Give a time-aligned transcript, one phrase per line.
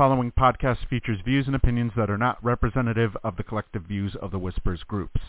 [0.00, 4.30] Following podcast features views and opinions that are not representative of the collective views of
[4.30, 5.20] the Whispers groups.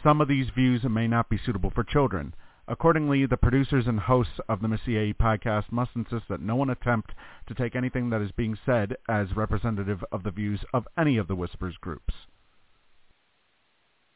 [0.00, 2.32] Some of these views may not be suitable for children.
[2.68, 6.70] Accordingly, the producers and hosts of the Missy AE podcast must insist that no one
[6.70, 7.10] attempt
[7.48, 11.26] to take anything that is being said as representative of the views of any of
[11.26, 12.14] the Whispers groups.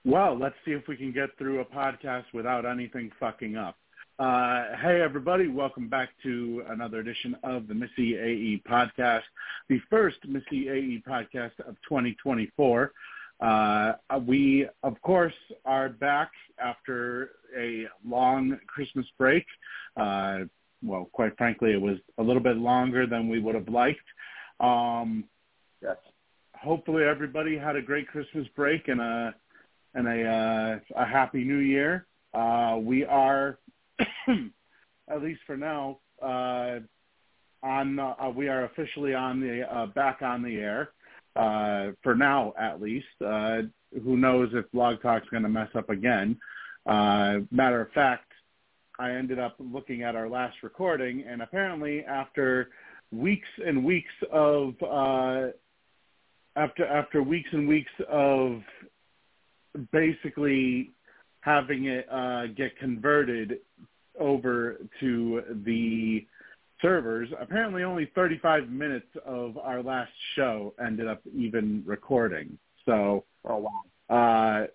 [0.05, 3.75] Well, let's see if we can get through a podcast without anything fucking up.
[4.19, 5.49] Uh, hey, everybody.
[5.49, 9.23] Welcome back to another edition of the Missy AE podcast,
[9.69, 12.93] the first Missy AE podcast of 2024.
[13.41, 13.93] Uh,
[14.27, 15.35] we, of course,
[15.67, 19.45] are back after a long Christmas break.
[19.99, 20.41] Uh,
[20.83, 24.01] well, quite frankly, it was a little bit longer than we would have liked.
[24.61, 25.25] Um,
[25.83, 25.99] Yes.
[26.55, 29.35] hopefully, everybody had a great Christmas break and a
[29.95, 32.07] and a uh, a happy New Year.
[32.33, 33.59] Uh, we are,
[35.09, 36.81] at least for now, uh,
[37.63, 40.91] on uh, we are officially on the uh, back on the air
[41.37, 43.07] uh, for now, at least.
[43.25, 43.63] Uh,
[44.05, 46.39] who knows if Blog Talk's going to mess up again?
[46.87, 48.31] Uh, matter of fact,
[48.99, 52.71] I ended up looking at our last recording, and apparently, after
[53.13, 55.49] weeks and weeks of uh,
[56.57, 58.63] after after weeks and weeks of
[59.93, 60.91] basically
[61.41, 63.59] having it uh, get converted
[64.19, 66.27] over to the
[66.83, 67.29] servers.
[67.41, 72.59] Apparently, only 35 minutes of our last show ended up even recording.
[72.85, 73.69] So, Oh
[74.11, 74.15] wow.
[74.15, 74.67] uh,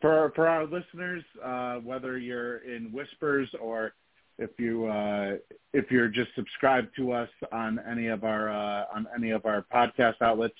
[0.00, 3.94] for for our listeners, uh, whether you're in Whispers or
[4.38, 5.36] if you uh,
[5.72, 9.64] if you're just subscribed to us on any of our uh, on any of our
[9.72, 10.56] podcast outlets,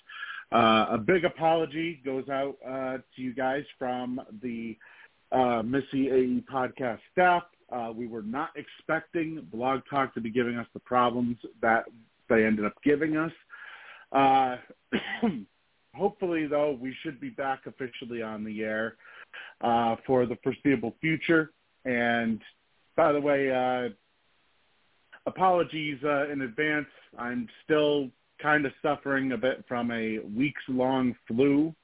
[0.52, 4.76] uh, a big apology goes out uh, to you guys from the
[5.32, 7.42] uh, Missy AE podcast staff.
[7.74, 11.84] Uh, we were not expecting Blog Talk to be giving us the problems that
[12.28, 13.32] they ended up giving us.
[14.12, 14.56] Uh,
[15.94, 18.96] hopefully, though, we should be back officially on the air
[19.60, 21.50] uh, for the foreseeable future.
[21.84, 22.40] And
[22.96, 23.88] by the way, uh,
[25.26, 26.86] apologies uh, in advance.
[27.18, 28.10] I'm still
[28.40, 31.74] kind of suffering a bit from a weeks long flu.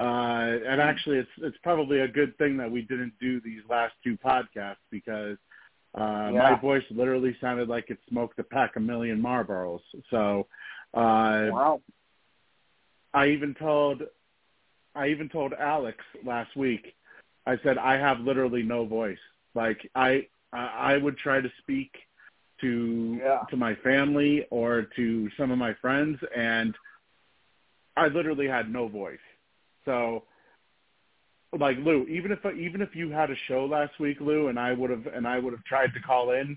[0.00, 3.92] Uh, and actually, it's it's probably a good thing that we didn't do these last
[4.02, 5.36] two podcasts because
[5.94, 9.80] uh, my voice literally sounded like it smoked a pack a million Marlboros.
[10.08, 10.46] So
[10.94, 11.82] uh, Wow.
[13.12, 14.02] I even told
[14.94, 16.94] I even told Alex last week.
[17.46, 19.18] I said I have literally no voice.
[19.54, 21.92] Like I I I would try to speak
[22.62, 23.40] to Yeah.
[23.50, 26.74] to my family or to some of my friends and
[27.96, 29.18] I literally had no voice.
[29.84, 30.24] So
[31.58, 34.72] like Lou, even if even if you had a show last week, Lou, and I
[34.72, 36.56] would have and I would have tried to call in,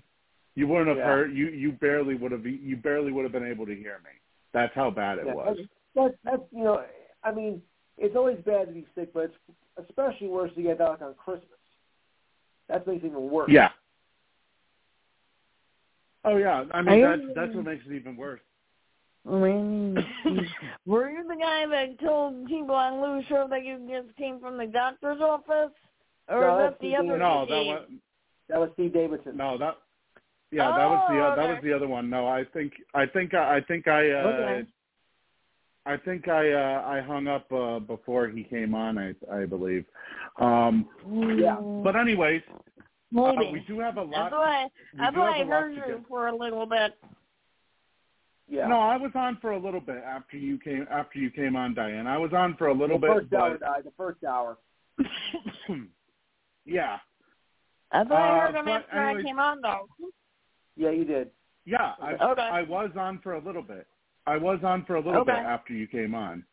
[0.54, 1.04] you wouldn't have Yeah.
[1.04, 4.10] heard you you barely would have you barely would have been able to hear me.
[4.52, 5.58] That's how bad it Yeah, was.
[5.96, 6.84] That's, that's, you know,
[7.24, 7.60] I mean,
[7.98, 11.48] it's always bad to be sick, but it's especially worse to get back on Christmas.
[12.68, 13.50] That makes it even worse.
[13.50, 13.70] Yeah.
[16.24, 18.40] Oh yeah, I mean I- that's that's what makes it even worse.
[19.26, 19.94] I mean,
[20.86, 24.58] were you the guy that told people on Lou's show that you just came from
[24.58, 25.72] the doctor's office?
[26.28, 27.88] Or No, that the the- other No, that was
[28.48, 29.36] That was Steve Davidson.
[29.36, 29.78] no that.
[30.50, 32.08] Yeah, that was the Oh, that was the other one.
[32.10, 34.66] No, I think I think I, I think I uh, Okay.
[35.86, 38.96] I think I uh, I hung up uh, before he came on.
[38.98, 39.84] I I believe.
[40.38, 40.86] Um,
[41.38, 41.56] Yeah.
[41.82, 42.60] but anyways, uh,
[43.10, 43.52] Maybe.
[43.52, 44.32] we do have a That's lot.
[44.32, 46.92] why we that's why I have a heard you for a little bit.
[48.48, 48.66] Yeah.
[48.68, 51.74] No, I was on for a little bit after you came after you came on,
[51.74, 52.06] Diane.
[52.06, 53.84] I was on for a little the bit, first hour but died.
[53.84, 54.58] The first hour.
[56.64, 56.98] yeah,
[57.90, 59.88] That's why I heard him but after I came on, though.
[60.76, 61.30] Yeah, you did.
[61.64, 61.94] yeah.
[62.00, 62.42] I Okay.
[62.42, 63.86] I was on for a little bit.
[64.26, 66.44] I was on for a little bit after you came on.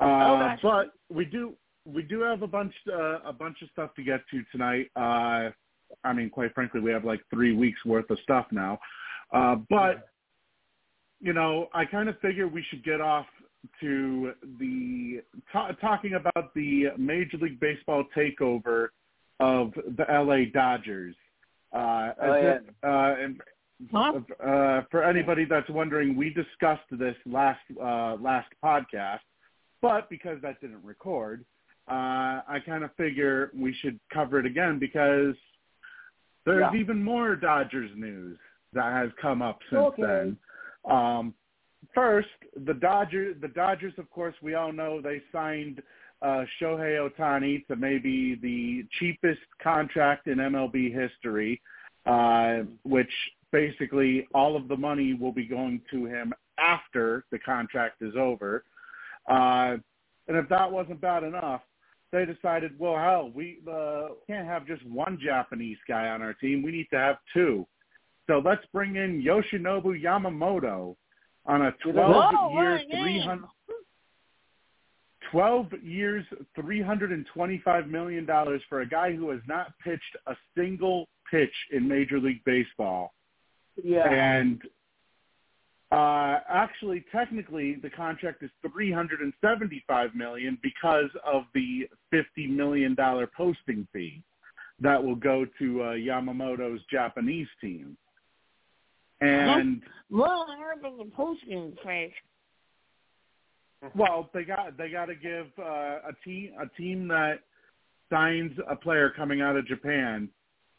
[0.00, 0.56] Uh, Okay.
[0.62, 4.20] But we do we do have a bunch uh, a bunch of stuff to get
[4.30, 4.90] to tonight.
[4.96, 5.50] Uh,
[6.04, 8.78] I mean, quite frankly, we have like three weeks worth of stuff now.
[9.32, 10.09] Uh, but
[11.20, 13.26] you know, I kind of figure we should get off
[13.80, 15.22] to the
[15.52, 18.88] ta talking about the Major League Baseball takeover
[19.38, 21.14] of the LA Dodgers.
[21.72, 22.54] Uh, Oh, yeah.
[22.54, 23.42] if- uh, and
[23.90, 24.20] Huh?
[24.40, 29.20] uh, for anybody that's wondering, we discussed this last uh, last podcast,
[29.80, 31.44] but because that didn't record,
[31.88, 35.34] uh, I kind of figure we should cover it again because
[36.44, 36.74] there's Yeah.
[36.80, 38.38] even more Dodgers news
[38.72, 40.02] that has come up since Okay.
[40.02, 40.38] then.
[40.88, 41.34] Um,
[41.94, 42.28] first,
[42.64, 45.82] the Dodgers, the Dodgers, of course, we all know they signed
[46.22, 51.60] uh, Shohei Ohtani to maybe the cheapest contract in MLB history,
[52.06, 53.12] uh, which
[53.52, 58.64] basically all of the money will be going to him after the contract is over.
[59.28, 59.76] Uh,
[60.28, 61.62] and if that wasn't bad enough,
[62.12, 66.62] they decided, well, hell, we uh, can't have just one Japanese guy on our team.
[66.62, 67.66] We need to have two.
[68.30, 70.94] So let's bring in Yoshinobu Yamamoto
[71.46, 73.44] on a 12-year, 300,
[75.32, 76.24] 12 years,
[76.56, 78.26] $325 million
[78.68, 83.14] for a guy who has not pitched a single pitch in Major League Baseball.
[83.82, 84.08] Yeah.
[84.08, 84.62] And
[85.90, 93.88] uh, actually, technically, the contract is 375 million because of the 50 million dollar posting
[93.92, 94.22] fee
[94.78, 97.96] that will go to uh, Yamamoto's Japanese team.
[99.20, 102.12] And well, I heard of the posting fee.
[103.94, 105.62] Well, they got they got to give uh,
[106.08, 107.40] a team a team that
[108.10, 110.28] signs a player coming out of Japan.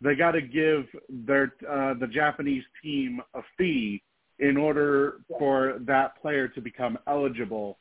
[0.01, 4.03] They got to give their uh, the Japanese team a fee
[4.39, 7.77] in order for that player to become eligible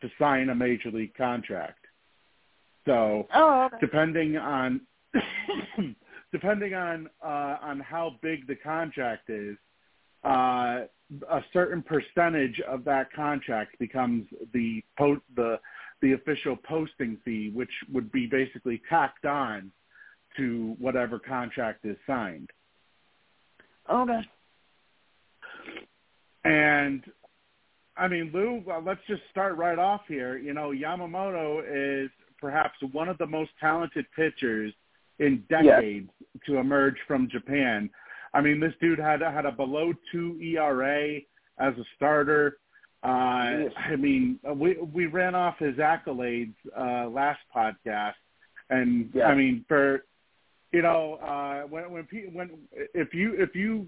[0.00, 1.84] to sign a major league contract.
[2.86, 3.76] So, Oh, okay.
[3.80, 4.80] depending on
[6.32, 9.56] depending on uh, on how big the contract is,
[10.24, 10.80] uh,
[11.30, 15.58] a certain percentage of that contract becomes the po- the
[16.00, 19.72] the official posting fee, which would be basically tacked on
[20.36, 22.48] to whatever contract is signed.
[23.90, 24.20] okay.
[26.44, 27.02] And
[27.96, 30.38] I mean, Lou, let's just start right off here.
[30.38, 32.10] You know, Yamamoto is
[32.40, 34.72] perhaps one of the most talented pitchers
[35.18, 36.08] in decades
[36.46, 37.90] to emerge from Japan.
[38.34, 41.18] I mean, this dude had had a below two ERA
[41.58, 42.58] as a starter.
[43.02, 43.72] Uh, Yes.
[43.76, 48.14] I mean, we we ran off his accolades uh, last podcast,
[48.70, 49.28] and Yeah.
[49.28, 50.04] I mean, for
[50.72, 52.50] you know, uh, when when when
[52.94, 53.86] if you if you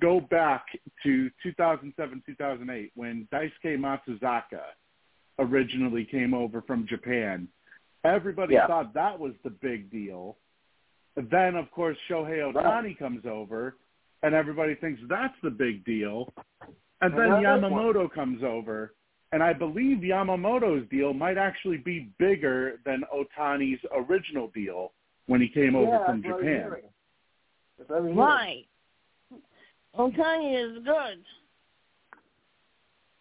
[0.00, 0.64] go back
[1.04, 4.62] to 2007 2008 when Daisuke Matsuzaka
[5.38, 7.46] originally came over from Japan,
[8.04, 8.66] everybody Yeah.
[8.66, 10.36] thought that was the big deal.
[11.16, 13.76] Then, of course, Shohei Ohtani comes over,
[14.22, 16.32] and everybody thinks that's the big deal.
[17.02, 18.94] And then And that is Yamamoto comes over,
[19.32, 24.92] and I believe Yamamoto's deal might actually be bigger than Ohtani's original deal
[25.26, 26.42] when he came over yeah, from that's Japan.
[26.44, 26.82] hearing.
[27.78, 28.18] That's what I'm hearing.
[28.18, 28.66] Right.
[29.98, 31.24] Ohtani is good.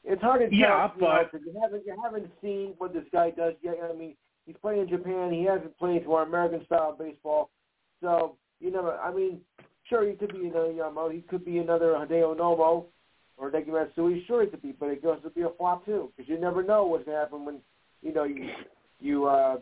[0.04, 0.58] It's hard to tell.
[0.58, 3.78] Yeah, you know, but- 'cause you haven't you haven't seen what this guy does yet.
[3.84, 4.16] I mean,
[4.46, 5.32] he's playing in Japan.
[5.32, 7.50] He hasn't played to our American style baseball,
[8.02, 8.98] so you never.
[8.98, 9.42] I mean,
[9.88, 11.14] sure he could be another Yamamoto.
[11.14, 12.86] He could be another Hideo Nomo
[13.38, 14.24] or Deki Matsui.
[14.28, 16.64] Sure, he could be, but it goes to be a flop too because you never
[16.64, 17.58] know what's going to happen when
[18.02, 18.50] you know you
[19.00, 19.58] you uh,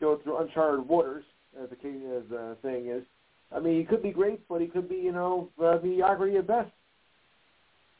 [0.00, 1.24] go through uncharted waters,
[1.62, 3.02] as the case as the thing is.
[3.54, 6.46] I mean, he could be great, but he could be you know uh, mediocrity at
[6.46, 6.70] best.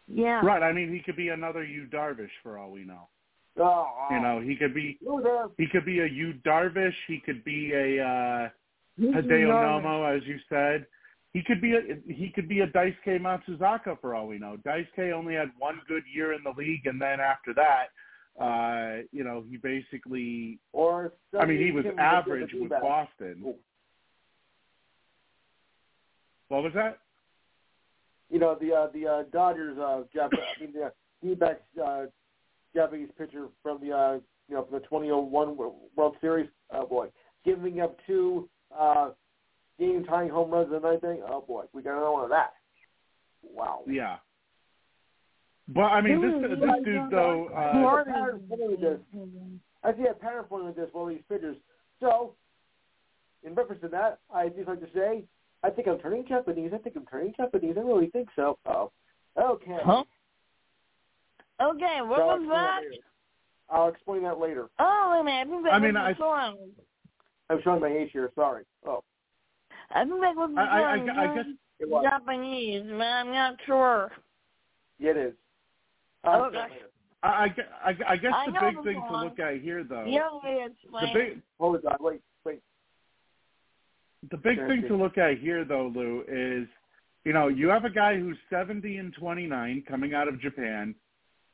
[0.07, 0.45] Yeah.
[0.45, 0.63] Right.
[0.63, 3.09] I mean, he could be another Yu Darvish for all we know.
[3.59, 4.99] Oh, You know, he could be
[5.57, 6.93] he could be a Yu Darvish.
[7.07, 8.64] He could be a uh, He's
[9.01, 9.49] Hideo.
[9.49, 10.87] Nomo, as you said.
[11.33, 14.57] He could be a he could be a Dice Daisuke Matsuzaka for all we know.
[14.65, 17.87] Dice Daisuke only had one good year in the league, and then after that,
[18.41, 20.61] uh, you know, he basically.
[20.73, 22.71] Or I mean, he was average with.
[22.71, 23.41] Boston.
[23.43, 23.59] Cool.
[26.49, 26.99] What was that?
[28.31, 29.77] You know the uh, the uh, Dodgers.
[29.77, 32.05] Uh, Jap- I mean the D-back uh,
[32.75, 34.13] Japanese pitcher from the uh,
[34.49, 36.49] you know from the 2001 World Series.
[36.73, 37.09] Oh boy,
[37.45, 38.49] giving up two
[38.79, 39.11] uh,
[39.79, 41.23] game tying home runs in the ninth inning.
[41.29, 42.55] Oh boy, we got another one of that.
[43.43, 43.83] Wow.
[43.87, 44.17] Yeah.
[45.69, 47.49] But I mean, this this dude though.
[47.49, 48.99] Uh, More Pattern forming this.
[49.83, 51.57] I see a pattern forming with this for all these pitchers.
[52.01, 52.35] So,
[53.43, 55.25] in reference to that, I just like to say,
[55.63, 56.73] I think I'm turning Japanese.
[56.75, 57.77] I think I'm turning Japanese.
[57.77, 58.59] I really think so.
[58.67, 58.91] Oh,
[59.39, 59.79] okay.
[59.85, 60.05] Huh?
[61.63, 62.83] Okay, So I'll welcome explain that
[63.71, 64.69] I'll explain that later.
[64.79, 65.41] Oh, wait a minute.
[65.41, 66.85] I think that I was mean, the
[67.49, 67.57] I- song.
[67.59, 68.31] I'm showing my age here.
[68.35, 68.65] Sorry.
[68.87, 69.03] Oh,
[69.91, 71.33] I think that was the I, I, I.
[71.33, 71.47] I guess
[71.81, 72.05] it was.
[72.09, 74.11] Japanese, but I'm not sure.
[74.99, 75.35] Yeah, it is.
[76.25, 76.59] I'll Okay.
[77.23, 77.55] I, I,
[77.91, 80.05] I- I guess I the know big the thing to look at here though.
[80.07, 81.97] Yeah, it's The big Hold on.
[82.01, 82.61] Wait, wait.
[84.31, 84.89] the big Sure, thing sure.
[84.91, 86.69] to look at here though, Lou, is
[87.25, 90.95] you know you have a guy who's 70 and 29 coming out of Japan,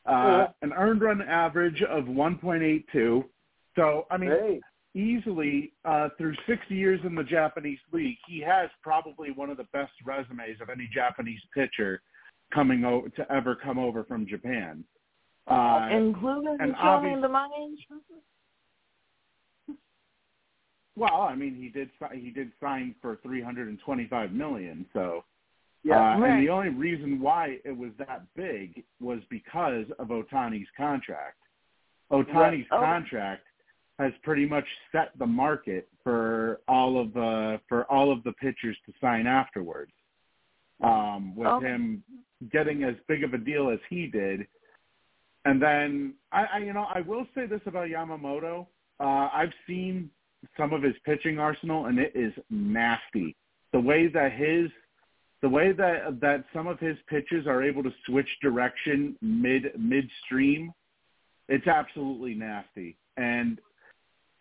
[0.07, 0.47] uh, Yeah.
[0.63, 3.25] an earned run average of 1.82.
[3.77, 4.61] So I mean, Hey,
[4.95, 9.67] easily uh, through six years in the Japanese league, he has probably one of the
[9.73, 12.03] best resumes of any Japanese pitcher
[12.53, 14.85] coming o- to ever come over from Japan.
[15.47, 17.77] Uh, including and the the money.
[20.97, 25.25] well, I mean, he did si- he did sign for 325 million, so
[25.83, 26.31] Yeah, uh, right.
[26.33, 31.39] And the only reason why it was that big was because of Ohtani's contract.
[32.13, 32.67] Ohtani's Right.
[32.73, 32.81] Oh.
[32.81, 33.47] contract
[34.01, 38.77] has pretty much set the market for all of the for all of the pitchers
[38.87, 39.93] to sign afterwards.
[40.83, 41.67] Um, with Okay.
[41.67, 42.03] him
[42.51, 44.47] getting as big of a deal as he did,
[45.45, 48.67] and then I, I you know I will say this about Yamamoto.
[48.99, 50.11] Uh, I've seen
[50.57, 53.37] some of his pitching arsenal, and it is nasty.
[53.73, 54.71] The way that his
[55.43, 60.73] the way that that some of his pitches are able to switch direction mid midstream,
[61.49, 62.97] it's absolutely nasty.
[63.19, 63.61] And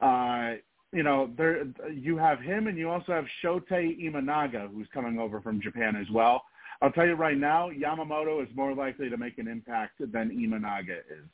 [0.01, 0.53] uh,
[0.91, 5.39] you know, there you have him, and you also have Shota Imanaga, who's coming over
[5.41, 6.43] from Japan as well.
[6.81, 10.99] I'll tell you right now, Yamamoto is more likely to make an impact than Imanaga
[10.99, 11.25] is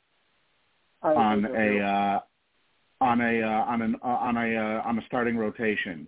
[1.02, 2.20] on a uh,
[3.00, 6.06] on a uh, on an uh, on a uh, on a starting rotation.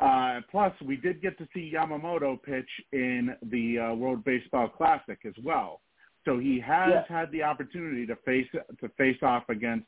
[0.00, 5.18] Uh, plus, we did get to see Yamamoto pitch in the uh, World Baseball Classic
[5.24, 5.80] as well,
[6.24, 7.04] so he has Yeah.
[7.08, 8.48] had the opportunity to face
[8.80, 9.86] to face off against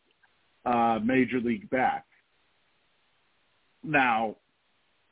[0.67, 2.05] uh, major league back.
[3.83, 4.37] Now,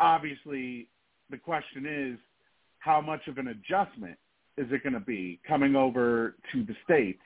[0.01, 0.89] obviously,
[1.31, 2.19] the question is,
[2.81, 4.19] how much of an adjustment
[4.59, 7.23] is it going to be coming over to the states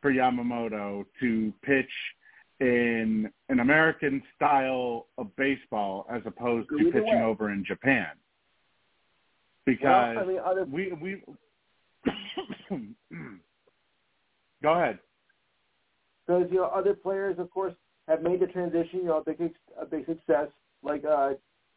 [0.00, 1.90] for Yamamoto to pitch
[2.60, 7.22] in an American style of baseball as opposed to pitching way.
[7.22, 8.06] over in Japan.
[9.66, 11.22] well, Because I mean, other we we
[14.62, 14.98] go ahead.
[16.28, 17.74] Because you know other players, of course,
[18.06, 19.00] have made the transition.
[19.00, 20.48] You know, a big a big success
[20.82, 21.30] like uh,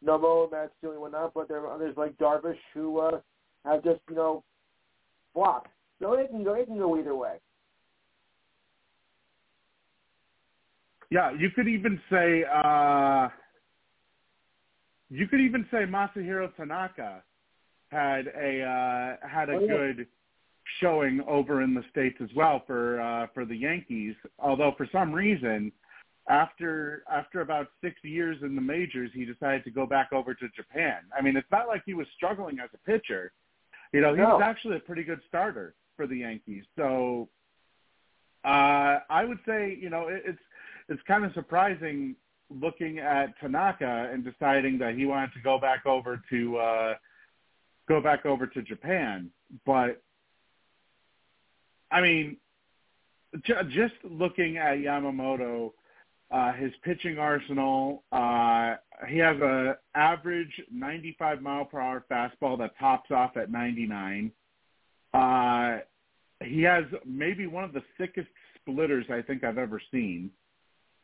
[0.06, 1.32] Nomo, Matsui, and whatnot.
[1.34, 3.20] But there are others like Darvish who uh,
[3.64, 4.44] have just you know
[5.32, 5.70] flopped.
[6.00, 7.36] So it can go it can go either way.
[11.10, 13.28] Yeah, you could even say uh
[15.10, 17.22] you could even say Masahiro Tanaka
[17.90, 19.66] had a uh had a Oh, yeah.
[19.68, 20.06] good
[20.80, 25.12] showing over in the states as well for uh for the Yankees, although for some
[25.12, 25.72] reason
[26.28, 30.48] after after about 6 years in the majors, he decided to go back over to
[30.50, 30.98] Japan.
[31.16, 33.32] I mean, it's not like he was struggling as a pitcher.
[33.92, 34.34] You know, he No.
[34.36, 36.64] was actually a pretty good starter for the Yankees.
[36.76, 37.28] So
[38.44, 40.42] uh I would say, you know, it, it's
[40.88, 42.16] it's kind of surprising
[42.60, 46.94] looking at Tanaka and deciding that he wanted to go back over to uh,
[47.88, 49.30] go back over to Japan.
[49.64, 50.02] But
[51.92, 52.36] I mean,
[53.44, 55.72] just looking at Yamamoto,
[56.30, 58.76] uh, his pitching arsenal, uh,
[59.08, 64.32] he has a average 95 mile per hour fastball that tops off at 99.
[65.12, 65.78] Uh,
[66.42, 70.30] he has maybe one of the thickest splitters I think I've ever seen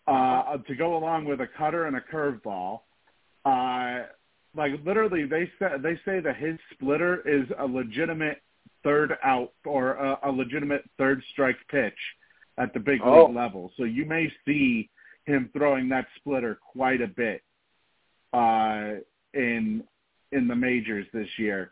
[0.07, 2.81] uh, to go along with a cutter and a curveball.
[3.45, 4.07] Uh,
[4.57, 8.43] like literally, they say they say that his splitter is a legitimate
[8.85, 11.99] third out or a, a legitimate third strike pitch
[12.59, 13.27] at the big Oh.
[13.27, 13.73] league level.
[13.77, 14.91] So you may see
[15.27, 17.43] him throwing that splitter quite a bit
[18.33, 18.95] uh,
[19.35, 19.85] in
[20.33, 21.71] in the majors this year.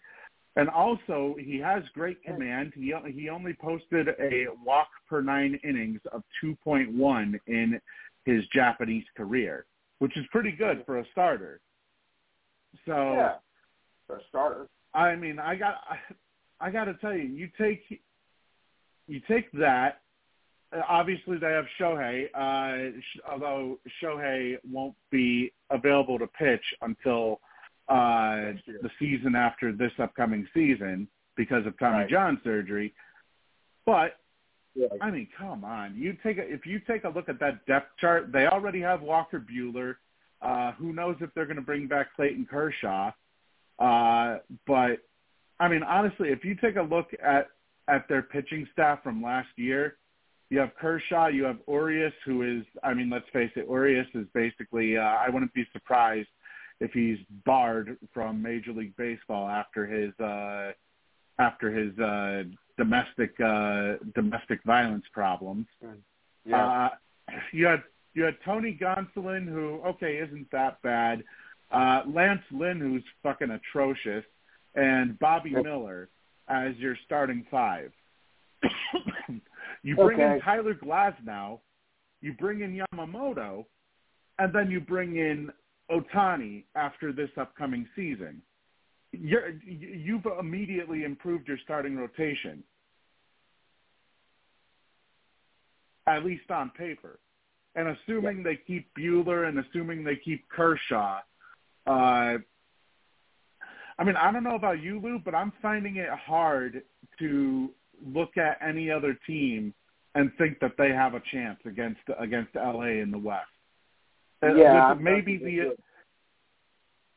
[0.59, 2.73] And also, he has great command.
[2.75, 7.79] He he only posted a walk per nine innings of 2.1 in
[8.25, 9.67] his Japanese career,
[9.99, 11.61] which is pretty good for a starter.
[12.87, 13.35] So Yeah,
[14.07, 14.69] for a starter.
[14.95, 15.77] I mean, I got
[16.61, 17.83] I, got to tell you, you take
[19.09, 20.01] you take that.
[20.73, 27.41] uh, Obviously, they have Shohei, uh, sh- although Shohei won't be available to pitch until
[27.89, 32.11] uh, the season after this upcoming season because of Tommy Right.
[32.11, 32.93] John surgery.
[33.85, 34.17] But
[34.75, 34.89] Yeah.
[35.01, 35.95] I mean, come on.
[35.97, 39.03] You take a, if you take a look at that depth chart, they already have
[39.03, 39.97] Walker Buehler.
[40.43, 43.11] Uh, who knows if they're going to bring back Clayton Kershaw?
[43.79, 44.99] Uh, but
[45.59, 47.49] I mean, honestly, if you take a look at
[47.89, 49.97] at their pitching staff from last year,
[50.51, 54.27] you have Kershaw, you have Urias, who is, I mean, let's face it, Urias is
[54.35, 54.97] basically.
[54.97, 56.29] Uh, I wouldn't be surprised
[56.81, 60.73] if he's barred from Major League Baseball after his uh,
[61.39, 62.45] after his uh,
[62.77, 65.67] domestic uh, domestic violence problems.
[66.45, 66.89] Yeah.
[67.29, 67.83] Uh, you had
[68.15, 71.25] you had Tony Gonsolin, who okay isn't that bad.
[71.73, 74.25] Uh, Lance Lynn, who's fucking atrocious,
[74.77, 75.65] and Bobby Yep.
[75.65, 76.09] Miller
[76.49, 77.93] as your starting five.
[79.83, 81.61] you bring in Tyler Glasnow,
[82.21, 83.65] you bring in Yamamoto,
[84.39, 85.51] and then you bring in
[85.91, 88.43] Ohtani after this upcoming season.
[89.13, 92.63] You're, you- you've immediately improved your starting rotation,
[96.07, 97.19] at least on paper.
[97.75, 101.21] And assuming they keep Buehler and assuming they keep Kershaw,
[101.87, 102.39] uh,
[103.99, 106.83] I mean, I don't know about you, Lou, but I'm finding it hard
[107.19, 107.71] to
[108.05, 109.73] look at any other team
[110.15, 113.47] and think that they have a chance against against LA in the West.
[114.43, 115.77] Uh, Yeah, with maybe the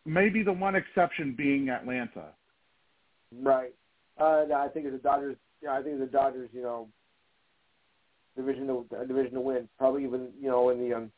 [0.05, 2.34] maybe the one exception being Atlanta.
[3.41, 3.73] Right.
[4.17, 5.38] Uh, no, I think the Dodgers.
[5.62, 6.49] Yeah, I think the Dodgers.
[6.54, 6.88] You know,
[8.36, 9.69] division to uh, division to win.
[9.77, 11.12] Probably even you know in the um,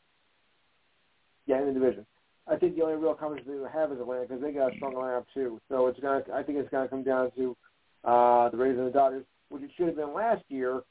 [1.46, 2.06] yeah in the division.
[2.48, 4.94] I think the only real competition they have is Atlanta because they got a strong
[4.94, 5.60] lineup too.
[5.68, 6.22] So it's gonna.
[6.34, 7.56] I think it's gonna come down to
[8.04, 10.82] uh, the Rays and the Dodgers, which it should have been last year.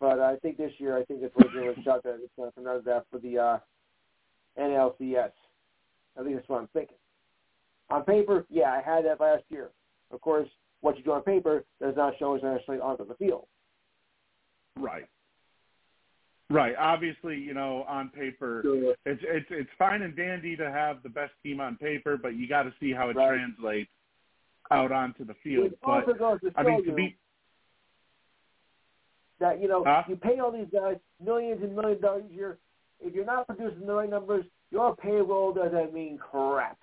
[0.00, 2.76] But I think this year, I think it's legitimate shot that it's to come out
[2.76, 3.58] of that for the uh,
[4.58, 5.30] NLCS.
[6.16, 6.96] At least that's what I'm thinking.
[7.90, 9.70] On paper, yeah, I had that last year.
[10.10, 10.48] Of course,
[10.80, 13.46] what you do on paper does not show as necessarily onto the field.
[14.76, 15.04] Right.
[16.50, 16.74] Right.
[16.78, 18.62] Obviously, you know, on paper,
[19.06, 22.46] it's it's it's fine and dandy to have the best team on paper, but you
[22.46, 23.28] got to see how it Right.
[23.28, 23.90] translates
[24.70, 25.72] out onto the field.
[25.82, 27.16] But also goes to I mean, to be
[29.40, 30.02] that you know Huh?
[30.06, 32.58] you pay all these guys millions and millions of dollars a year.
[33.00, 36.78] If you're not producing the right numbers, your payroll doesn't mean crap.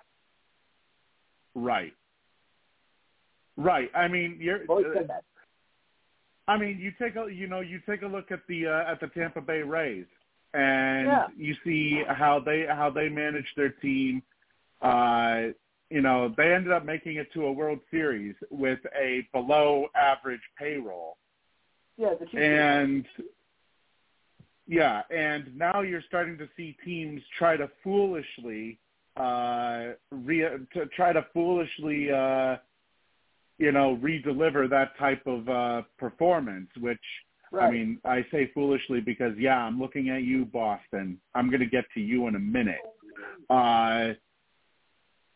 [1.54, 1.94] right.
[3.56, 3.90] Right.
[3.94, 4.64] I mean, you're.
[4.66, 5.24] Always said that.
[6.48, 9.00] I mean, you take a you know you take a look at the uh, at
[9.00, 10.06] the Tampa Bay Rays,
[10.54, 11.26] and Yeah.
[11.36, 14.22] you see how they how they manage their team.
[14.80, 15.48] Uh,
[15.90, 20.40] you know, they ended up making it to a World Series with a below average
[20.58, 21.16] payroll.
[21.96, 23.06] Yeah, the and
[24.66, 28.78] yeah, and now you're starting to see teams try to foolishly
[29.18, 30.40] uh re
[30.72, 32.56] to try to foolishly uh
[33.62, 36.98] you know re-deliver that type of uh performance which
[37.52, 37.68] right.
[37.68, 41.66] I mean I say foolishly because yeah I'm looking at you Boston I'm going to
[41.66, 42.80] get to you in a minute
[43.48, 44.14] uh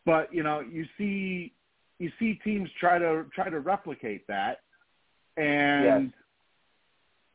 [0.05, 1.53] but you know you see
[1.99, 4.59] you see teams try to try to replicate that
[5.37, 6.11] and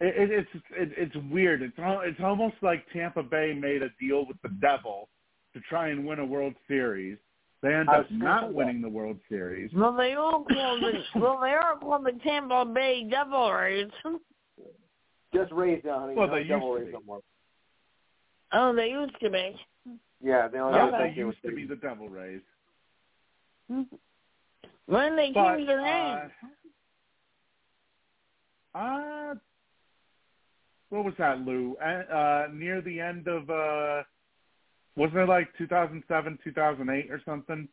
[0.03, 1.63] it, it, it's it, it's weird.
[1.63, 5.09] It's it's almost like Tampa Bay made a deal with the devil
[5.55, 7.19] to try and win a World Series.
[7.62, 9.70] They end up was gonna say not winning the World Series.
[9.77, 13.90] Well, they all call the well, they are called the Tampa Bay Devil Rays.
[15.35, 16.14] just raised now, honey.
[16.16, 17.12] Well, no they double used to raised be.
[17.12, 17.22] no
[18.53, 19.57] oh, they used to be.
[20.20, 22.40] Yeah, they only Yeah, have they that deal used to be the Devil Rays.
[23.68, 26.31] When they But changed their name.
[28.75, 29.35] uh, uh,
[30.90, 31.77] what was that, Lou?
[31.81, 34.03] Uh, uh, near the end of uh,
[34.97, 37.69] wasn't it like 2007, 2008 or something?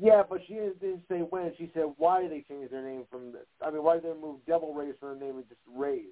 [0.00, 1.52] Yeah, but she didn't say when.
[1.58, 3.34] She said why they changed their name from.
[3.64, 6.06] I mean, why did they move Devil Rays from the name and just Rays?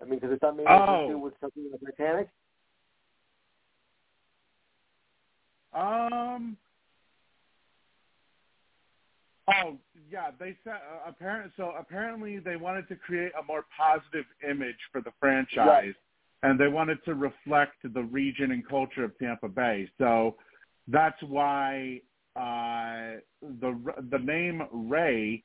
[0.00, 1.06] I mean, because it thought maybe Oh.
[1.08, 2.28] to do with something the Titanic.
[5.74, 6.56] Um.
[9.48, 9.76] Oh
[10.10, 11.52] yeah, they said uh, apparent.
[11.56, 15.94] So apparently they wanted to create a more positive image for the franchise, Right.
[16.42, 19.88] And they wanted to reflect the region and culture of Tampa Bay.
[19.98, 20.36] So
[20.88, 22.00] that's why
[22.36, 23.20] uh,
[23.60, 23.78] the
[24.10, 25.44] the name Ray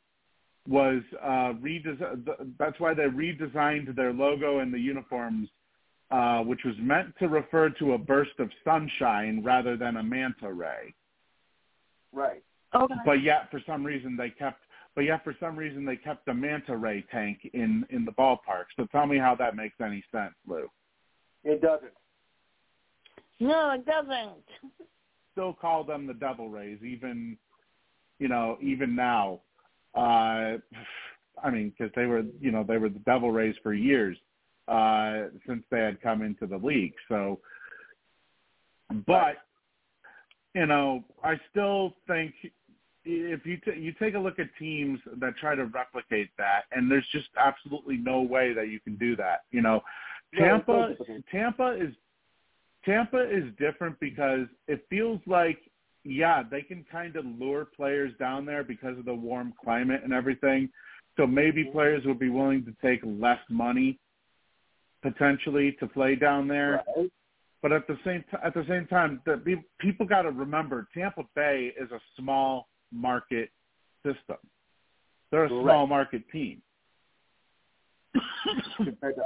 [0.68, 2.28] was uh, redesigned.
[2.58, 5.50] That's why they redesigned their logo and the uniforms
[6.12, 10.52] uh, which was meant to refer to a burst of sunshine rather than a manta
[10.52, 10.94] ray.
[12.12, 12.44] Right.
[12.76, 12.94] Okay.
[13.06, 14.62] But yet, for some reason, they kept.
[14.96, 18.66] But yet, for some reason, they kept the manta ray tank in in the ballpark.
[18.78, 20.70] So tell me how that makes any sense, Lou.
[21.46, 21.92] It doesn't.
[23.40, 24.44] No, it doesn't.
[25.34, 27.38] Still call them the Devil Rays, even
[28.20, 29.42] you know, even now.
[29.94, 30.58] Uh,
[31.44, 34.18] I mean, because they were, you know, they were the Devil Rays for years
[34.68, 36.94] uh, since they had come into the league.
[37.08, 37.40] So,
[39.06, 39.36] but
[40.54, 42.34] you know, I still think
[43.04, 46.90] if you t- you take a look at teams that try to replicate that, and
[46.90, 49.42] there's just absolutely no way that you can do that.
[49.52, 50.96] You know, No, it's Tampa.
[51.32, 51.94] Tampa is
[52.86, 55.58] Tampa is different because it feels like
[56.04, 60.14] yeah they can kind of lure players down there because of the warm climate and
[60.14, 60.70] everything.
[61.18, 61.72] So maybe mm-hmm.
[61.72, 64.00] players would be willing to take less money
[65.02, 66.84] potentially to play down there.
[66.98, 67.12] Right.
[67.62, 70.88] But at the same t- at the same time, the, pe- people got to remember
[70.94, 73.50] Tampa Bay is a small market
[74.04, 74.38] system.
[75.32, 75.64] They're a Correct.
[75.64, 76.62] small market team.
[78.78, 79.24] Compared to.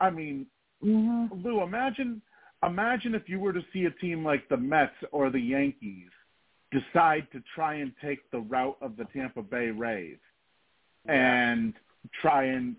[0.00, 0.46] I mean,
[0.84, 1.44] Mm-hmm.
[1.44, 2.22] Lou, imagine
[2.64, 6.10] imagine if you were to see a team like the Mets or the Yankees
[6.70, 10.18] decide to try and take the route of the Tampa Bay Rays
[11.06, 11.74] and
[12.20, 12.76] try and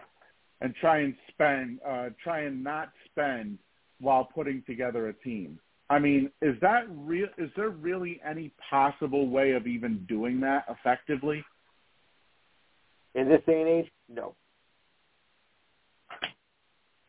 [0.62, 3.58] and try and spend uh try and not spend
[3.99, 5.60] while putting together a team.
[5.89, 7.27] I mean, is that real?
[7.38, 11.43] Is there really any possible way of even doing that effectively?
[13.15, 14.36] In this day and age, no.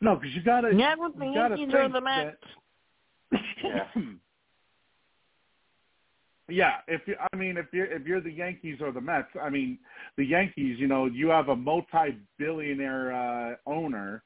[0.01, 0.73] No, because you got to.
[0.75, 2.37] Not with you gotta think the Mets.
[3.33, 4.03] that- Yeah.
[6.49, 9.51] Yeah, if you, I mean, if you're if you're the Yankees or the Mets, I
[9.51, 9.79] mean,
[10.17, 14.25] the Yankees, you know, you have a multi-billionaire uh, owner,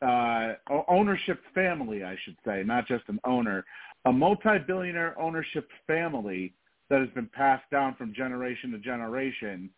[0.00, 0.52] uh,
[0.86, 3.64] ownership family, I should say, not just an owner,
[4.04, 6.54] a multi-billionaire ownership family
[6.90, 9.68] that has been passed down from generation to generation,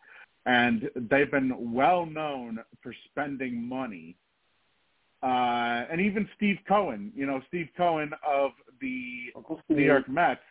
[0.45, 4.15] and they've been well known for spending money.
[5.23, 9.31] Uh, and even Steve Cohen, you know, Steve Cohen of the
[9.69, 10.41] New York Mets,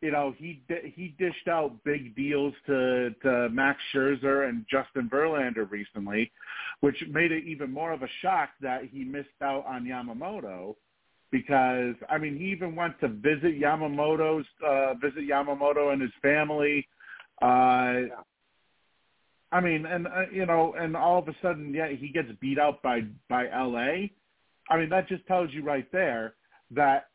[0.00, 5.08] you know, he di- he dished out big deals to to Max Scherzer and Justin
[5.08, 6.30] Verlander recently,
[6.80, 10.74] which made it even more of a shock that he missed out on Yamamoto
[11.30, 16.86] because I mean he even went to visit Yamamoto's uh visit Yamamoto and his family.
[17.42, 18.02] Uh
[19.56, 22.58] I mean and uh, you know and all of a sudden yeah he gets beat
[22.58, 24.08] out by by LA
[24.68, 26.34] I mean that just tells you right there
[26.72, 27.08] that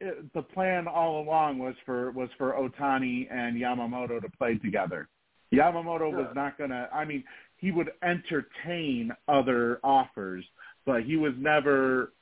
[0.00, 5.08] it, the plan all along was for was for Ohtani and Yamamoto to play together.
[5.52, 6.88] Yamamoto was not going to.
[6.92, 7.24] I mean,
[7.56, 10.44] he would entertain other offers,
[10.84, 12.12] but he was never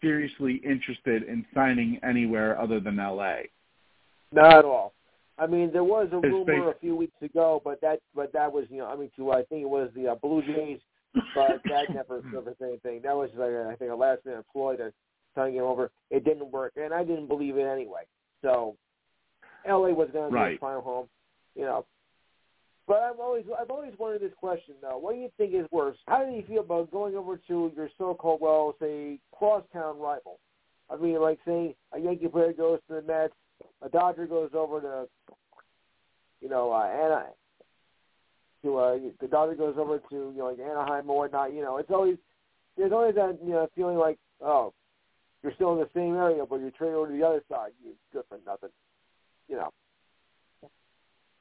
[0.00, 3.48] seriously interested in signing anywhere other than L.A.
[4.32, 4.94] Not at all.
[5.38, 8.32] I mean, there was a His rumor face- a few weeks ago, but that but
[8.32, 10.80] that was you know I mean to I think it was the uh, Blue Jays,
[11.34, 13.02] but that never surfaced anything.
[13.02, 14.92] That was like I think a last minute ploy to
[15.36, 15.90] get him over.
[16.10, 18.02] It didn't work, and I didn't believe it anyway.
[18.42, 18.76] So,
[19.64, 19.92] L.A.
[19.94, 21.06] was going to be his final home,
[21.54, 21.84] you know.
[22.88, 24.98] But I've always I've always wondered this question though.
[24.98, 25.98] What do you think is worse?
[26.06, 30.40] How do you feel about going over to your so-called well, say crosstown rival?
[30.90, 33.34] I mean, like saying a Yankee player goes to the Mets,
[33.82, 35.08] a Dodger goes over to,
[36.40, 37.26] you know, uh, Anna,
[38.62, 41.52] to uh, the Dodger goes over to you know like Anaheim or whatnot.
[41.52, 42.16] You know, it's always
[42.76, 44.72] there's always that you know feeling like oh,
[45.42, 47.70] you're still in the same area, but you're trading over to the other side.
[47.84, 48.70] You're good for nothing.
[49.48, 49.70] You know.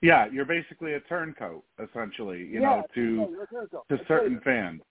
[0.02, 2.40] Yeah, you're basically a turncoat, essentially.
[2.40, 3.90] You yeah, know, to yeah, you're a turncoat.
[3.90, 4.82] to certain fans.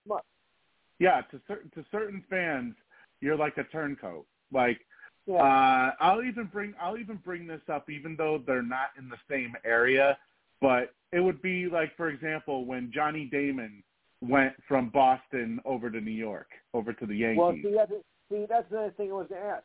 [0.98, 2.74] Yeah, to certain to certain fans,
[3.20, 4.26] you're like a turncoat.
[4.52, 4.80] Like
[5.26, 5.36] Yeah.
[5.36, 9.16] Uh, I'll even bring I'll even bring this up, even though they're not in the
[9.28, 10.16] same area.
[10.60, 13.82] But it would be like, for example, when Johnny Damon
[14.22, 17.38] went from Boston over to New York, over to the Yankees.
[17.38, 17.92] Well, see, that's
[18.30, 19.64] see, that's the thing I was going to ask.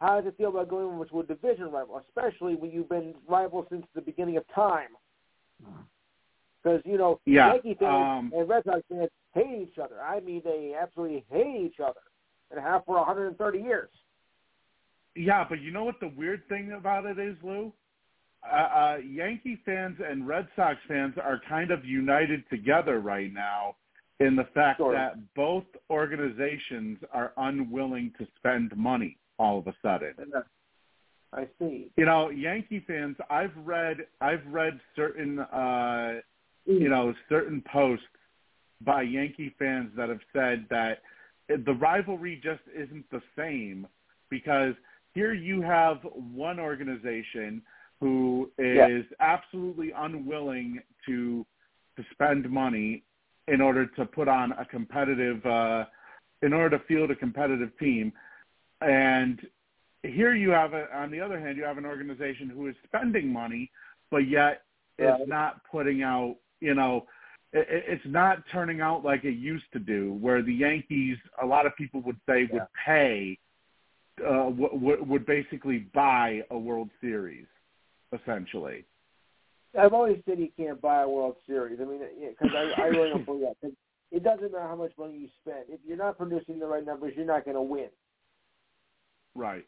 [0.00, 3.14] How does it feel about going over to a division rival, especially when you've been
[3.28, 4.90] rivals since the beginning of time?
[6.62, 10.00] Because you know, Yeah, Yankee fans um, and Red Sox fans hate each other.
[10.00, 12.00] I mean, they absolutely hate each other,
[12.50, 13.90] and have for 130 years.
[15.18, 17.72] Yeah, but you know what the weird thing about it is, Lou?
[18.48, 23.74] Uh, uh, Yankee fans and Red Sox fans are kind of united together right now
[24.20, 24.92] in the fact of.
[24.92, 30.14] that both organizations are unwilling to spend money all of a sudden.
[31.32, 31.90] I see.
[31.96, 36.20] you know, Yankee fans, I've read I've read certain uh
[36.64, 38.04] you know, certain posts
[38.82, 41.02] by Yankee fans that have said that
[41.48, 43.86] the rivalry just isn't the same
[44.30, 44.74] because
[45.14, 47.62] here you have one organization
[48.00, 49.16] who is Yeah.
[49.20, 51.46] absolutely unwilling to
[51.96, 53.02] to spend money
[53.48, 55.84] in order to put on a competitive uh
[56.42, 58.12] in order to field a competitive team
[58.80, 59.40] and
[60.04, 63.32] here you have a, on the other hand you have an organization who is spending
[63.32, 63.70] money
[64.10, 64.62] but yet
[65.00, 65.20] Right.
[65.20, 67.06] is not putting out you know
[67.52, 71.46] it, it- it's not turning out like it used to do where the yankees a
[71.46, 72.84] lot of people would say would Yeah.
[72.84, 73.38] pay
[74.26, 77.46] uh w- would basically buy a world series
[78.12, 78.84] essentially
[79.78, 81.78] I've always said you can't buy a World Series.
[81.80, 82.00] I mean,
[82.30, 83.72] because I, I really don't believe that.
[84.10, 85.64] it doesn't matter how much money you spend.
[85.68, 87.88] If you're not producing the right numbers, you're not going to win.
[89.34, 89.64] right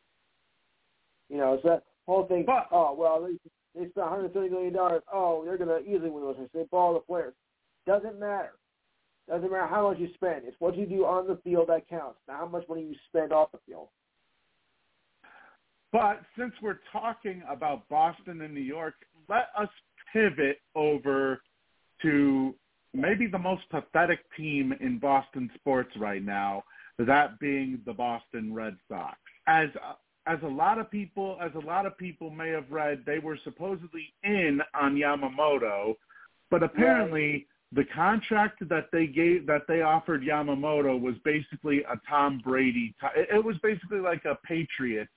[1.28, 2.44] You know, it's that whole thing.
[2.46, 3.34] But- oh well, they
[3.74, 5.02] they spent 130 million dollars.
[5.12, 6.36] Oh, they're going to easily win those.
[6.54, 7.34] They ball the players.
[7.86, 8.52] Doesn't matter.
[9.28, 10.42] Doesn't matter how much you spend.
[10.44, 12.18] It's what you do on the field that counts.
[12.26, 13.88] Not how much money you spend off the field.
[15.92, 18.94] But since we're talking about Boston and New York,
[19.28, 19.68] let us
[20.12, 21.40] pivot over
[22.02, 22.54] to
[22.94, 26.64] maybe the most pathetic team in Boston sports right now,
[26.98, 29.16] that being the Boston Red Sox.
[29.46, 29.68] As
[30.26, 33.38] as a lot of people as a lot of people may have read, they were
[33.42, 35.94] supposedly in on Yamamoto,
[36.50, 42.40] but apparently the contract that they gave that they offered Yamamoto was basically a Tom
[42.44, 42.94] Brady.
[43.16, 45.10] It it was basically like a Patriots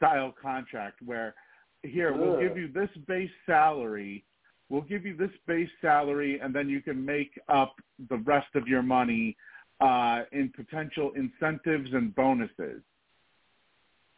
[0.00, 1.34] style contract where
[1.82, 4.24] here we'll give you this base salary,
[4.70, 7.76] we'll give you this base salary, and then you can make up
[8.08, 9.36] the rest of your money
[9.80, 12.82] uh, in potential incentives and bonuses.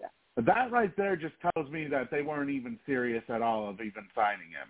[0.01, 0.09] Yeah.
[0.37, 4.07] That right there just tells me that they weren't even serious at all of even
[4.15, 4.69] signing him.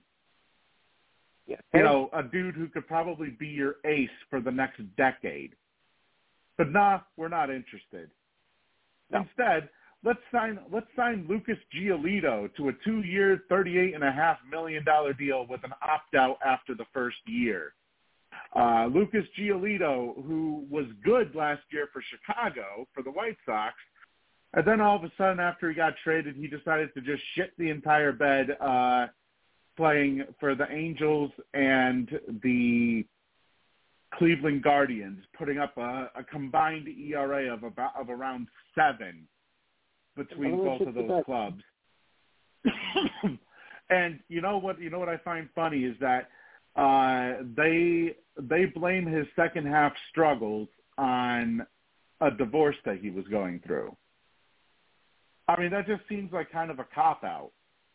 [1.46, 1.56] Yeah.
[1.74, 5.54] You know, a dude who could probably be your ace for the next decade.
[6.56, 8.10] But nah, we're not interested.
[9.10, 9.20] No.
[9.20, 9.68] Instead,
[10.04, 15.12] let's sign let's sign Lucas Giolito to a two-year, thirty-eight and a half million dollar
[15.12, 17.74] deal with an opt-out after the first year.
[18.54, 23.74] Uh, Lucas Giolito, who was good last year for Chicago for the White Sox,
[24.54, 27.52] and then all of a sudden, after he got traded, he decided to just shit
[27.58, 29.06] the entire bed, uh,
[29.76, 32.10] playing for the Angels and
[32.42, 33.06] the
[34.14, 39.26] Cleveland Guardians, putting up a, a combined ERA of about of around seven
[40.16, 41.62] between both of those clubs.
[43.90, 44.80] and you know what?
[44.80, 46.28] You know what I find funny is that
[46.76, 51.66] uh, they they blame his second half struggles on
[52.20, 53.94] a divorce that he was going through.
[55.48, 57.50] I mean, that just seems like kind of a cop out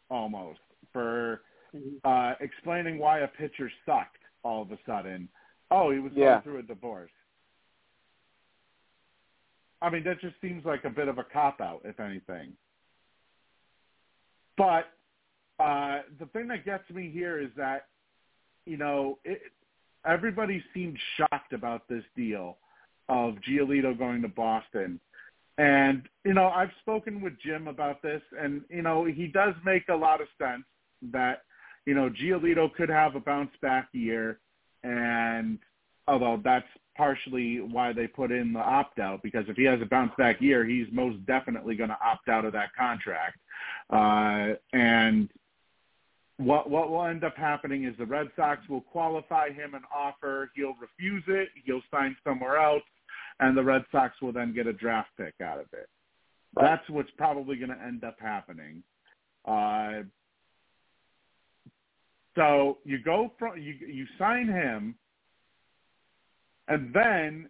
[0.10, 0.60] almost
[0.92, 1.42] for
[1.74, 2.00] Mhm.
[2.04, 5.28] uh, explaining why a pitcher sucked all of a sudden.
[5.70, 6.26] Oh, he was Yeah.
[6.26, 7.12] going through a divorce.
[9.82, 12.54] I mean, that just seems like a bit of a cop out, if anything.
[14.58, 14.86] But
[15.60, 17.88] uh, the thing that gets me here is that,
[18.66, 19.42] you know, it,
[20.06, 22.58] everybody seemed shocked about this deal
[23.10, 25.00] of Giolito going to Boston.
[25.60, 29.90] And, you know, I've spoken with Jim about this, and, you know, he does make
[29.90, 30.64] a lot of sense
[31.12, 31.44] that,
[31.86, 34.40] you know, Giolito could have a bounce back year,
[34.84, 35.58] and
[36.08, 39.86] although that's partially why they put in the opt out, because if he has a
[39.86, 43.38] bounce back year, he's most definitely going to opt out of that contract.
[43.90, 45.30] Uh, and
[46.38, 50.52] what what will end up happening is the Red Sox will qualify him an offer.
[50.56, 51.50] He'll refuse it.
[51.66, 52.84] He'll sign somewhere else,
[53.40, 55.90] and the Red Sox will then get a draft pick out of it.
[56.60, 58.84] That's what's probably going to end up happening.
[59.46, 60.04] Uh,
[62.36, 64.96] so you go from you you sign him,
[66.68, 67.50] and then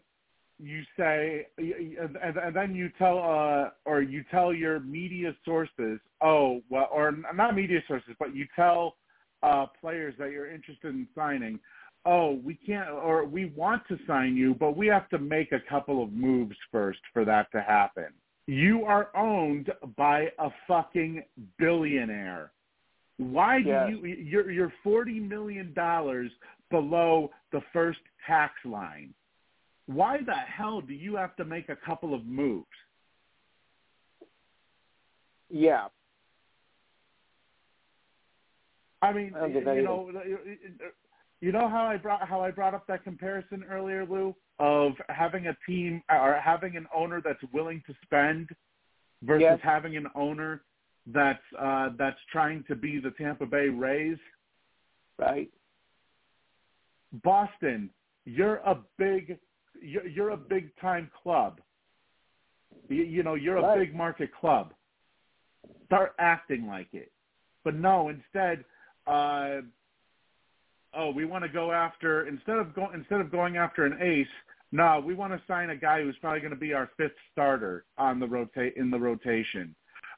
[0.59, 6.61] you say, and, and then you tell, uh, or you tell your media sources, oh,
[6.69, 8.95] well, or not media sources, but you tell
[9.43, 11.59] uh, players that you're interested in signing,
[12.05, 15.59] oh, we can't, or we want to sign you, but we have to make a
[15.69, 18.07] couple of moves first for that to happen.
[18.47, 21.23] You are owned by a fucking
[21.59, 22.51] billionaire.
[23.17, 23.89] Why do Yes.
[23.89, 24.05] you?
[24.05, 26.31] You're you're forty million dollars
[26.69, 29.13] below the first tax line.
[29.87, 32.67] Why the hell do you have to make a couple of moves?
[35.49, 35.87] Yeah.
[39.01, 40.11] I mean, I you know,
[41.39, 45.47] you know how I brought how I brought up that comparison earlier, Lou, of having
[45.47, 48.49] a team or having an owner that's willing to spend
[49.23, 49.59] versus Yes.
[49.63, 50.63] having an owner
[51.05, 54.17] that's uh, that's trying to be the Tampa Bay Rays.
[55.17, 55.49] Right.
[57.23, 57.89] Boston,
[58.27, 59.37] you're a big
[59.81, 61.61] you're, you're a big time club.
[62.89, 64.73] You, you know, you're a big market club.
[65.85, 67.11] Start acting like it.
[67.63, 68.63] But no, instead,
[69.07, 69.61] uh,
[70.93, 74.27] oh, we want to go after instead of going instead of going after an ace.
[74.73, 77.85] No, we want to sign a guy who's probably going to be our fifth starter
[77.97, 79.73] on the rotate in the rotation.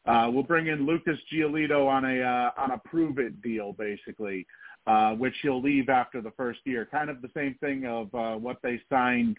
[0.07, 4.47] Uh, we'll bring in Lucas Giolito on a uh, on a prove it deal, basically,
[4.89, 6.83] uh, which he'll leave after the first year.
[6.83, 9.37] Kind of the same thing of uh, what they signed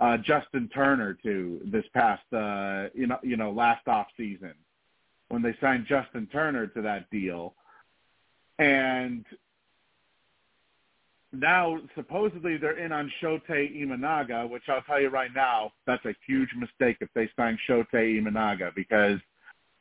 [0.00, 4.54] uh, Justin Turner to this past uh, you know you know last off season
[5.28, 7.54] when they signed Justin Turner to that deal,
[8.58, 9.26] and
[11.30, 16.14] now supposedly they're in on Shota Imanaga, which I'll tell you right now, that's a
[16.26, 19.18] huge mistake if they sign Shota Imanaga because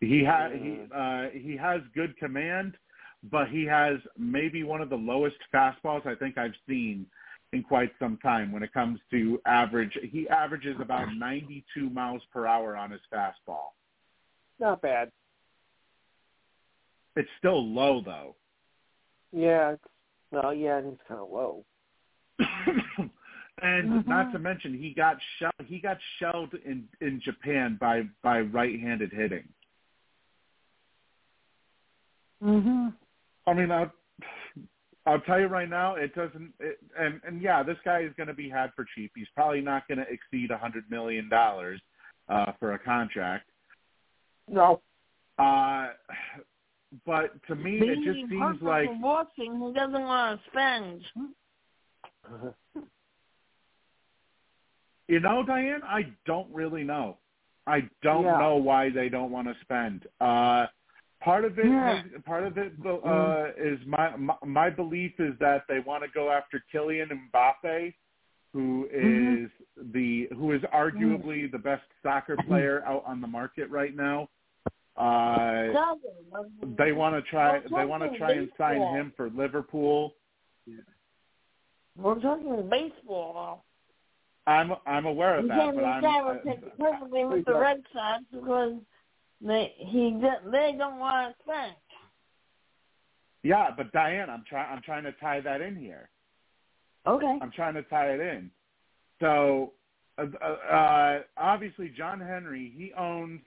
[0.01, 2.75] he has he uh, he has good command,
[3.23, 7.05] but he has maybe one of the lowest fastballs I think I've seen
[7.53, 9.97] in quite some time when it comes to average.
[10.11, 13.71] He averages about 92 miles per hour on his fastball.
[14.59, 15.11] Not bad.
[17.15, 18.35] It's still low though.
[19.31, 19.71] Yeah.
[19.71, 19.83] It's,
[20.31, 21.65] well, yeah, it's kind of low.
[23.61, 28.41] and not to mention he got shell, he got shelled in in Japan by by
[28.41, 29.47] right-handed hitting.
[32.43, 32.93] Mhm.
[33.47, 33.91] I mean, I'll,
[35.05, 36.53] I'll tell you right now, it doesn't.
[36.59, 39.11] It, and and yeah, this guy is going to be had for cheap.
[39.15, 41.79] He's probably not going to exceed a hundred million dollars
[42.29, 43.49] uh, for a contract.
[44.47, 44.81] No.
[45.37, 45.89] Uh,
[47.05, 49.61] but to me, it just seems like boxing.
[49.61, 51.03] He doesn't want to spend.
[55.07, 57.17] You know, Diane, I don't really know.
[57.67, 58.39] I don't Yeah.
[58.39, 60.07] know why they don't want to spend.
[60.19, 60.67] Uh,
[61.25, 62.03] part of it, Yeah.
[62.05, 66.09] is, part of it uh, is my, my my belief is that they want to
[66.13, 67.93] go after Kylian Mbappe,
[68.53, 69.49] who is
[69.93, 74.29] the who is arguably the best soccer player out on the market right now.
[74.95, 75.73] Uh,
[76.77, 77.59] they want to try.
[77.59, 80.13] They want to try and sign him for Liverpool.
[81.97, 83.65] We're talking baseball.
[84.47, 87.55] I'm I'm aware of You that, can't but I'm would uh, fit perfectly with the
[87.55, 88.75] Red Sox because
[89.45, 90.19] they he
[90.51, 91.77] they don't want to think.
[93.43, 93.69] yeah.
[93.75, 96.09] But Diane, I'm trying I'm trying to tie that in here.
[97.07, 97.37] Okay.
[97.41, 98.49] I'm trying to tie it in.
[99.21, 99.73] So,
[100.17, 100.25] uh,
[100.73, 103.41] uh, obviously, John Henry he owns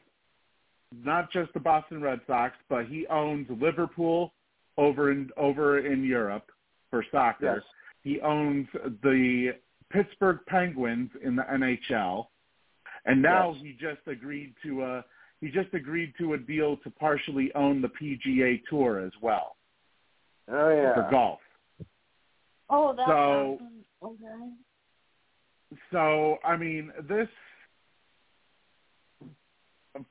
[1.05, 4.33] not just the Boston Red Sox, but he owns Liverpool
[4.77, 6.51] over in over in Europe
[6.91, 7.57] for soccer.
[7.57, 7.65] Yes.
[8.05, 8.69] He owns
[9.03, 9.55] the
[9.91, 12.29] Pittsburgh Penguins in the NHL,
[13.05, 13.63] and now Yes.
[13.63, 15.05] he just agreed to a
[15.41, 19.57] he just agreed to a deal to partially own the PGA Tour as well
[20.49, 20.95] Oh yeah.
[20.95, 21.41] for golf.
[22.71, 23.59] Oh, that's So-
[24.03, 24.51] okay.
[25.91, 27.29] So I mean, this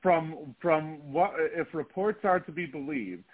[0.02, 3.24] from from what if reports are to be believed,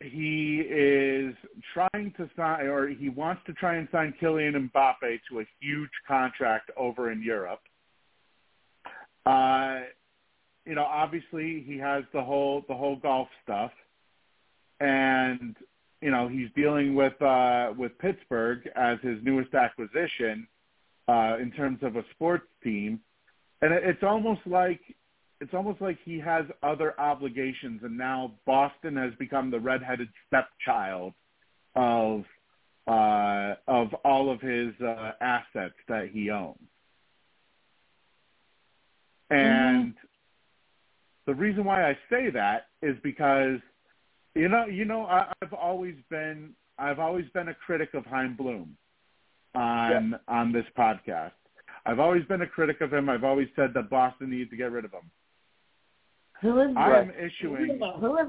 [0.00, 1.34] he is
[1.74, 5.90] trying to sign or he wants to try and sign Kylian Mbappe to a huge
[6.08, 7.60] contract over in Europe.
[9.26, 9.80] Uh,
[10.70, 13.72] you know, obviously he has the whole the whole golf stuff,
[14.78, 15.56] and
[16.00, 20.46] you know he's dealing with uh, with Pittsburgh as his newest acquisition
[21.08, 23.00] uh, in terms of a sports team,
[23.60, 24.78] and it, it's almost like
[25.40, 31.14] it's almost like he has other obligations, and now Boston has become the redheaded stepchild
[31.74, 32.22] of
[32.86, 36.58] uh, of all of his uh, assets that he owns.
[39.30, 39.94] And
[41.30, 43.60] the reason why I say that is because
[44.34, 48.34] you know you know I, I've always been I've always been a critic of Chaim
[48.34, 48.76] Bloom
[49.54, 51.30] on on this podcast.
[51.86, 53.08] I've always been a critic of him.
[53.08, 55.08] I've always said that Boston needs to get rid of him.
[56.42, 57.02] Who is I Right.
[57.02, 57.78] am issuing.
[58.00, 58.28] Who is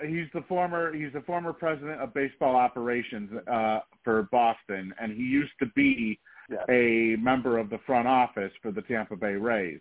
[0.00, 0.08] it?
[0.08, 0.92] He's the former.
[0.92, 6.18] He's the former president of baseball operations uh, for Boston, and he used to be
[6.50, 6.60] Yes.
[6.68, 9.80] a member of the front office for the Tampa Bay Rays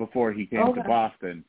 [0.00, 1.44] before he came to Boston.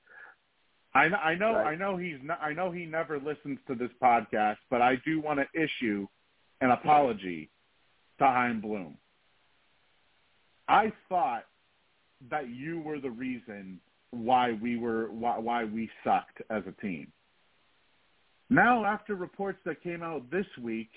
[0.94, 1.54] I, I know.
[1.54, 1.72] Right.
[1.72, 2.18] I know he's.
[2.22, 6.06] Not, I know he never listens to this podcast, but I do want to issue
[6.60, 7.50] an apology
[8.20, 8.98] to Chaim Bloom.
[10.68, 11.46] I thought
[12.30, 13.80] that you were the reason
[14.12, 17.08] why we were why, why we sucked as a team.
[18.50, 20.90] Now, after reports that came out this week,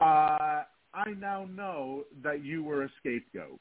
[0.00, 0.62] uh,
[0.94, 3.58] I now know that you were a scapegoat.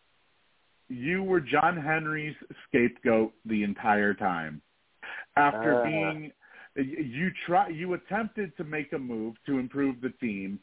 [0.89, 2.35] You were John Henry's
[2.67, 4.61] scapegoat the entire time.
[5.35, 5.83] After Uh.
[5.83, 6.31] being,
[6.75, 10.59] you try, you attempted to make a move to improve the team,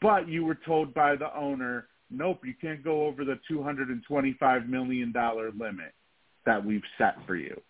[0.00, 3.88] but you were told by the owner, "Nope, you can't go over the two hundred
[3.88, 5.94] and twenty-five million dollar limit
[6.44, 7.62] that we've set for you."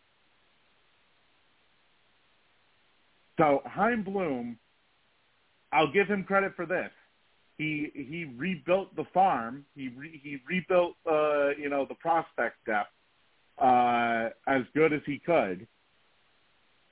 [3.38, 4.58] So Chaim Bloom,
[5.72, 6.90] I'll give him credit for this.
[7.60, 9.66] He he rebuilt the farm.
[9.76, 12.88] He re, he rebuilt uh, you know the prospect depth
[13.58, 15.66] uh, as good as he could.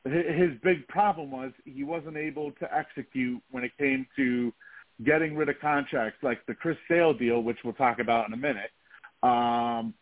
[0.04, 4.52] His big problem was he wasn't able to execute when it came to
[5.06, 8.36] getting rid of contracts like the Chris Sale deal, which we'll talk about in a
[8.36, 8.70] minute.
[9.22, 9.94] Um,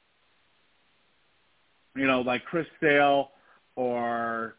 [1.94, 3.30] you know, like Chris Sale
[3.76, 4.56] or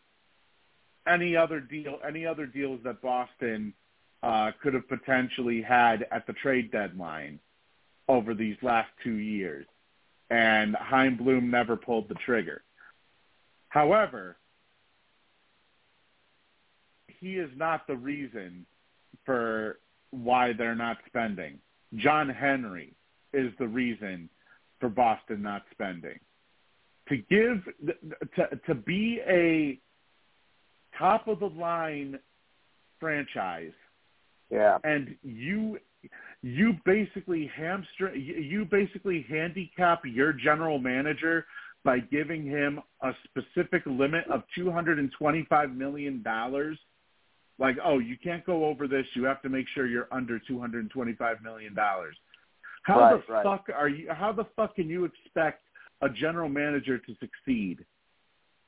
[1.06, 3.74] any other deal, any other deals that Boston
[4.24, 7.40] uh, could have potentially had at the trade deadline
[8.08, 9.66] over these last two years,
[10.30, 12.64] and Chaim Bloom never pulled the trigger.
[13.70, 14.38] However,
[17.20, 18.66] he is not the reason
[19.26, 19.80] for
[20.12, 21.60] why they're not spending.
[21.96, 22.94] John Henry
[23.34, 24.30] is the reason
[24.80, 26.20] for Boston not spending.
[27.10, 27.64] To give
[28.36, 29.80] to to be a
[30.98, 32.20] top of the line
[33.00, 33.72] franchise
[34.50, 34.78] Yeah.
[34.84, 35.78] and you
[36.42, 41.46] you basically hamstring you basically handicap your general manager
[41.84, 46.78] by giving him a specific limit of 225 million dollars
[47.60, 51.42] like oh you can't go over this you have to make sure you're under 225
[51.42, 52.16] million dollars
[52.84, 53.44] how Right, the right.
[53.44, 55.64] fuck are you how the fuck can you expect
[56.02, 57.84] a general manager to succeed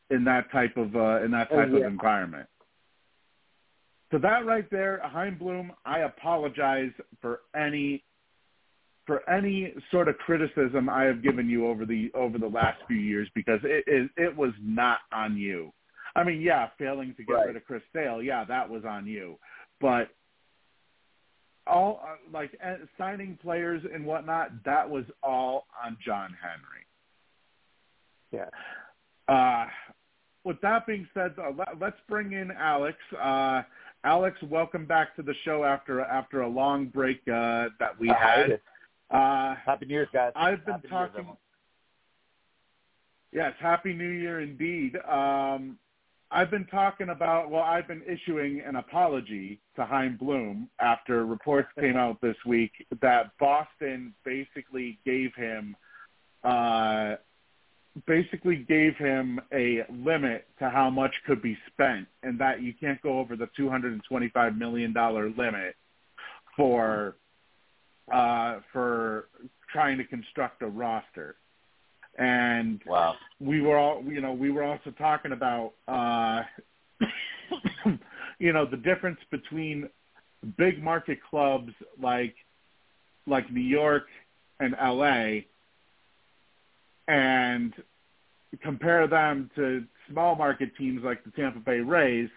[0.10, 1.86] in that type of uh, in that type Oh, yeah.
[1.86, 2.48] of environment.
[4.12, 6.92] So that right there, Chaim Bloom, I apologize
[7.22, 8.04] for any
[9.06, 12.98] for any sort of criticism I have given you over the over the last few
[12.98, 15.72] years because it it, it was not on you.
[16.16, 17.48] I mean, yeah, failing to get Right.
[17.48, 19.38] rid of Chris Sale, yeah, that was on you.
[19.80, 20.10] But
[21.68, 26.86] all uh, like uh, signing players and whatnot, that was all on John Henry.
[28.32, 28.50] Yeah.
[29.34, 29.68] Uh,
[30.44, 32.98] with that being said, uh, let, let's bring in Alex.
[33.20, 33.62] Uh,
[34.04, 38.62] Alex, welcome back to the show after after a long break uh, that we had.
[39.12, 40.32] Uh, Happy New Year's, guys.
[40.36, 41.28] I've been Happy talking.
[43.32, 44.96] Yes, Happy New Year indeed.
[45.08, 45.78] Um,
[46.32, 51.70] I've been talking about, well, I've been issuing an apology to Chaim Bloom after reports
[51.80, 52.72] came out this week
[53.02, 55.76] that Boston basically gave him,
[56.44, 57.16] uh,
[58.06, 63.02] basically gave him a limit to how much could be spent and that you can't
[63.02, 64.94] go over the $225 million
[65.38, 65.76] limit
[66.56, 67.16] for,
[68.12, 69.30] uh, for
[69.72, 71.36] trying to construct a roster.
[72.18, 73.16] And Wow.
[73.40, 76.42] we were all you know we were also talking about uh
[78.40, 79.90] you know the difference between
[80.58, 81.72] big market clubs
[82.02, 82.36] like
[83.26, 84.08] like New York
[84.60, 85.42] and LA
[87.10, 87.74] and
[88.62, 92.30] compare them to small market teams like the Tampa Bay Rays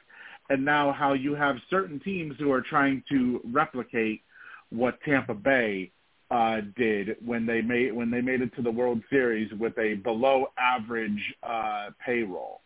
[0.51, 4.23] and now how you have certain teams who are trying to replicate
[4.71, 5.93] what Tampa Bay
[6.31, 9.95] uh, did when they made when they made it to the World Series with a
[9.95, 12.63] below average uh, payroll.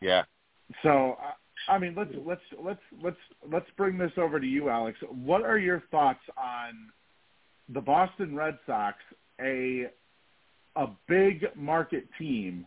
[0.00, 0.24] Yeah.
[0.82, 1.32] So I
[1.68, 3.16] I mean, let's let's let's let's
[3.50, 4.98] let's bring this over to you, Alex.
[5.08, 6.90] What are your thoughts on
[7.68, 8.96] the Boston Red Sox,
[9.40, 9.86] a
[10.76, 12.66] a big market team,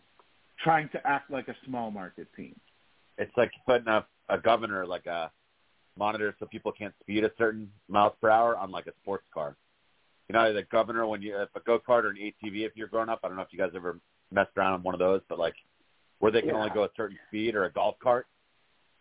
[0.62, 2.58] trying to act like a small market team?
[3.18, 5.30] It's like putting a, a governor, like a
[5.96, 9.56] monitor so people can't speed a certain miles per hour on like a sports car.
[10.28, 12.88] You know, the governor when you if a go kart or an ATV if you're
[12.88, 13.20] growing up.
[13.22, 13.98] I don't know if you guys ever
[14.32, 15.54] messed around on one of those, but like
[16.18, 16.56] where they can Yeah.
[16.56, 18.26] only go a certain speed or a golf cart.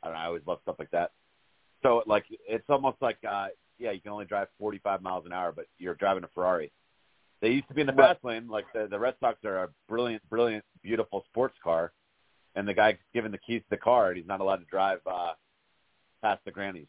[0.01, 0.21] I don't know.
[0.21, 1.11] I always love stuff like that.
[1.81, 3.47] So like it's almost like uh
[3.79, 6.71] yeah, you can only drive 45 miles an hour, but you're driving a Ferrari.
[7.43, 8.47] They used to be in the fast lane.
[8.47, 11.91] Like the the Red Sox are a brilliant, brilliant, beautiful sports car,
[12.55, 14.99] and the guy given the keys to the car, and he's not allowed to drive
[15.05, 15.33] uh
[16.21, 16.87] past the grannies.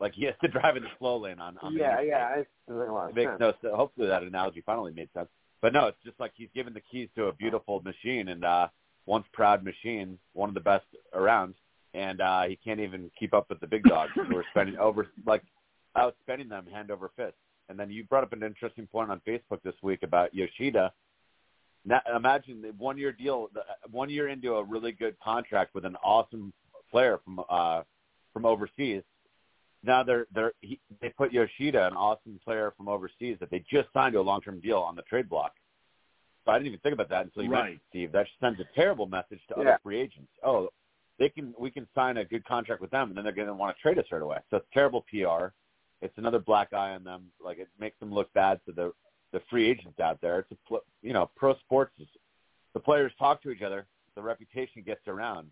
[0.00, 1.56] Like he has to drive in the slow lane on.
[1.62, 2.08] on yeah, interstate.
[2.08, 3.40] yeah, it doesn't make a lot It makes sense.
[3.40, 3.74] no sense.
[3.76, 5.28] Hopefully that analogy finally made sense.
[5.60, 8.66] But no, it's just like he's given the keys to a beautiful machine and uh
[9.06, 11.54] once proud machine, one of the best around,
[11.94, 15.06] and uh he can't even keep up with the big dogs who are spending over
[15.26, 15.44] like
[15.96, 17.36] outspending them hand over fist.
[17.68, 20.92] And then you brought up an interesting point on Facebook this week about Yoshida.
[21.84, 23.50] Now, imagine the one year deal,
[23.90, 26.52] one year into a really good contract with an awesome
[26.90, 27.82] player from uh
[28.32, 29.02] from overseas.
[29.82, 33.88] Now they're they're he, they put Yoshida, an awesome player from overseas that they just
[33.92, 35.54] signed to a long term deal on the trade block.
[36.44, 37.62] So I didn't even think about that until you Right.
[37.64, 38.12] mentioned Steve.
[38.12, 39.62] That sends a terrible message to Yeah.
[39.62, 40.30] other free agents.
[40.42, 40.70] Oh,
[41.18, 43.54] they can we can sign a good contract with them, and then they're going to
[43.54, 44.38] want to trade us right away.
[44.50, 45.48] So it's terrible PR.
[46.02, 47.30] It's another black eye on them.
[47.42, 48.92] Like it makes them look bad to the
[49.32, 50.40] the free agents out there.
[50.40, 52.08] It's a you know pro sports is
[52.74, 53.86] the players talk to each other.
[54.14, 55.48] The reputation gets around.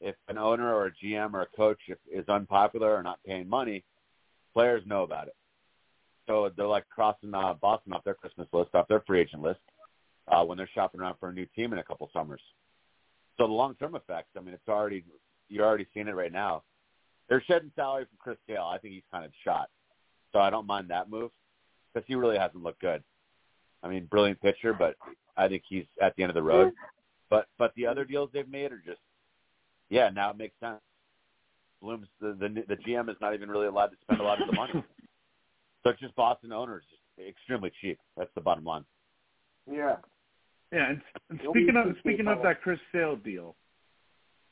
[0.00, 1.80] If an owner or a GM or a coach
[2.12, 3.82] is unpopular or not paying money,
[4.54, 5.34] players know about it.
[6.28, 9.60] So they're like crossing uh, Boston off their Christmas list, off their free agent list,
[10.28, 12.42] uh, when they're shopping around for a new team in a couple summers.
[13.38, 15.04] So the long-term effects, I mean, it's already
[15.48, 16.62] you're already seeing it right now.
[17.28, 18.68] They're shedding salary from Chris Sale.
[18.70, 19.68] I think he's kind of shot,
[20.32, 21.30] so I don't mind that move
[21.92, 23.02] because he really hasn't looked good.
[23.82, 24.96] I mean, brilliant pitcher, but
[25.36, 26.72] I think he's at the end of the road.
[27.30, 29.00] But but the other deals they've made are just
[29.88, 30.10] yeah.
[30.10, 30.80] Now it makes sense.
[31.80, 34.48] Bloom's the the, the GM is not even really allowed to spend a lot of
[34.48, 34.84] the money.
[35.84, 36.82] So it's just Boston owners,
[37.24, 38.00] extremely cheap.
[38.16, 38.84] That's the bottom line.
[39.70, 39.94] Yeah.
[40.72, 41.00] Yeah, and,
[41.30, 43.54] and speaking of speaking of that Chris Sale deal,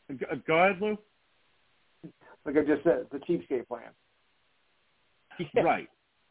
[0.09, 0.97] go, go ahead, Lou.
[2.47, 3.91] Like I just said, the cheapskate plan.
[5.55, 5.89] Right.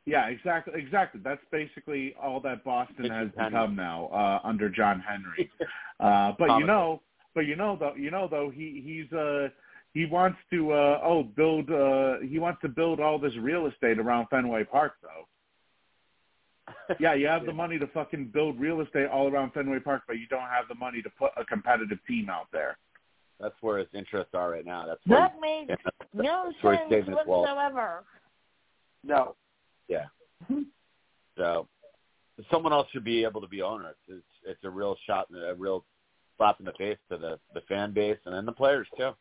[0.08, 0.74] Yeah, exactly.
[0.80, 1.20] Exactly.
[1.24, 3.50] That's basically all that Boston has penny.
[3.50, 5.50] become now uh, under John Henry.
[5.98, 7.02] Uh, but you know,
[7.34, 9.48] but you know though, you know though, he he's uh
[9.94, 13.98] he wants to uh oh build uh he wants to build all this real estate
[13.98, 15.26] around Fenway Park though.
[17.00, 20.18] Yeah, you have the money to fucking build real estate all around Fenway Park, but
[20.20, 22.78] you don't have the money to put a competitive team out there.
[23.40, 24.86] That's where his interests are right now.
[24.86, 27.48] That's where That makes yeah, that's- no that's where he's sense saving his wealth.
[27.48, 28.04] whatsoever.
[29.06, 29.36] No.
[29.88, 30.06] Yeah.
[31.38, 31.68] So
[32.52, 33.90] someone else should be able to be owner.
[33.90, 35.86] It's it's, it's a real shot, a real
[36.38, 39.12] slap in the face to the the fan base and then the players too.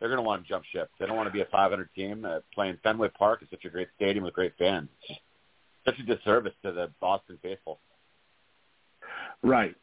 [0.00, 0.90] They're going to want to jump ship.
[0.98, 3.38] They don't want to be a 500 team uh, playing Fenway Park.
[3.42, 4.88] It's such a great stadium with great fans.
[5.08, 5.20] It's
[5.84, 7.78] such a disservice to the Boston faithful.
[9.44, 9.76] Right.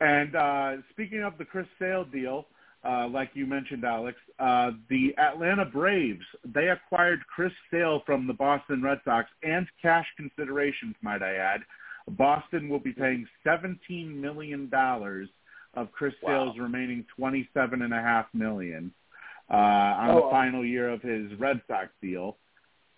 [0.00, 2.48] And uh, speaking of the Chris Sale deal,
[2.84, 8.34] uh, like you mentioned, Alex, uh, the Atlanta Braves they acquired Chris Sale from the
[8.34, 11.60] Boston Red Sox and cash considerations, might I add.
[12.08, 15.28] Boston will be paying seventeen million dollars
[15.74, 16.46] of Chris Wow.
[16.52, 18.92] Sale's remaining 27.5 million
[19.50, 22.36] uh, on Oh, the final year of his Red Sox deal.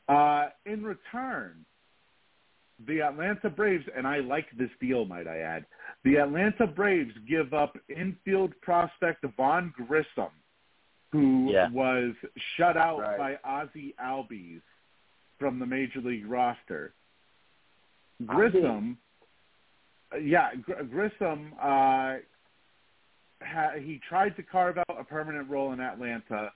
[0.08, 1.64] Uh, in return,
[2.86, 5.64] the Atlanta Braves, and I like this deal, might I add,
[6.06, 10.30] the Atlanta Braves give up infield prospect Vaughn Grissom,
[11.10, 11.68] who Yeah.
[11.70, 12.14] was
[12.56, 13.18] shut out Right.
[13.18, 14.62] by Ozzy Albies
[15.40, 16.94] from the Major League roster.
[18.24, 18.98] Grissom,
[20.20, 22.18] yeah, Gr- Grissom, uh,
[23.42, 26.52] ha- he tried to carve out a permanent role in Atlanta,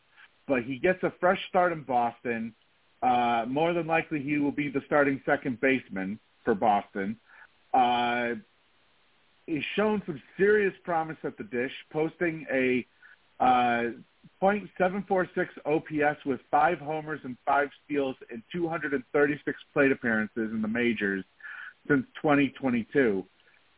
[0.47, 2.55] but he gets a fresh start in Boston.
[3.03, 7.19] Uh, more than likely, he will be the starting second baseman for Boston.
[7.75, 8.37] Uh,
[9.51, 12.87] he's shown some serious promise at the dish, posting a
[13.41, 13.91] uh,
[14.43, 15.29] .746
[15.67, 21.25] OPS with five homers and five steals in 236 plate appearances in the majors
[21.89, 23.25] since 2022.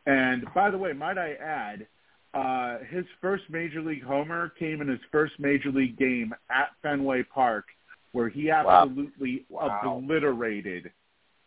[0.05, 1.87] And by the way, might I add,
[2.33, 7.23] uh, his first major league homer came in his first major league game at Fenway
[7.23, 7.65] Park,
[8.11, 8.83] where he Wow.
[8.83, 9.97] absolutely Wow.
[9.97, 10.91] obliterated.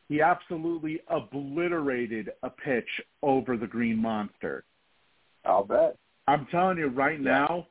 [0.09, 2.89] He absolutely obliterated a pitch
[3.23, 4.65] over the Green Monster.
[5.45, 5.97] I'll bet.
[6.29, 7.67] I'm telling you right now,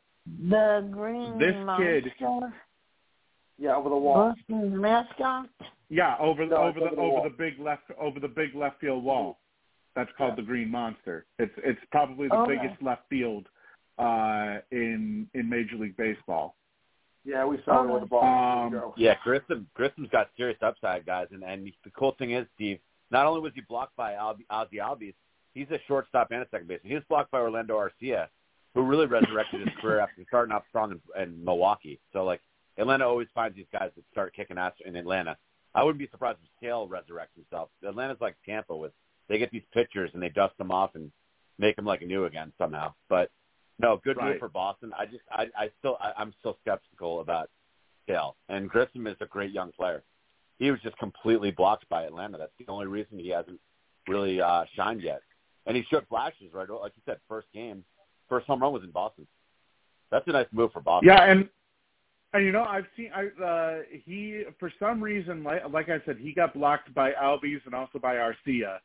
[0.50, 2.54] The green This monster, kid-
[3.58, 4.34] Yeah, over the wall.
[4.34, 5.50] Boston's mascot.
[5.90, 8.56] yeah, over the No, over the over the over the big left over the big
[8.56, 9.40] left field wall.
[9.96, 10.36] That's called Yeah.
[10.38, 11.26] the Green Monster.
[11.40, 12.56] It's it's probably the Okay.
[12.58, 13.48] biggest left field
[13.98, 16.56] uh, in in Major League Baseball.
[17.26, 18.24] Yeah, we saw him with the ball.
[18.24, 18.94] Um, There you go.
[18.98, 22.80] Yeah, Grissom Grissom's got serious upside, guys, and and the cool thing is, Steve,
[23.12, 25.16] not only was he blocked by Al- Ozzy Albies,
[25.54, 26.90] he's a shortstop and a second baseman.
[26.90, 28.28] He was blocked by Orlando Arcia,
[28.76, 32.00] who really resurrected his career after starting off strong in, in Milwaukee.
[32.14, 32.42] So like
[32.78, 35.36] Atlanta always finds these guys that start kicking ass in Atlanta.
[35.74, 37.70] I wouldn't be surprised if Sale resurrects himself.
[37.86, 38.92] Atlanta's like Tampa with
[39.28, 41.12] they get these pitchers and they dust them off and
[41.58, 42.94] make them like new again somehow.
[43.10, 43.32] But
[43.80, 44.92] no, good move for Boston.
[44.98, 47.50] I just I, I still I, I'm still skeptical about
[48.08, 48.36] Sale.
[48.50, 50.04] And Grissom is a great young player.
[50.60, 52.38] He was just completely blocked by Atlanta.
[52.38, 53.60] That's the only reason he hasn't
[54.08, 55.22] really uh, shined yet.
[55.66, 56.70] And he showed flashes, right?
[56.70, 57.84] Like you said, first game,
[58.30, 59.28] first home run was in Boston.
[60.12, 61.10] That's a nice move for Boston.
[61.10, 61.50] Yeah, and
[62.34, 66.18] and you know I've seen I uh, he for some reason like like I said
[66.18, 68.78] he got blocked by Albies and also by Arcia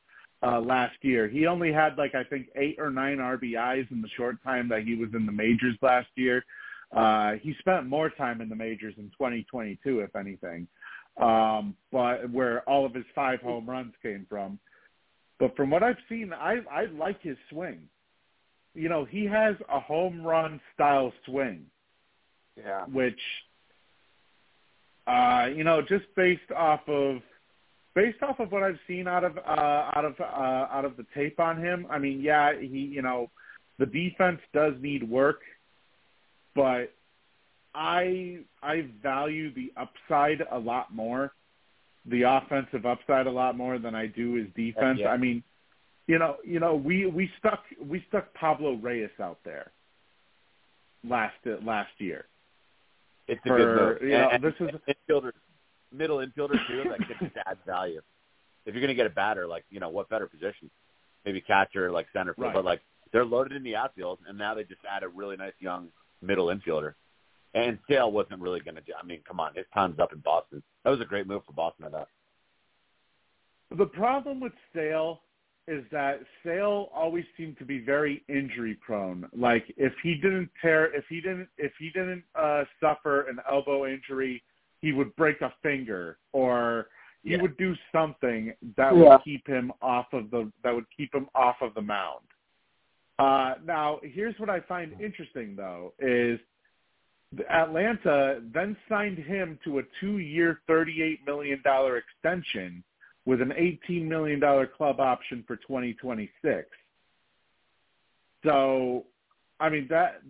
[0.42, 1.28] uh, last year.
[1.28, 4.82] He only had like I think eight or nine RBIs in the short time that
[4.84, 6.44] he was in the majors last year.
[6.94, 10.66] Uh, he spent more time in the majors in 2022, if anything,
[11.20, 14.58] um, but where all of his five home runs came from.
[15.38, 17.88] But from what I've seen, I I like his swing.
[18.74, 21.66] You know, he has a home run style swing
[22.56, 22.84] Yeah.
[22.86, 23.20] which
[25.06, 27.20] uh you know just based off of
[28.00, 31.04] based off of what I've seen out of uh out of uh out of the
[31.14, 33.30] tape on him I mean yeah he you know
[33.78, 35.40] the defense does need work
[36.54, 36.92] but
[37.74, 41.32] I I value the upside a lot more
[42.06, 45.08] the offensive upside a lot more than I do his defense Yeah.
[45.08, 45.42] I mean
[46.06, 49.72] you know you know we we stuck we stuck Pablo Reyes out there
[51.04, 52.24] last last year
[53.28, 54.10] It's a for, good move.
[54.10, 55.32] you know, and, this is infielder,
[55.92, 56.84] middle infielder too.
[56.88, 58.00] That gets just adds value.
[58.66, 60.70] If you're going to get a batter, like you know, what better position?
[61.24, 62.46] Maybe catcher, like center field.
[62.46, 62.54] Right.
[62.54, 62.80] But like
[63.12, 65.88] they're loaded in the outfield, and now they just add a really nice young
[66.22, 66.94] middle infielder.
[67.54, 68.92] And Sale wasn't really going to do.
[69.00, 70.62] I mean, come on, his time's up in Boston.
[70.84, 71.86] That was a great move for Boston.
[71.86, 72.08] I thought.
[73.76, 75.20] The problem with Sale
[75.68, 79.28] is that Sale always seemed to be very injury prone.
[79.36, 83.86] Like if he didn't tear, if he didn't, if he didn't uh, suffer an elbow
[83.86, 84.42] injury,
[84.80, 86.88] he would break a finger or
[87.22, 87.42] he Yeah.
[87.42, 89.14] would do something that Yeah.
[89.14, 92.26] would keep him off of the that would keep him off of the mound.
[93.18, 96.40] Uh, now, here's what I find interesting though is
[97.48, 101.62] Atlanta then signed him to a two-year, $38 million
[101.96, 102.82] extension
[103.26, 106.68] with an $18 million club option for 2026.
[108.42, 109.06] So,
[109.60, 110.22] I mean that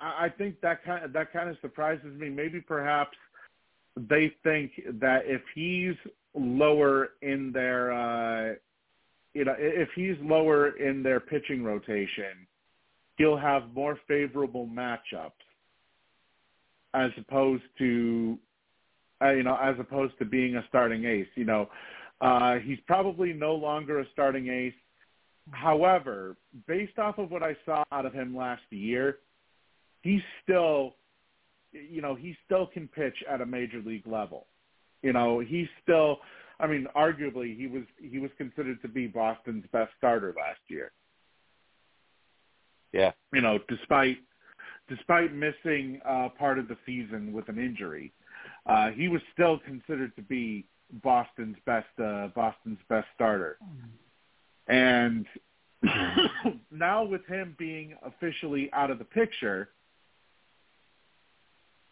[0.00, 2.28] I I think that kind of, that kind of surprises me.
[2.30, 3.18] Maybe perhaps
[4.08, 5.94] they think that if he's
[6.34, 8.54] lower in their uh,
[9.34, 12.46] you know if he's lower in their pitching rotation,
[13.16, 15.32] he'll have more favorable matchups
[16.94, 18.38] as opposed to
[19.22, 21.28] uh, you know as opposed to being a starting ace.
[21.34, 21.68] You know,
[22.20, 24.74] uh, he's probably no longer a starting ace.
[25.50, 26.36] However,
[26.66, 29.18] based off of what I saw out of him last year,
[30.02, 30.94] he's still,
[31.72, 34.46] you know, he still can pitch at a major league level.
[35.02, 36.18] You know, he's still.
[36.60, 40.92] I mean, arguably, he was he was considered to be Boston's best starter last year.
[42.92, 43.12] Yeah.
[43.32, 44.18] You know, despite
[44.88, 48.12] despite missing uh, part of the season with an injury,
[48.66, 50.66] uh, he was still considered to be
[51.02, 53.58] Boston's best uh, Boston's best starter.
[54.66, 55.26] And
[56.70, 59.70] now with him being officially out of the picture,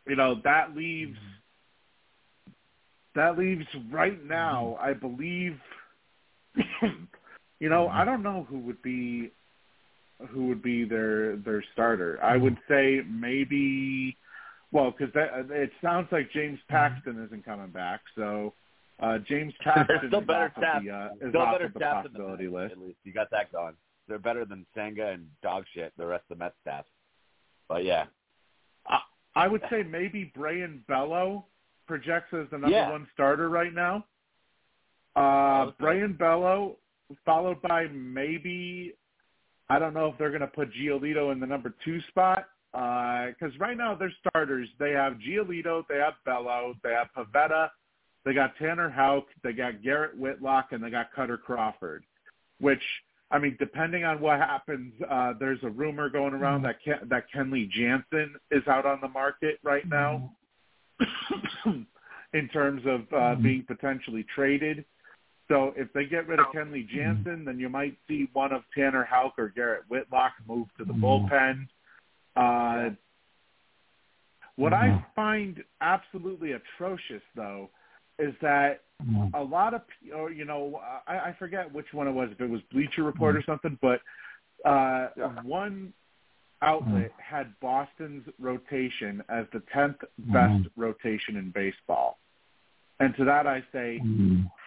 [0.06, 2.52] you know that leaves mm-hmm.
[3.14, 4.76] that leaves right now.
[4.78, 4.88] Mm-hmm.
[4.88, 5.58] I believe,
[7.60, 7.96] you know, mm-hmm.
[7.96, 9.30] I don't know who would be
[10.30, 12.18] who would be their their starter.
[12.22, 14.16] I would say maybe,
[14.72, 15.12] well, because
[15.50, 18.54] it sounds like James Paxton isn't coming back, so
[19.00, 20.76] uh, James Paxton still is better off staff.
[20.78, 22.72] of the, uh, is Still off better of the staff than the possibility Mets, list.
[22.72, 23.74] At least you got that going.
[24.08, 25.92] They're better than Senga and dog shit.
[25.98, 26.84] The rest of the Mets staff.
[27.68, 28.04] But yeah,
[29.36, 31.44] I would say maybe Brayan Bello
[31.86, 32.90] projects as the number Yeah.
[32.90, 34.04] one starter right now.
[35.14, 35.70] Uh.
[35.78, 36.76] Brayan Bello,
[37.24, 38.94] followed by maybe
[39.68, 43.58] I don't know if they're going to put Giolito in the number two spot because
[43.58, 47.70] right now their starters they have Giolito, they have Bello, they have Pivetta,
[48.24, 52.04] they got Tanner Houck, they got Garrett Whitlock, and they got Kutter Crawford.
[52.58, 52.82] Which
[53.30, 57.24] I mean, depending on what happens, uh, there's a rumor going around that Ken, that
[57.34, 60.32] Kenley Jansen is out on the market right now
[62.32, 64.84] in terms of uh, being potentially traded.
[65.48, 69.04] So if they get rid of Kenley Jansen, then you might see one of Tanner
[69.04, 71.68] Houck or Garrett Whitlock move to the bullpen.
[72.36, 72.90] Uh,
[74.56, 77.70] what I find absolutely atrocious, though,
[78.18, 79.34] is that Mm.
[79.34, 79.82] a lot of,
[80.14, 83.02] or oh, you know, I, I forget which one it was, if it was Bleacher
[83.02, 83.38] Report mm.
[83.38, 84.00] or something, but
[84.68, 85.08] uh,
[85.44, 85.92] one
[86.62, 86.66] mm.
[86.66, 90.32] outlet had Boston's rotation as the tenth mm-hmm.
[90.32, 92.18] best rotation in baseball,
[92.98, 94.00] and to that I say,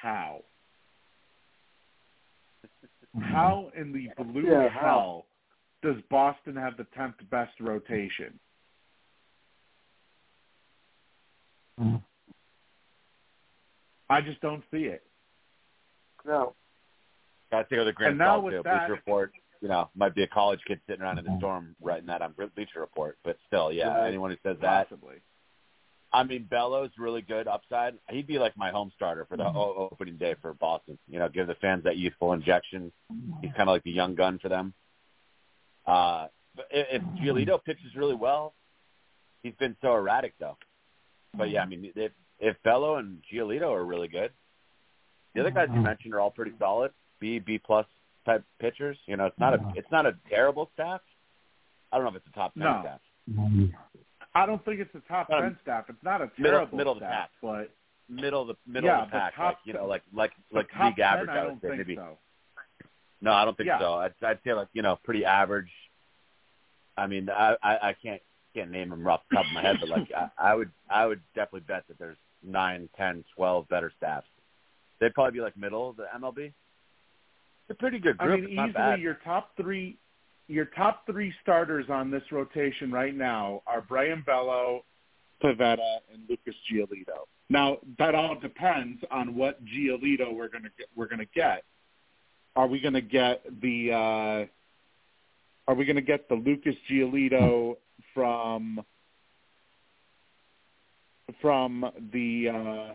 [0.02, 0.42] how?
[3.18, 3.34] Mm-hmm.
[3.34, 5.26] How in the blue Yeah, hell
[5.82, 8.40] does Boston have the tenth best rotation?
[14.10, 15.04] I just don't see it.
[16.26, 16.56] No.
[17.52, 18.62] got to take with a grain And now salt with too.
[18.64, 19.32] that- Bleacher Report,
[19.62, 21.40] you know, might be a college kid sitting around in the mm-hmm.
[21.40, 24.08] storm writing that on Bleacher Report, but still, yeah, Right.
[24.08, 25.18] anyone who says that, Possibly.
[26.12, 27.94] I mean, Bello's really good upside.
[28.10, 29.58] He'd be like my home starter for the mm-hmm.
[29.58, 30.98] o- opening day for Boston.
[31.08, 32.92] You know, give the fans that youthful injection.
[33.42, 34.74] He's kind of like the young gun for them.
[35.86, 38.56] Uh, but if, if Giolito pitches really well,
[39.44, 40.58] he's been so erratic though.
[41.38, 44.32] But yeah, I mean, if if Bello and Giolito are really good,
[45.34, 45.84] the other guys you mm-hmm.
[45.84, 46.92] mentioned are all pretty solid.
[47.20, 47.86] B B plus
[48.26, 48.98] type pitchers.
[49.06, 49.78] You know, it's not a mm-hmm.
[49.78, 51.02] it's not a terrible staff.
[51.92, 52.80] I don't know if it's a top ten No.
[52.84, 53.00] staff.
[53.30, 53.66] Mm-hmm.
[54.36, 55.86] I don't think it's a top Um, ten staff.
[55.90, 57.30] It's not a middle- terrible middle of the staff, pack.
[57.42, 57.72] but
[58.12, 60.32] Middle of the middle Yeah, of the but pack, top like you know, like like
[60.52, 61.30] like top league 10, average.
[61.30, 61.96] I I don't would say think maybe.
[61.96, 62.18] so.
[63.22, 63.80] No, I don't think Yeah.
[63.80, 63.94] so.
[63.96, 65.70] I'd, I'd say like you know pretty average.
[66.98, 68.22] I mean, I I, I can't
[68.56, 71.06] can't name them off the top of my head, but like I, I would I
[71.06, 74.28] would definitely bet that there's nine, ten, twelve better staffs.
[75.00, 76.48] They'd probably be like middle of the MLB.
[76.48, 76.56] It's
[77.70, 78.32] a pretty good group.
[78.32, 79.00] I mean, easily bad.
[79.00, 79.98] your top three,
[80.48, 84.84] your top three starters on this rotation right now are Brayan Bello,
[85.44, 87.26] Pivetta, and Lucas Giolito.
[87.50, 90.88] Now that all depends on what Giolito we're gonna get.
[90.96, 91.64] We're gonna get.
[92.56, 93.92] Are we gonna get the?
[93.92, 97.78] uh Are we gonna get the Lucas Giolito
[98.14, 98.84] from?
[101.42, 102.50] From the.
[102.50, 102.94] uh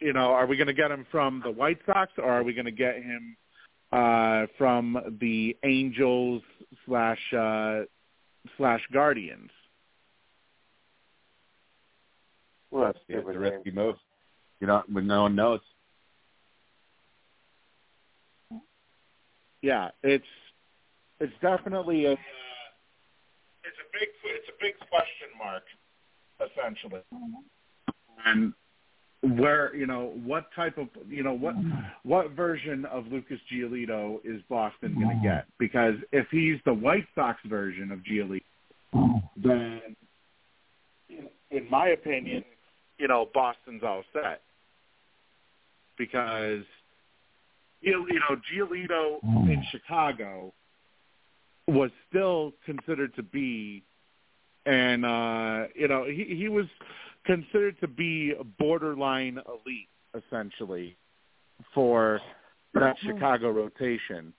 [0.00, 2.54] you know, are we going to get him from the White Sox or are we
[2.54, 3.36] going to get him
[3.92, 6.42] uh, from the Angels
[6.86, 7.80] slash uh,
[8.56, 9.50] slash Guardians?
[12.70, 13.96] Well, that's Yeah, it's a stupid risky move.
[14.60, 15.60] You know, when no one knows.
[19.62, 20.24] Yeah, it's
[21.18, 22.20] it's definitely a it's
[23.78, 25.64] a big it's a big question mark,
[26.40, 27.00] essentially.
[27.12, 28.26] Mm-hmm.
[28.26, 28.52] And
[29.38, 31.54] where you know what type of you know what
[32.04, 35.24] what version of Lucas Giolito is Boston going to mm-hmm.
[35.24, 35.46] get?
[35.58, 38.40] Because if he's the White Sox version of Giolito,
[38.94, 39.48] mm-hmm.
[39.48, 39.80] then
[41.50, 42.44] in my opinion,
[42.98, 44.40] you know Boston's all set.
[45.98, 46.64] Because
[47.80, 50.52] you know, Giolito in Chicago
[51.66, 53.82] was still considered to be,
[54.70, 56.66] and uh, you know he he was
[57.26, 60.96] considered to be borderline elite essentially
[61.74, 62.20] for
[62.74, 64.32] that Chicago rotation.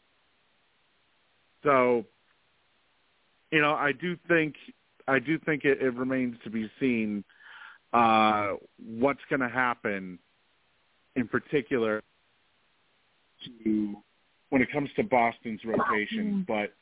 [1.63, 2.05] So,
[3.51, 4.55] you know, I do think
[5.07, 7.23] I do think it, it remains to be seen
[7.93, 10.17] uh, what's going to happen,
[11.15, 12.01] in particular,
[13.63, 13.95] to
[14.49, 16.45] when it comes to Boston's rotation.
[16.47, 16.73] But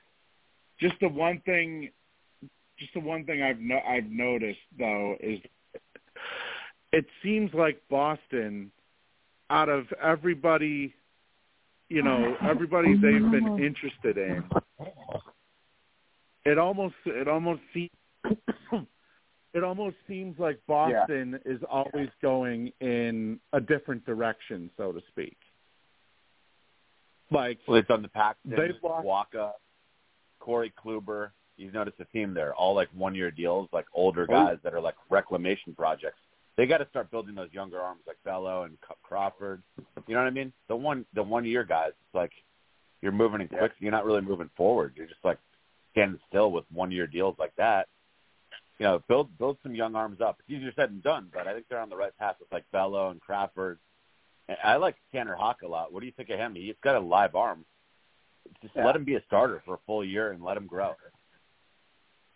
[0.79, 1.89] just the one thing,
[2.79, 5.39] just the one thing I've no, I've noticed though is
[6.91, 8.71] it seems like Boston,
[9.49, 10.93] out of everybody,
[11.89, 14.43] you know, everybody they've been interested in,
[16.45, 17.89] it almost it almost seems
[19.53, 21.51] it almost seems like Boston yeah.
[21.53, 25.37] is always going in a different direction, so to speak.
[27.31, 29.51] Like well, it's on the Paxton, they've lost, Wacha,
[30.39, 31.29] Corey Kluber.
[31.59, 32.53] You've noticed a theme there.
[32.55, 34.33] All like one-year deals, like older oh.
[34.33, 36.17] guys that are like reclamation projects
[36.59, 39.63] they got to start building those younger arms like Bello and Crawford.
[40.07, 40.51] You know what I mean?
[40.67, 42.33] The one the one year guys, it's like
[43.01, 43.71] you're moving in quick.
[43.79, 44.91] You're not really moving forward.
[44.97, 45.37] You're just like
[45.93, 47.87] standing still with one year deals like that.
[48.77, 50.41] You know, build build some young arms up.
[50.41, 52.65] It's easier said than done, but I think they're on the right path with like
[52.73, 53.79] Bello and Crawford.
[54.61, 55.93] I like Tanner Houck a lot.
[55.93, 56.55] What do you think of him?
[56.55, 57.63] He's got a live arm.
[58.61, 58.85] Just yeah.
[58.85, 60.95] let him be a starter for a full year and let him grow.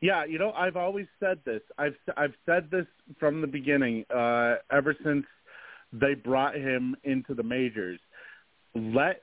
[0.03, 1.61] Yeah, you know, I've always said this.
[1.77, 2.85] I've I've said this
[3.17, 5.23] from the beginning, uh, ever since
[5.93, 8.01] they brought him into the majors.
[8.75, 9.21] Let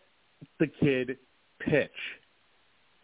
[0.59, 1.19] the kid
[1.59, 1.91] pitch.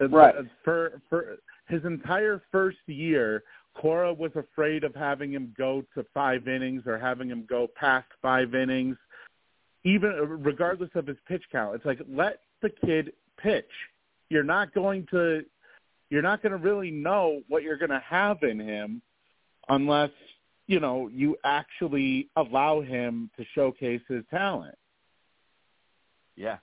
[0.01, 0.35] Uh, right.
[0.65, 1.37] For for
[1.69, 3.43] his entire first year,
[3.75, 8.09] Cora was afraid of having him go to five innings or having him go past
[8.23, 8.97] five innings,
[9.85, 10.13] even
[10.43, 11.75] regardless of his pitch count.
[11.75, 13.69] It's like let the kid pitch.
[14.31, 15.45] You're not going to
[16.11, 19.03] you're not going to really know what you're going to have in him
[19.69, 20.11] unless
[20.67, 24.77] you know you actually allow him to showcase his talent.
[26.37, 26.59] Yeah.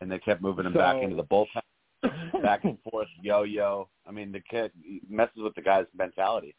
[0.00, 3.88] And they kept moving him so, back into the bullpen, back and forth, yo-yo.
[4.06, 4.70] I mean, the kid
[5.08, 6.54] messes with the guy's mentality.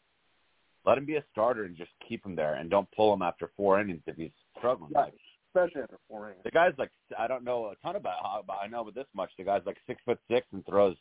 [0.84, 3.50] Let him be a starter and just keep him there, and don't pull him after
[3.56, 4.92] four innings if he's struggling.
[4.92, 5.12] Right.
[5.54, 6.42] Especially after four innings.
[6.44, 9.06] The guy's like I don't know a ton about how, but I know but this
[9.14, 9.30] much.
[9.38, 10.96] The guy's like six foot six and throws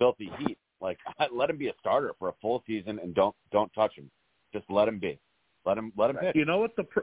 [0.00, 0.58] filthy heat.
[0.80, 0.98] Like
[1.32, 4.10] let him be a starter for a full season and don't don't touch him.
[4.52, 5.20] Just let him be.
[5.64, 6.34] Let him let him pitch.
[6.34, 7.00] You know what the pr-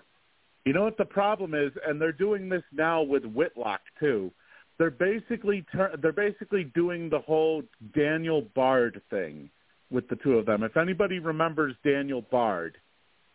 [0.65, 4.31] you know what the problem is, and they're doing this now with Whitlock too.
[4.77, 7.63] They're basically ter- they're basically doing the whole
[7.95, 9.49] Daniel Bard thing
[9.89, 10.63] with the two of them.
[10.63, 12.77] If anybody remembers Daniel Bard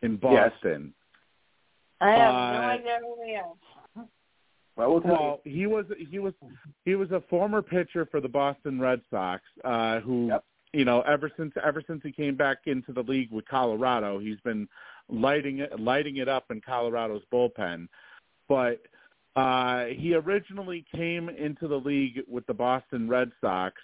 [0.03, 2.03] in Boston, yes.
[2.03, 3.45] I have uh, no idea who he is.
[4.77, 6.33] Well, he was he was
[6.85, 10.45] he was a former pitcher for the Boston Red Sox, uh, who yep.
[10.73, 14.41] you know ever since ever since he came back into the league with Colorado, he's
[14.41, 14.67] been
[15.09, 17.87] lighting it lighting it up in Colorado's bullpen.
[18.49, 18.81] But
[19.37, 23.75] uh, he originally came into the league with the Boston Red Sox.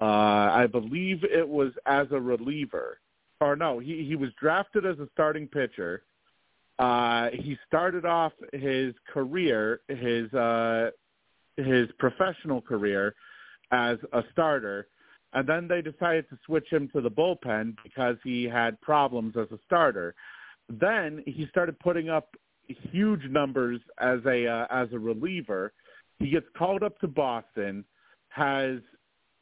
[0.00, 2.98] Uh, I believe it was as a reliever,
[3.40, 6.04] or no, he he was drafted as a starting pitcher
[6.80, 10.90] uh, he started off his career, his uh,
[11.58, 13.14] his professional career,
[13.70, 14.88] as a starter,
[15.34, 19.46] and then they decided to switch him to the bullpen because he had problems as
[19.52, 20.14] a starter.
[20.70, 22.34] Then he started putting up
[22.66, 25.74] huge numbers as a uh, as a reliever.
[26.18, 27.84] He gets called up to Boston,
[28.30, 28.78] has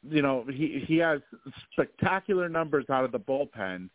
[0.03, 1.21] you know he he has
[1.71, 3.89] spectacular numbers out of the bullpen,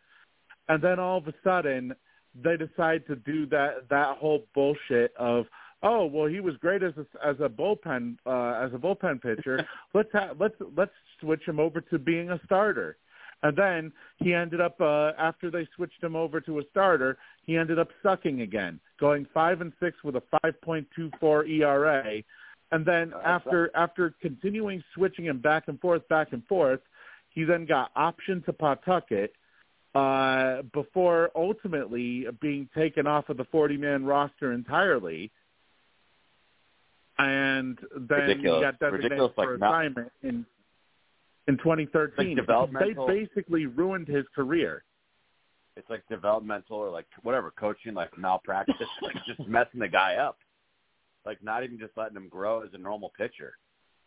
[0.70, 1.94] and then all of a sudden
[2.42, 5.46] they decide to do that that whole bullshit of
[5.82, 9.66] oh well he was great as a, as a bullpen uh, as a bullpen pitcher.
[9.94, 12.96] Let's ha- let's let's switch him over to being a starter.
[13.42, 17.56] And then he ended up uh, after they switched him over to a starter he
[17.56, 22.22] ended up sucking again going five and six with a 5.24 ERA
[22.72, 23.82] and then oh, after right.
[23.82, 26.80] after continuing switching him back and forth back and forth
[27.30, 29.32] he then got optioned to Pawtucket
[29.94, 35.30] uh, before ultimately being taken off of the 40-man roster entirely.
[37.18, 38.58] And then Ridiculous.
[38.58, 40.28] he got designated Ridiculous, for like assignment not...
[40.28, 40.46] in
[41.46, 42.38] in 2013.
[42.48, 44.82] Like they basically ruined his career.
[45.76, 50.38] It's like developmental or like whatever coaching, like malpractice, like just messing the guy up.
[51.26, 53.54] Like not even just letting him grow as a normal pitcher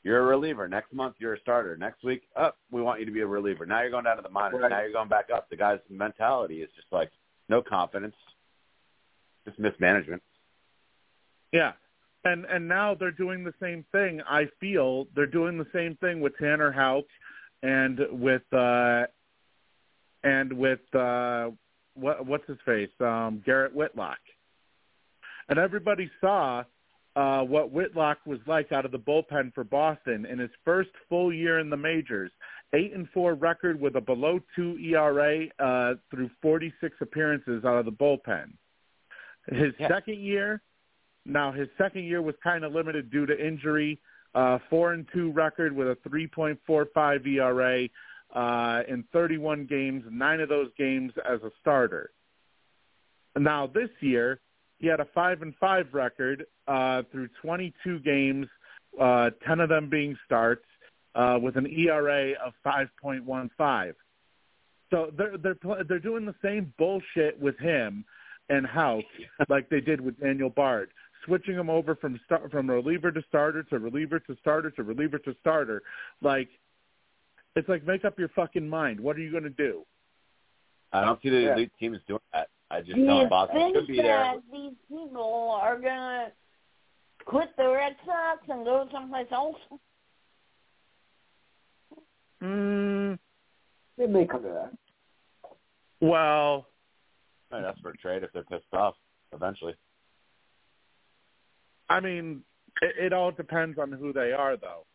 [0.08, 0.70] you're a reliever.
[0.70, 1.76] Next month, you're a starter.
[1.76, 3.66] Next week, up, oh, we want you to be a reliever.
[3.66, 4.62] Now you're going down to the minors.
[4.62, 4.70] Right.
[4.70, 5.50] Now you're going back up.
[5.50, 7.12] The guy's mentality is just like
[7.50, 8.16] no confidence,
[9.46, 10.24] just mismanagement.
[11.52, 11.74] Yeah,
[12.24, 14.22] and and now they're doing the same thing.
[14.26, 17.06] I feel they're doing the same thing with Tanner Houck
[17.62, 19.08] and with uh
[20.24, 21.50] and with uh
[21.96, 24.20] what what's his face um Garrett Whitlock.
[25.50, 26.64] And everybody saw
[27.18, 31.34] uh what Whitlock was like out of the bullpen for Boston in his first full
[31.34, 32.32] year in the majors.
[32.74, 37.86] 8 and 4 record with a below 2 ERA uh through 46 appearances out of
[37.86, 38.48] the bullpen.
[39.48, 39.88] His Yeah.
[39.88, 40.62] second year,
[41.26, 44.00] now his second year was kind of limited due to injury.
[44.36, 47.90] Uh, four and two record with a 3.45 ERA
[48.36, 52.12] uh, in 31 games, nine of those games as a starter.
[53.36, 54.40] Now this year,
[54.80, 58.48] he had a five and five record uh, through 22 games,
[59.00, 60.66] uh, 10 of them being starts,
[61.16, 63.94] uh, with an ERA of 5.15.
[64.90, 68.06] So they're they're they're doing the same bullshit with him
[68.50, 69.04] and Houck
[69.50, 70.92] like they did with Daniel Bard,
[71.26, 75.20] switching him over from start from reliever to starter to reliever to starter to reliever
[75.20, 75.84] to starter.
[76.22, 76.48] Like
[77.56, 79.00] it's like make up your fucking mind.
[79.00, 79.84] What are you going to do?
[80.94, 81.54] I don't see the Yeah.
[81.54, 82.48] elite teams doing that.
[82.70, 84.18] I just Do you Boston think should be there.
[84.18, 86.32] that these people are gonna
[87.26, 89.56] quit the Red Sox and go someplace else?
[92.44, 93.18] Mm,
[93.98, 94.74] It may come to that.
[96.02, 96.68] well,
[97.52, 98.96] Might ask for a trade if they're pissed off
[99.34, 99.74] eventually.
[101.90, 102.44] I mean,
[102.82, 104.86] it, it all depends on who they are, though.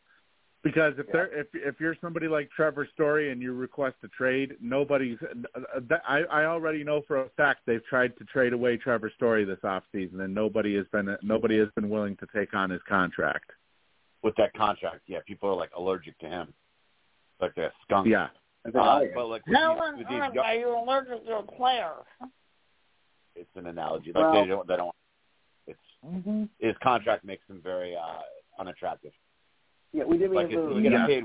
[0.63, 1.13] Because if Yeah.
[1.13, 5.19] they're if if you're somebody like Trevor Story and you request a trade, nobody's.
[5.23, 9.11] uh, that- I I already know for a fact they've tried to trade away Trevor
[9.11, 12.71] Story this off season, and nobody has been nobody has been willing to take on
[12.71, 13.51] his contract.
[14.23, 16.55] With that contract, yeah, people are like allergic to him,
[17.41, 18.07] like they're skunk.
[18.07, 18.29] Yeah,
[18.65, 21.39] Uh, but like with How these, on with these earth young- are you allergic to
[21.39, 21.95] a player?
[23.35, 24.13] it's an analogy.
[24.13, 24.95] Like Well- they don't, they don't.
[25.67, 26.45] It's Mm-hmm.
[26.61, 28.23] his contract makes him very uh
[28.61, 29.13] unattractive.
[29.93, 31.07] Yeah, we didn't Like even it's, you get Yeah.
[31.07, 31.25] paid.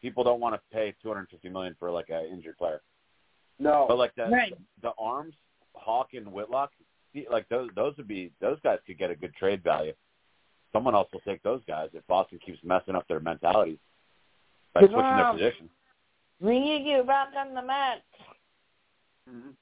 [0.00, 2.82] People don't want to pay 250 million for like an injured player.
[3.58, 3.86] No.
[3.88, 4.54] But like the Right.
[4.82, 5.34] the arms,
[5.76, 6.72] Houck and Whitlock,
[7.12, 9.94] see, like those those would be those guys could get a good trade value.
[10.72, 13.78] Someone else will take those guys if Boston keeps messing up their mentalities
[14.74, 15.70] by Good switching their position.
[16.40, 18.04] We need you back on the mat.
[19.28, 19.56] Mhm.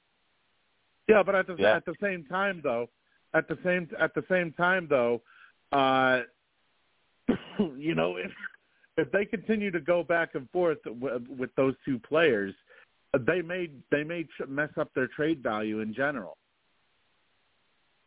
[1.07, 1.75] yeah, but at the Yeah.
[1.77, 2.89] at the same time though,
[3.33, 5.23] at the same at the same time though,
[5.71, 6.23] uh,
[7.77, 8.31] you know if
[8.97, 12.53] if they continue to go back and forth with, with those two players,
[13.25, 16.37] they may they may mess up their trade value in general.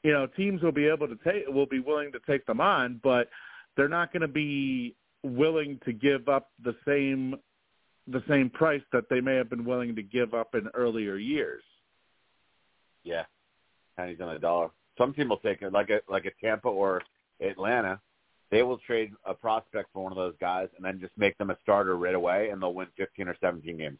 [0.02, 3.00] You know, teams will be able to take will be willing to take them on,
[3.02, 3.28] but
[3.76, 7.36] they're not going to be willing to give up the same
[8.06, 11.62] the same price that they may have been willing to give up in earlier years.
[13.04, 13.24] Yeah,
[13.96, 14.70] pennies on a dollar.
[14.98, 17.02] Some team will take it, like a like a Tampa or
[17.40, 18.00] Atlanta.
[18.50, 21.50] They will trade a prospect for one of those guys and then just make them
[21.50, 23.98] a starter right away, and they'll win 15 or 17 games.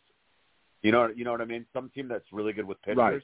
[0.82, 1.66] You know, you know what I mean.
[1.72, 3.22] Some team that's really good with pitchers Right.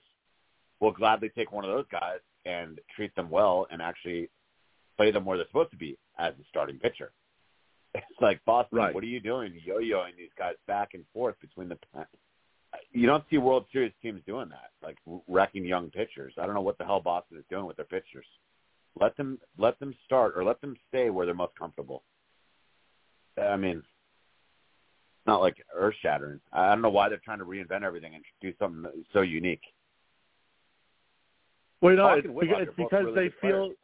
[0.80, 4.28] will gladly take one of those guys and treat them well and actually
[4.96, 7.12] play them where they're supposed to be as a starting pitcher.
[7.94, 8.78] It's like Boston.
[8.78, 8.94] Right.
[8.94, 9.58] What are you doing?
[9.64, 11.78] Yo-yoing these guys back and forth between the.
[12.92, 16.34] You don't see World Series teams doing that, like wrecking young pitchers.
[16.38, 18.26] I don't know what the hell Boston is doing with their pitchers.
[18.98, 22.02] Let them let them start or let them stay where they're most comfortable.
[23.38, 23.82] I mean,
[25.26, 26.40] not like earth shattering.
[26.52, 29.60] I don't know why they're trying to reinvent everything and do something so unique.
[31.82, 33.76] Well, you know, it's because, it's because really they feel players.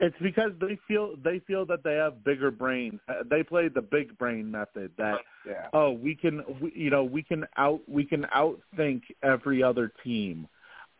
[0.00, 3.00] it's because they feel they feel that they have bigger brains.
[3.08, 4.92] Uh, They play the big brain method.
[4.98, 5.68] That Yeah.
[5.72, 10.46] oh, we can we, you know we can out we can outthink every other team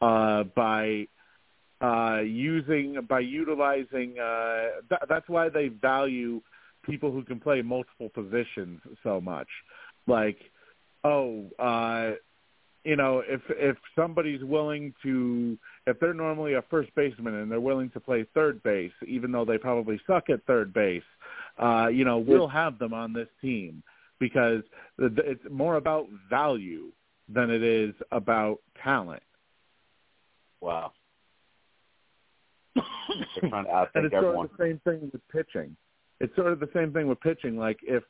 [0.01, 1.07] uh, by
[1.81, 4.19] uh, using by utilizing.
[4.19, 6.41] Uh, th- that's why they value
[6.85, 9.49] people who can play multiple positions so much.
[10.07, 10.39] Like
[11.05, 11.47] oh.
[11.59, 12.13] Uh,
[12.85, 17.61] you know, if if somebody's willing to, if they're normally a first baseman and they're
[17.61, 21.03] willing to play third base, even though they probably suck at third base,
[21.63, 23.83] uh, you know, we'll have them on this team
[24.19, 24.63] because
[24.99, 26.91] it's more about value
[27.29, 29.23] than it is about talent.
[30.61, 30.93] Wow.
[33.41, 34.45] They're trying to and outthink it's sort everyone.
[34.47, 35.77] of the same thing with pitching.
[36.21, 37.57] It's sort of the same thing with pitching.
[37.57, 38.03] Like if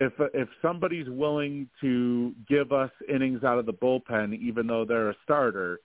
[0.00, 5.10] if if somebody's willing to give us innings out of the bullpen, even though they're
[5.10, 5.78] a starter,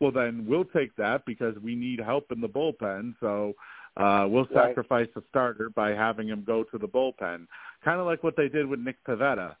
[0.00, 3.14] well then we'll take that because we need help in the bullpen.
[3.20, 3.54] So
[3.96, 4.68] uh, we'll Right.
[4.68, 7.46] sacrifice a starter by having him go to the bullpen.
[7.84, 9.56] Kind of like what they did with Nick Pivetta,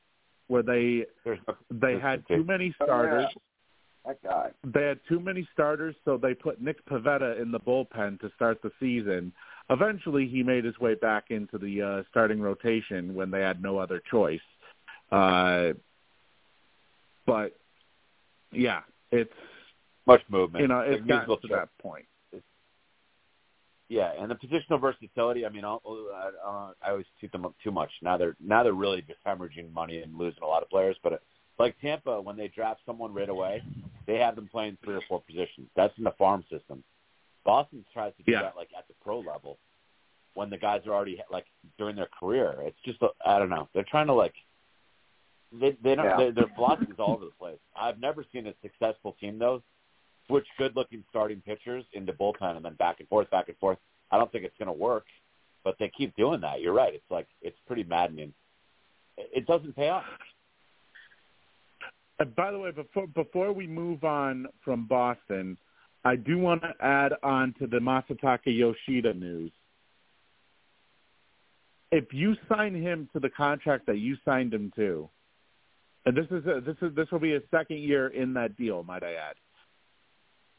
[0.46, 1.38] where they There's
[1.70, 3.28] they there's had too many Oh, starters.
[3.34, 3.40] yeah.
[4.06, 4.50] That guy.
[4.64, 8.62] They had too many starters, so they put Nick Pivetta in the bullpen to start
[8.62, 9.32] the season
[9.70, 13.78] eventually he made his way back into the uh, starting rotation when they had no
[13.78, 14.40] other choice.
[15.10, 15.72] Uh,
[17.26, 17.56] but
[18.52, 18.80] yeah,
[19.10, 19.32] it's
[20.06, 20.62] much movement.
[20.62, 22.04] You know, it's Like gotten to that point.
[23.88, 25.44] Yeah, and the positional versatility.
[25.44, 27.90] I mean, I'll, I, uh, I always toot them up too much.
[28.02, 30.96] Now they're now they're really just hemorrhaging money and losing a lot of players.
[31.02, 31.20] But
[31.58, 33.64] like Tampa, when they draft someone right away,
[34.06, 35.68] they have them playing three or four positions.
[35.76, 36.82] That's in the farm system.
[37.44, 38.42] Boston tries to do Yeah.
[38.42, 39.58] that like at the pro level
[40.34, 41.46] when the guys are already like
[41.78, 42.56] during their career.
[42.62, 43.68] It's just I don't know.
[43.74, 44.34] They're trying to like
[45.52, 46.16] they they don't Yeah.
[46.16, 47.58] their, their philosophy is all over the place.
[47.74, 49.62] I've never seen a successful team though
[50.26, 53.78] switch good looking starting pitchers into bullpen and then back and forth, back and forth.
[54.12, 55.06] I don't think it's going to work,
[55.64, 56.60] but they keep doing that.
[56.60, 56.94] You're right.
[56.94, 58.32] It's like it's pretty maddening.
[59.16, 60.04] It doesn't pay off.
[62.20, 65.56] And by the way, before before we move on from Boston,
[66.04, 69.50] I do want to add on to the Masataka Yoshida news.
[71.90, 75.08] If you sign him to the contract that you signed him to,
[76.04, 78.82] and this is a, this is this will be his second year in that deal,
[78.82, 79.36] might I add.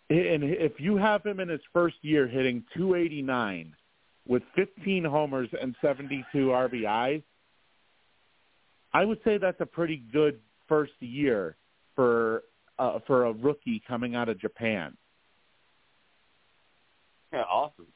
[0.10, 3.74] And if you have him in his first year hitting 289
[4.28, 7.24] with 15 homers and 72 RBIs,
[8.94, 10.40] I would say that's a pretty good
[10.72, 11.58] first year
[11.98, 12.44] for
[12.80, 14.96] uh, for a rookie coming out of Japan.
[17.34, 17.88] Yeah, awesome.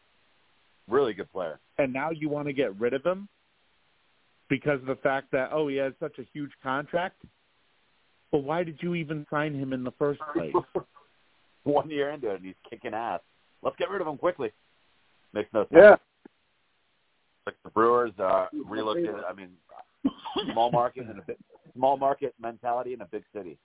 [0.90, 1.60] Really good player.
[1.78, 3.30] And now you want to get rid of him
[4.50, 7.22] because of the fact that oh he has such a huge contract.
[8.32, 10.54] Well, why did you even sign him in the first place?
[11.64, 13.22] One year into it, and he's kicking ass.
[13.64, 14.52] Let's get rid of him quickly.
[15.34, 15.72] Makes no sense.
[15.74, 15.96] Yeah.
[17.46, 19.16] Like the Brewers uh, relocated.
[19.28, 19.50] I mean,
[20.52, 21.38] small market and a big,
[21.76, 23.58] small market mentality in a big city.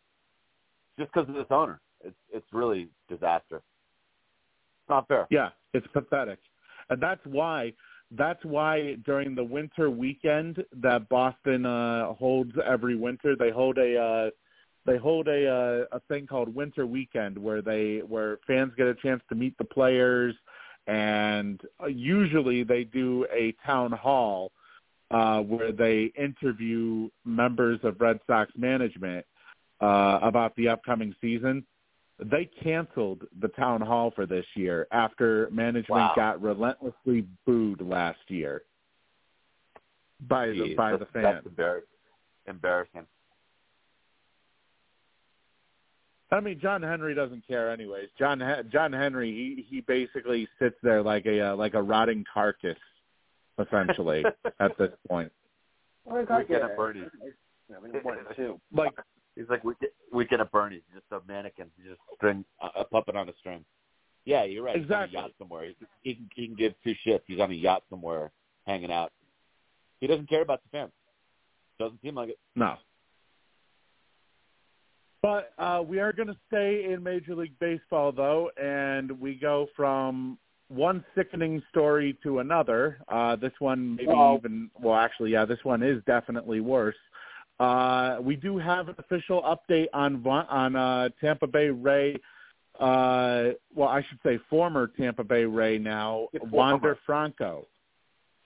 [0.99, 3.57] Just because of this owner, it's it's really disaster.
[3.57, 5.27] It's not fair.
[5.31, 6.39] Yeah, it's pathetic.
[6.89, 7.73] And that's why
[8.11, 13.97] that's why during the winter weekend that Boston uh holds every winter, they hold a
[13.97, 14.31] uh
[14.87, 18.95] they hold a uh, a thing called Winter Weekend where they where fans get a
[18.95, 20.35] chance to meet the players
[20.87, 24.51] and uh, usually they do a town hall
[25.11, 29.25] uh where they interview members of Red Sox management
[29.81, 31.65] uh about the upcoming season
[32.23, 36.13] they canceled the town hall for this year after management Wow.
[36.15, 38.63] got relentlessly booed last year
[40.29, 41.43] by the by the fans.
[41.45, 41.81] That's embar-
[42.47, 43.07] embarrassing.
[46.33, 48.09] I mean, John Henry doesn't care anyways.
[48.19, 52.77] John John Henry he he basically sits there like a uh, like a rotting carcass,
[53.61, 54.25] essentially
[54.59, 55.31] at this point.
[56.05, 57.05] Weekend at Bernie's.
[57.71, 58.61] I mean, one and two.
[58.73, 58.93] Like
[59.37, 60.83] He's like weekend, weekend at Bernie's.
[60.93, 61.69] He's just a mannequin.
[61.77, 63.65] He's just a string, a a puppet on a string.
[64.25, 64.77] Yeah, you're right.
[64.77, 65.11] Exactly.
[65.11, 65.65] He's on a yacht somewhere.
[65.65, 67.21] He, he can he can give two shits.
[67.27, 68.33] He's on a yacht somewhere,
[68.67, 69.13] hanging out.
[70.01, 70.93] He doesn't care about the fans.
[71.79, 72.39] Doesn't seem like it.
[72.57, 72.77] No.
[75.23, 79.69] But uh, we are going to stay in Major League Baseball, though, and we go
[79.77, 80.39] from
[80.71, 82.99] one sickening story to another.
[83.09, 84.39] Uh, this one maybe Uh-oh.
[84.39, 86.97] even, well, actually, yeah, this one is definitely worse.
[87.59, 92.17] Uh, we do have an official update on on uh, Tampa Bay Ray.
[92.79, 96.57] Uh, well, I should say former Tampa Bay Ray now, Yeah, former.
[96.57, 97.67] Wander Franco.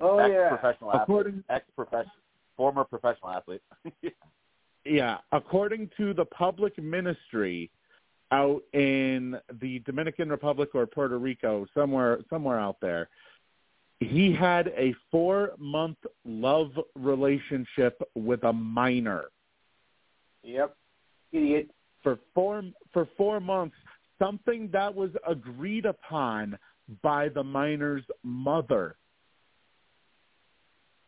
[0.01, 0.49] Oh ex yeah.
[0.49, 1.03] professional athlete.
[1.03, 2.13] According Ex professional,
[2.57, 3.63] former professional athlete.
[4.87, 7.71] Yeah, according to the public ministry
[8.41, 13.09] out in the Dominican Republic or Puerto Rico, somewhere somewhere out there,
[14.01, 16.73] he had a 4-month love
[17.13, 17.95] relationship
[18.29, 19.23] with a minor.
[20.43, 20.77] Yep.
[21.33, 21.71] Idiot.
[22.03, 22.63] For 4
[22.93, 23.77] for 4 months,
[24.19, 26.59] something that was agreed upon
[27.03, 28.97] by the minor's mother.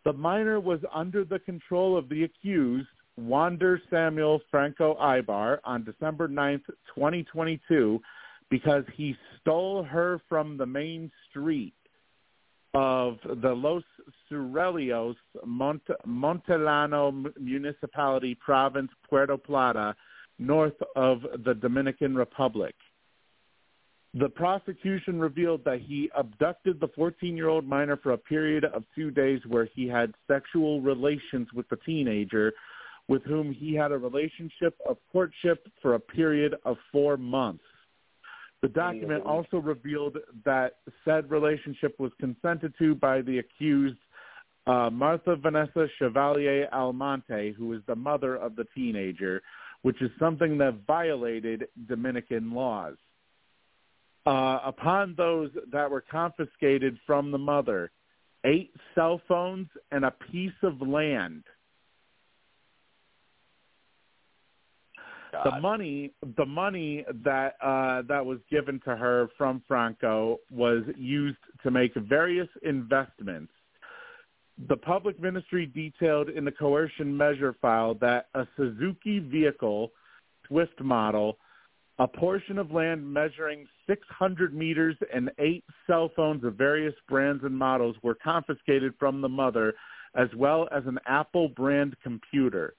[0.05, 6.29] The minor was under the control of the accused, Wander Samuel Franco Aybar, on December
[6.29, 8.01] 9th, 2022,
[8.51, 11.75] because he stole her from the main street
[12.75, 13.83] of the Los
[14.31, 19.95] Surelios Monte, Montellano Municipality Province, Puerto Plata,
[20.39, 22.75] north of the Dominican Republic.
[24.13, 29.41] The prosecution revealed that he abducted the 14-year-old minor for a period of two days
[29.47, 32.53] where he had sexual relations with the teenager
[33.09, 37.65] with whom he had a relationship of courtship for a period of four months.
[38.63, 43.99] The document also revealed that said relationship was consented to by the accused
[44.67, 49.43] uh, Martha Vanessa Chevalier Almonte, who is the mother of the teenager,
[49.83, 52.97] which is something that violated Dominican laws.
[54.27, 57.93] Uh, upon those that were confiscated from the mother,
[58.45, 61.45] eight cell phones and a piece of land.
[65.45, 65.57] God.
[65.57, 71.39] The money, the money that uh, that was given to her from Franco was used
[71.63, 73.53] to make various investments.
[74.69, 79.93] The public ministry detailed in the coercion measure file that a Suzuki vehicle,
[80.47, 81.37] Swift model,
[81.99, 87.57] a portion of land measuring 600 meters and eight cell phones of various brands and
[87.57, 89.75] models were confiscated from the mother,
[90.15, 92.75] as well as an Apple brand computer.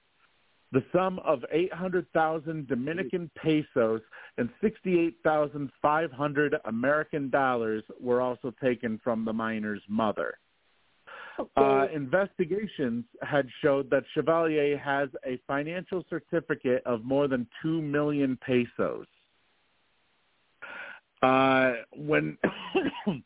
[0.70, 4.02] The sum of 800,000 Dominican pesos
[4.36, 10.38] and 68,500 American dollars were also taken from the minor's mother.
[11.56, 18.36] Uh, investigations had showed that Chevalier has a financial certificate of more than two million
[18.44, 19.06] pesos.
[21.22, 22.36] Uh, when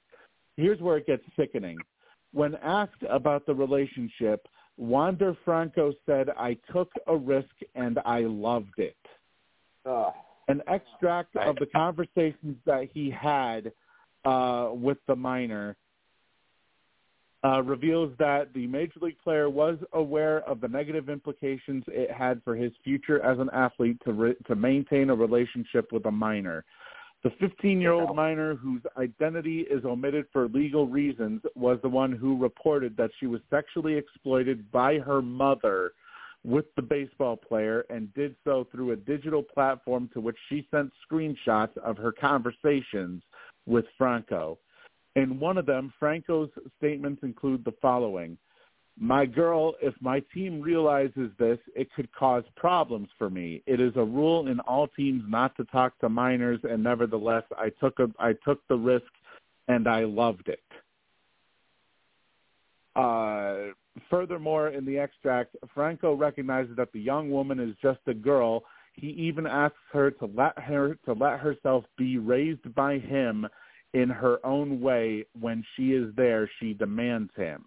[0.57, 1.79] here's where it gets sickening.
[2.33, 4.47] When asked about the relationship,
[4.77, 8.97] Wander Franco said, "I took a risk and I loved it."
[9.87, 10.13] Ugh.
[10.49, 13.73] An extract of the conversations that he had
[14.25, 15.77] uh, with the minor
[17.45, 22.41] uh, reveals that the major league player was aware of the negative implications it had
[22.45, 26.65] for his future as an athlete to re- to maintain a relationship with a minor.
[27.25, 32.97] The 15-year-old minor, whose identity is omitted for legal reasons, was the one who reported
[32.97, 35.93] that she was sexually exploited by her mother
[36.45, 40.91] with the baseball player and did so through a digital platform to which she sent
[41.09, 43.23] screenshots of her conversations
[43.67, 44.59] with Franco.
[45.15, 48.37] In one of them, Franco's statements include the following.
[48.99, 53.63] My girl, if my team realizes this, it could cause problems for me.
[53.67, 57.71] It is a rule in all teams not to talk to minors, and nevertheless, I
[57.81, 59.11] took a, I took the risk,
[59.69, 60.61] and I loved it.
[62.95, 63.73] Uh,
[64.11, 68.63] furthermore, in the extract, Franco recognizes that the young woman is just a girl.
[68.93, 73.47] He even asks her to let her to let herself be raised by him
[73.95, 75.25] in her own way.
[75.41, 77.65] When she is there, she demands him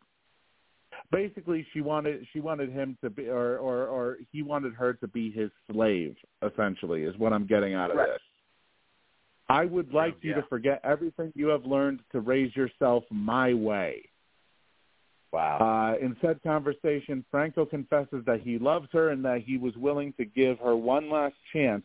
[1.11, 5.07] basically she wanted she wanted him to be or or or he wanted her to
[5.07, 8.07] be his slave essentially is what i'm getting out of Right.
[8.09, 8.21] this
[9.49, 10.41] i would like you Yeah.
[10.41, 14.09] to forget everything you have learned to raise yourself my way
[15.33, 15.57] Wow.
[15.99, 20.13] uh, in said conversation, Franco confesses that he loves her and that he was willing
[20.13, 21.83] to give her one last chance,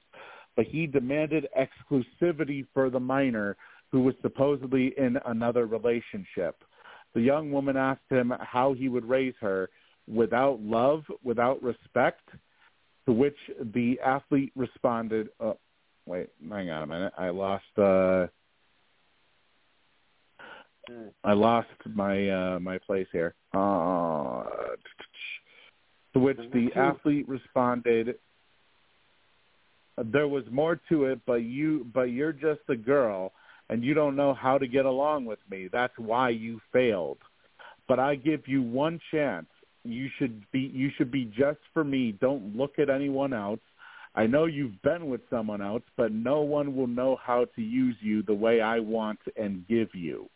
[0.55, 3.57] but he demanded exclusivity for the minor
[3.91, 6.63] who was supposedly in another relationship.
[7.15, 9.69] The young woman asked him how he would raise her
[10.07, 12.29] without love, without respect,
[13.07, 13.37] to which
[13.75, 15.59] the athlete responded, oh,
[16.07, 17.13] wait, hang on a minute.
[17.19, 18.27] I lost uh
[21.23, 23.35] I lost my uh my place here.
[23.53, 24.45] Uh
[26.13, 28.17] to which the athlete responded
[30.13, 33.33] there was more to it but you but you're just a girl
[33.71, 35.69] and you don't know how to get along with me.
[35.73, 37.19] That's why you failed.
[37.89, 39.47] But I give you one chance.
[39.85, 42.13] You should be you should be just for me.
[42.21, 43.61] Don't look at anyone else.
[44.15, 47.97] I know you've been with someone else, but no one will know how to use
[48.01, 50.29] you the way I want and give you.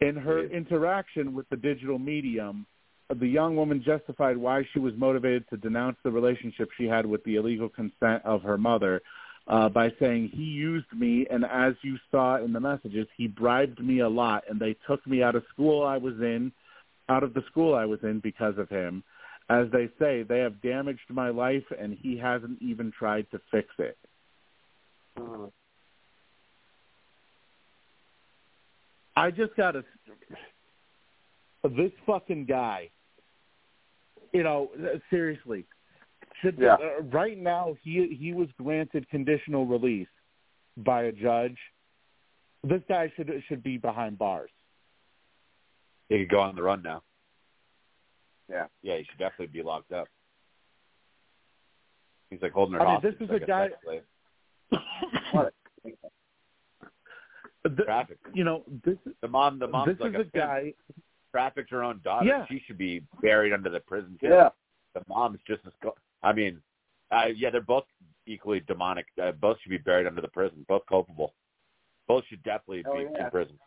[0.00, 2.66] In her interaction with the digital medium,
[3.14, 7.22] the young woman justified why she was motivated to denounce the relationship she had with
[7.24, 9.02] the illegal consent of her mother
[9.48, 13.80] uh, by saying, he used me, and as you saw in the messages, he bribed
[13.80, 16.52] me a lot, and they took me out of school I was in,
[17.08, 19.02] out of the school I was in because of him.
[19.50, 23.68] As they say, they have damaged my life, and he hasn't even tried to fix
[23.78, 23.98] it.
[25.16, 25.46] Uh,
[29.16, 29.84] I just got to
[31.64, 32.90] this fucking guy.
[34.32, 34.70] You know,
[35.10, 35.66] seriously.
[36.42, 36.74] Should Yeah.
[36.74, 40.08] uh, right now he he was granted conditional release
[40.76, 41.56] by a judge.
[42.64, 44.50] This guy should should be behind bars.
[46.08, 47.02] He could go on the run now.
[48.50, 48.66] Yeah.
[48.82, 50.08] Yeah, he should definitely be locked up.
[52.30, 53.18] He's like holding her I mean, hostage.
[53.18, 53.70] this is like a guy-
[55.32, 55.54] what?
[57.64, 58.18] The- Traffic.
[58.34, 60.32] you know, this The mom, the mom's this like is a pimp.
[60.34, 60.74] guy.
[61.30, 62.26] trafficked her own daughter.
[62.26, 62.44] Yeah.
[62.48, 64.18] She should be buried under the prison.
[64.20, 64.26] too.
[64.28, 64.48] Yeah.
[64.94, 65.72] The mom's just as.
[66.22, 66.60] I mean,
[67.10, 67.84] uh, yeah, they're both
[68.26, 69.06] equally demonic.
[69.22, 70.64] Uh, both should be buried under the prison.
[70.68, 71.34] Both culpable.
[72.08, 73.24] Both should definitely Oh, be yeah.
[73.24, 73.58] in prison.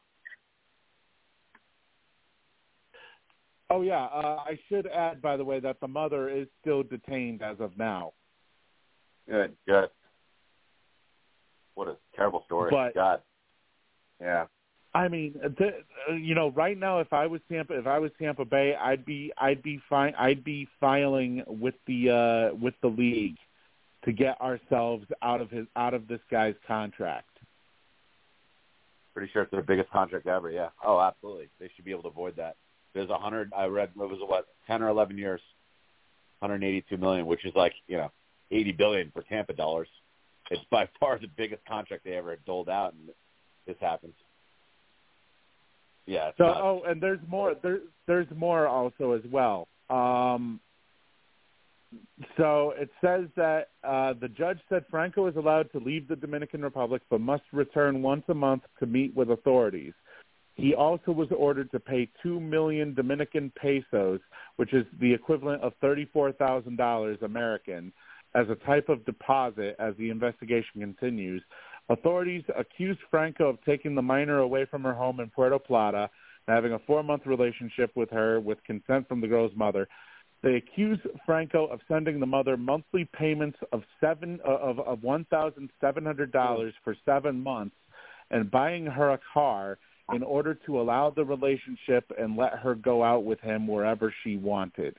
[3.69, 7.41] Oh yeah, uh, I should add, by the way, that the mother is still detained
[7.41, 8.13] as of now.
[9.27, 9.57] Good.
[9.67, 9.89] Good.
[11.73, 12.69] What a terrible story.
[12.71, 13.21] But- God.
[14.21, 14.45] Yeah.
[14.95, 15.71] I mean, the,
[16.17, 19.29] you know, right now, if I was Tampa, if I was Tampa Bay, I'd be,
[19.37, 23.35] I'd be fine, I'd be filing with the, uh with the league
[24.05, 27.27] to get ourselves out of his, out of this guy's contract.
[29.13, 30.49] Pretty sure it's their biggest contract ever.
[30.49, 30.69] Yeah.
[30.81, 31.49] Oh, absolutely.
[31.59, 32.55] They should be able to avoid that.
[32.93, 33.51] There's a hundred.
[33.55, 35.41] I read it was what ten or eleven years,
[36.39, 38.11] 182 million, which is like you know
[38.51, 39.89] 80 billion for Tampa dollars.
[40.49, 43.09] It's by far the biggest contract they ever doled out, and
[43.67, 44.13] this happens.
[46.05, 46.31] Yeah.
[46.37, 46.59] So, nuts.
[46.61, 47.55] oh, and there's more.
[47.61, 49.67] There, there's more also as well.
[49.89, 50.59] Um,
[52.37, 56.61] so it says that uh, the judge said Franco is allowed to leave the Dominican
[56.61, 59.93] Republic, but must return once a month to meet with authorities.
[60.55, 64.19] He also was ordered to pay two million Dominican pesos,
[64.55, 67.91] which is the equivalent of thirty-four thousand dollars American,
[68.35, 71.43] as a type of deposit as the investigation continues.
[71.89, 76.09] Authorities accused Franco of taking the minor away from her home in Puerto Plata
[76.47, 79.87] and having a four-month relationship with her with consent from the girl's mother.
[80.41, 85.25] They accuse Franco of sending the mother monthly payments of seven uh, of of one
[85.31, 87.75] thousand seven hundred dollars for seven months,
[88.29, 89.77] and buying her a car
[90.13, 94.37] in order to allow the relationship and let her go out with him wherever she
[94.37, 94.95] wanted.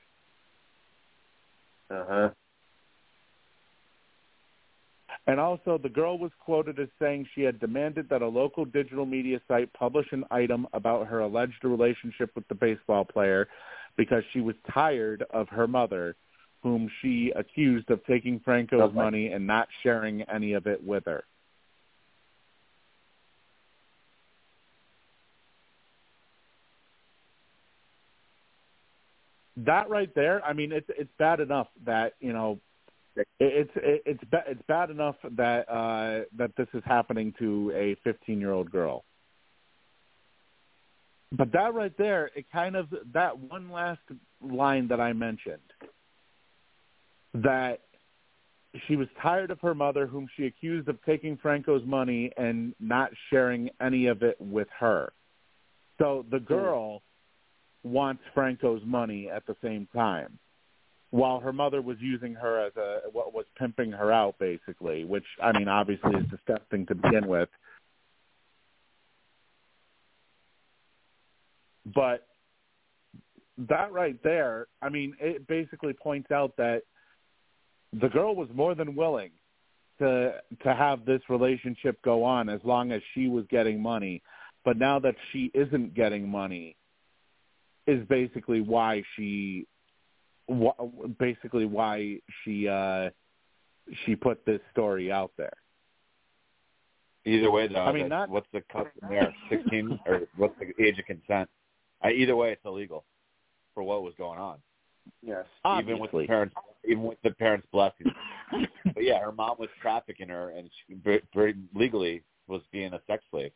[1.89, 2.29] Uh huh.
[5.27, 9.05] And also, the girl was quoted as saying she had demanded that a local digital
[9.05, 13.49] media site publish an item about her alleged relationship with the baseball player
[13.97, 16.15] because she was tired of her mother,
[16.63, 18.95] whom she accused of taking Franco's Okay.
[18.95, 21.25] money and not sharing any of it with her.
[29.57, 32.59] That right there, I mean, it's it's bad enough that you know
[33.17, 37.71] it- it's it- it's ba- it's bad enough that uh that this is happening to
[37.75, 39.03] a 15 year old girl.
[41.31, 44.01] But that right there it kind of that one last
[44.41, 45.73] line that i mentioned
[47.33, 47.81] that
[48.87, 53.11] she was tired of her mother whom she accused of taking franco's money and not
[53.29, 55.11] sharing any of it with her.
[55.99, 57.01] So the girl
[57.83, 60.37] wants franco's money at the same time
[61.11, 65.25] while her mother was using her as a what was pimping her out basically, which
[65.41, 67.49] I mean obviously is disgusting to begin with.
[71.93, 72.27] But
[73.69, 76.83] that right there, I mean, it basically points out that
[77.93, 79.31] the girl was more than willing
[79.99, 84.21] to to have this relationship go on as long as she was getting money.
[84.65, 86.75] But now that she isn't getting money
[87.87, 89.65] is basically why she
[90.49, 93.09] wh- basically why she uh
[94.05, 95.53] she put this story out there.
[97.25, 99.33] Either way, though, I mean, that- not- what's the custom there?
[99.49, 101.49] Sixteen, or what's the age of consent?
[102.01, 103.03] I, either way, it's illegal
[103.73, 104.59] for what was going on.
[105.21, 105.45] Yes.
[105.79, 106.55] even with the parents,
[106.85, 108.11] even with the parents' blessing.
[108.93, 113.01] but yeah, her mom was trafficking her, and she very, very legally was being a
[113.07, 113.51] sex slave.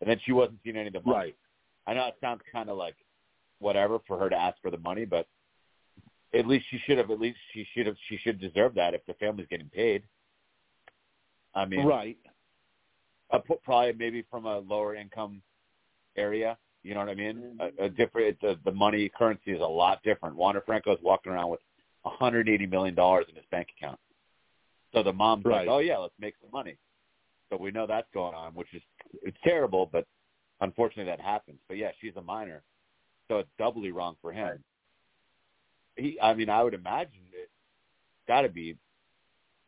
[0.00, 1.16] And then she wasn't seeing any of the money.
[1.16, 1.36] Right.
[1.86, 2.96] I know it sounds kind of like
[3.58, 5.26] whatever for her to ask for the money, but
[6.34, 7.10] at least she should have.
[7.10, 7.96] At least she should have.
[8.08, 10.02] She should deserve that if the family's getting paid.
[11.54, 12.18] I mean, Right.
[13.30, 15.42] a, probably maybe from a lower income
[16.16, 16.58] area.
[16.82, 17.36] You know what I mean?
[17.58, 17.82] Mm-hmm.
[17.82, 20.36] A, a different the, the money currency is a lot different.
[20.36, 21.60] Wander Franco is walking around with
[22.02, 23.98] 180 million dollars in his bank account.
[24.92, 25.66] So the mom's Right.
[25.66, 26.76] like, "Oh yeah, let's make some money."
[27.50, 28.82] So we know that's going on, which is
[29.22, 30.06] it's terrible, but
[30.60, 31.58] unfortunately that happens.
[31.68, 32.62] But yeah, she's a minor,
[33.28, 34.62] so it's doubly wrong for him.
[35.96, 37.50] He, I mean, I would imagine it's
[38.28, 38.76] got to be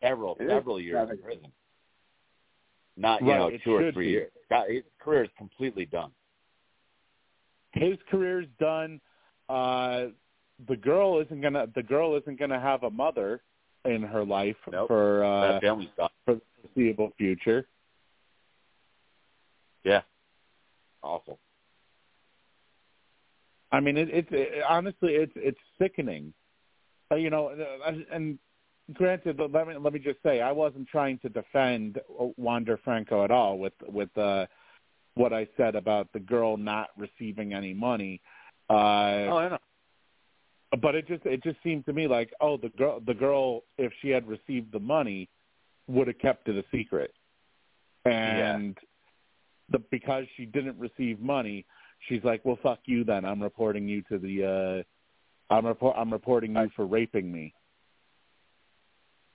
[0.03, 1.53] several It several years in prison.
[2.97, 4.11] Not you Right, know two or three be.
[4.13, 4.33] years.
[4.51, 6.11] God, his career is completely done.
[7.73, 9.01] His career is done.
[9.49, 10.07] Uh
[10.67, 13.41] the girl isn't gonna the girl isn't gonna have a mother
[13.85, 14.89] in her life Nope.
[14.89, 16.11] for uh that family's done.
[16.25, 17.67] for the foreseeable future.
[19.85, 20.03] Yeah,
[21.03, 21.39] awful.
[23.73, 26.32] I mean, it, it's it, honestly, it's it's sickening.
[27.11, 28.39] Uh, you know, uh, and
[28.95, 32.01] granted, let me let me just say, I wasn't trying to defend
[32.36, 34.47] Wander Franco at all with with uh,
[35.15, 38.20] what I said about the girl not receiving any money.
[38.70, 39.59] Uh, Oh, I know.
[40.81, 43.93] but it just it just seemed to me like, oh, the girl the girl, if
[44.01, 45.28] she had received the money,
[45.89, 47.12] would have kept it a secret,
[48.05, 48.77] and
[49.70, 51.65] the because she didn't receive money,
[52.07, 53.25] she's like, well, fuck you then.
[53.25, 54.45] I'm reporting you to the.
[54.45, 57.55] uh I'm report I'm reporting you for raping me.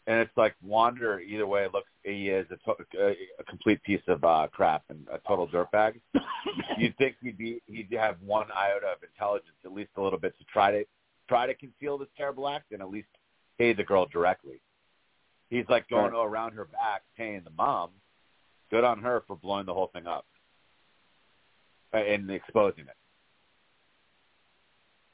[0.06, 1.20] and it's like Wander.
[1.20, 5.08] Either way, it looks he is a, to, a, complete piece of uh, crap and
[5.12, 6.00] a total dirtbag.
[6.78, 10.38] You'd think he'd be he'd have one iota of intelligence, at least a little bit,
[10.38, 10.84] to try to
[11.28, 13.08] try to conceal this terrible act and at least
[13.58, 14.62] pay the girl directly.
[15.50, 16.26] He's like going right.
[16.26, 17.92] around her back, paying the mom.
[18.70, 20.26] Good on her for blowing the whole thing up
[21.94, 22.96] Uh, and exposing it.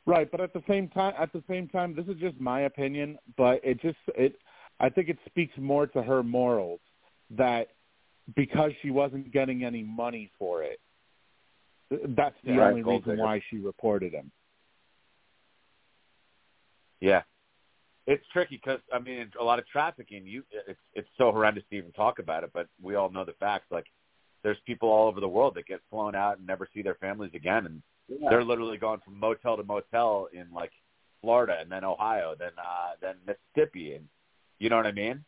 [0.06, 3.18] Right, but at the same time, at the same time, this is just my opinion,
[3.38, 4.38] but it just it
[4.80, 6.80] I think it speaks more to her morals
[7.32, 7.68] that
[8.36, 10.80] because she wasn't getting any money for it,
[12.16, 14.32] that's the yeah, only reason why she reported him.
[17.02, 17.24] Yeah,
[18.08, 20.26] it's tricky because I mean, a lot of trafficking.
[20.26, 23.34] You, it's it's so horrendous to even talk about it, but we all know the
[23.34, 23.66] facts.
[23.70, 23.86] Like,
[24.44, 27.32] there's people all over the world that get flown out and never see their families
[27.34, 28.30] again, and yeah.
[28.30, 30.72] they're literally going from motel to motel in like
[31.22, 34.06] Florida and then Ohio, then uh, then Mississippi, and
[34.60, 35.24] you know what I mean?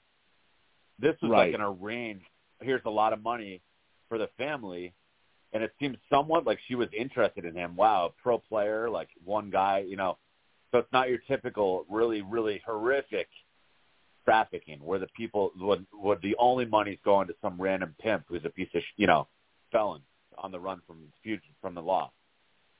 [0.99, 1.51] This was right.
[1.51, 2.25] like an arranged.
[2.61, 3.61] Here's a lot of money
[4.07, 4.93] for the family,
[5.53, 7.75] and it seems somewhat like she was interested in him.
[7.75, 10.17] Wow, pro player, like one guy, you know.
[10.71, 13.27] So it's not your typical, really, really horrific
[14.25, 18.45] trafficking where the people, would, would the only money's going to some random pimp who's
[18.45, 19.27] a piece of, you know,
[19.71, 20.01] felon
[20.37, 22.11] on the run from future from the law.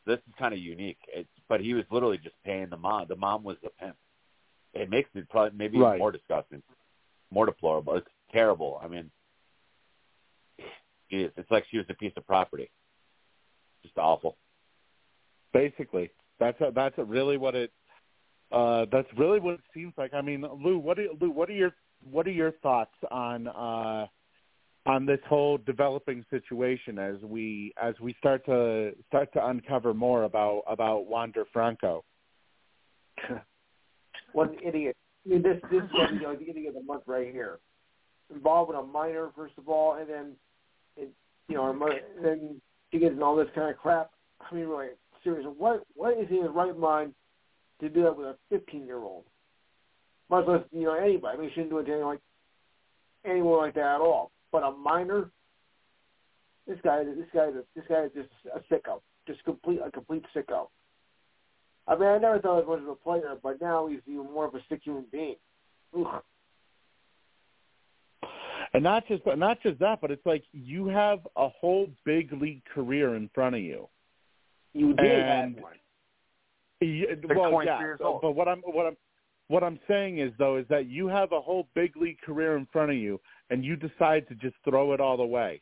[0.06, 0.98] This is kind of unique.
[1.08, 3.06] It's, but he was literally just paying the mom.
[3.08, 3.96] The mom was the pimp
[4.74, 6.00] it makes it probably maybe right.
[6.00, 6.62] more disgusting,
[7.30, 7.96] more deplorable.
[7.96, 8.80] It's terrible.
[8.84, 9.12] I mean,
[11.10, 12.70] it's, it's like she was a piece of property.
[13.84, 14.38] Just awful.
[15.54, 16.10] Basically,
[16.40, 17.72] that's a, that's a really what it.
[18.52, 20.14] Uh, that's really what it seems like.
[20.14, 21.74] I mean, Lou, what are, Lou, what are your
[22.10, 24.08] what are your thoughts on uh,
[24.86, 30.24] on this whole developing situation as we as we start to start to uncover more
[30.24, 32.04] about about Wander Franco?
[34.34, 34.98] what an idiot.
[35.26, 37.60] I mean, this this is you know, the idiot of the month right here.
[38.34, 40.32] Involved Involving a minor, first of all, and then,
[40.96, 41.10] it,
[41.50, 44.12] you know, and then she gets in all this kind of crap.
[44.40, 44.88] I mean, really,
[45.24, 47.14] seriously, what what is in his right mind
[47.82, 49.26] to do that with a 15 year old?
[50.30, 51.38] Much less, you know, anybody.
[51.38, 52.22] I mean, shouldn't do it to anyone like
[53.26, 54.32] anyone like that at all.
[54.52, 55.30] But a minor,
[56.68, 60.68] this guy, this guy, this guy is just a sicko, just complete a complete sicko.
[61.88, 64.56] I mean, I never thought he was a player, but now he's even more of
[64.56, 65.36] a sick human being.
[65.98, 66.22] Ugh.
[68.74, 72.64] And not just not just that, but it's like you have a whole big league
[72.74, 73.90] career in front of you.
[74.74, 75.74] You did and, have one.
[76.82, 78.98] You, well, yeah, but what I'm what I'm
[79.48, 82.68] what I'm saying is though is that you have a whole big league career in
[82.74, 85.62] front of you, and you decide to just throw it all away.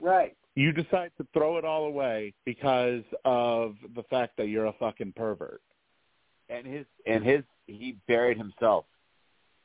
[0.00, 4.72] Right you decide to throw it all away because of the fact that you're a
[4.72, 5.62] fucking pervert.
[6.48, 8.84] And his and his he buried himself.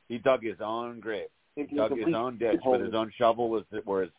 [0.08, 1.26] He dug his own grave.
[1.56, 3.48] He dug his own ditch with his own shovel.
[3.50, 4.10] Was were his,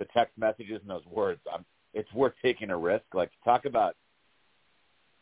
[0.00, 1.40] the text messages and those words.
[1.52, 3.04] I'm, it's worth taking a risk.
[3.14, 3.94] Like talk about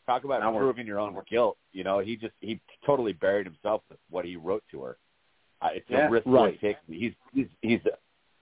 [0.05, 1.57] talk about Not proving your own guilt.
[1.71, 4.97] You know, he just he totally buried himself with what he wrote to her.
[5.61, 6.41] Uh, it's yeah, a risk right.
[6.41, 6.99] worth taking.
[6.99, 7.79] He's he's he's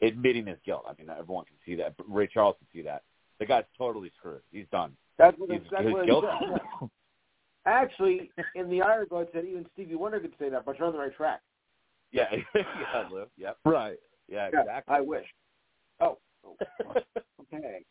[0.02, 0.86] admitting his guilt.
[0.88, 1.94] I mean, everyone can see that.
[2.08, 3.04] Ray Charles can see that.
[3.40, 4.42] The guy's totally screwed.
[4.52, 4.94] He's done.
[5.18, 6.28] That's what, he's, that's he's what guilty.
[7.66, 10.94] Actually, in the Iron God said even Stevie Wonder could say that, but you're on
[10.94, 11.42] the right track.
[12.12, 12.26] Yeah,
[12.56, 13.26] yeah, Lou.
[13.38, 13.58] Yep.
[13.66, 13.98] Right.
[14.28, 14.96] Yeah, yeah, exactly.
[14.96, 15.26] I wish.
[16.00, 16.18] Oh.
[17.54, 17.84] okay.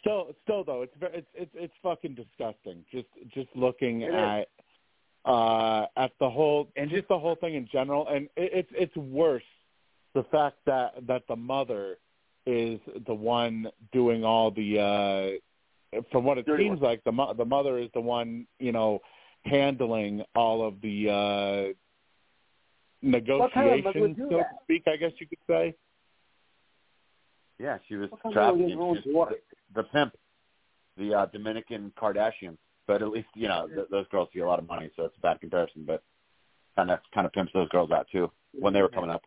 [0.00, 2.84] Still, still though, it's very, it's it's it's fucking disgusting.
[2.92, 4.46] Just just looking it at is.
[5.24, 8.96] uh at the whole and just the whole thing in general, and it, it's it's
[8.96, 9.42] worse
[10.14, 11.98] the fact that that the mother
[12.46, 14.78] is the one doing all the
[15.92, 16.90] uh from what it Dirty seems one.
[16.90, 19.00] like the mo- the mother is the one you know
[19.44, 21.74] handling all of the uh
[23.02, 25.74] negotiations would do so to speak i guess you could say
[27.58, 29.12] Yeah, she was What kind of She was do
[29.74, 30.14] the, pimp,
[30.96, 32.56] the uh, Dominican Kardashian.
[32.86, 35.16] But at least you know th- those girls see a lot of money, so it's
[35.18, 35.84] a bad comparison.
[35.86, 36.02] But
[36.74, 39.22] kind of kind of pimps those girls out too when they were coming up.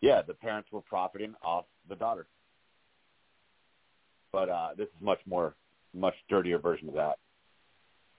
[0.00, 2.26] Yeah, the parents were profiting off the daughter.
[4.32, 5.54] But uh, this is much more,
[5.94, 7.18] much dirtier version of that.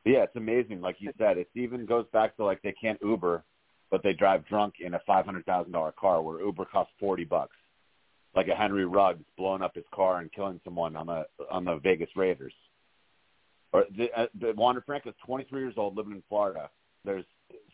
[0.03, 0.81] But yeah, it's amazing.
[0.81, 3.44] Like you said, it even goes back to like they can't Uber,
[3.90, 7.23] but they drive drunk in a five hundred thousand dollar car where Uber costs forty
[7.23, 7.56] bucks.
[8.35, 11.76] Like a Henry Ruggs blowing up his car and killing someone on the on the
[11.77, 12.53] Vegas Raiders.
[13.72, 16.69] Or the, uh, the Wander Franco is 23 years old, living in Florida.
[17.05, 17.26] There's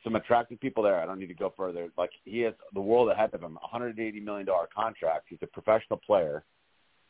[0.03, 0.99] some attractive people there.
[0.99, 1.89] I don't need to go further.
[1.97, 3.53] Like he has the world ahead of him.
[3.55, 5.25] 180 million dollar contract.
[5.29, 6.43] He's a professional player.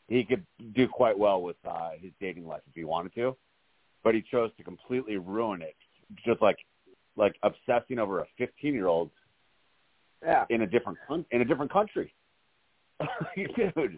[0.08, 3.38] He could do quite well with uh, his dating life if he wanted to,
[4.04, 5.76] but he chose to completely ruin it.
[6.26, 6.58] Just like
[7.16, 9.12] like obsessing over a 15 year old
[10.24, 10.46] Yeah.
[10.50, 10.98] in a different
[11.32, 12.14] in a different country.
[13.36, 13.98] Dude,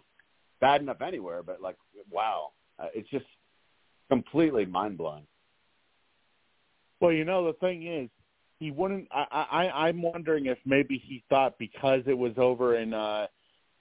[0.60, 1.78] bad enough anywhere, but like,
[2.10, 3.26] wow, uh, it's just
[4.10, 5.26] completely mind blowing.
[6.99, 8.10] Well, you know the thing is,
[8.60, 9.07] he wouldn't.
[9.11, 13.26] I, I I'm wondering if maybe he thought because it was over in uh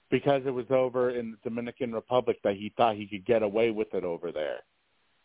[0.09, 3.71] because it was over in the Dominican Republic that he thought he could get away
[3.71, 4.57] with it over there,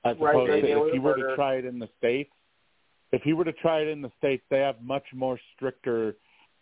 [0.05, 2.31] as Right, opposed to if with he were to try it in the states.
[3.13, 6.17] If he were to try it in the states, they have much more stricter.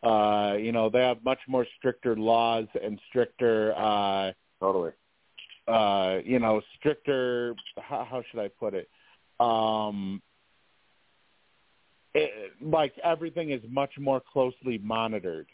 [0.04, 3.72] Uh, you know, they have much more stricter laws and stricter.
[3.76, 4.92] uh Totally.
[5.68, 8.88] uh you know stricter how, how should i put it
[9.40, 10.22] um
[12.14, 15.48] it, like everything is much more closely monitored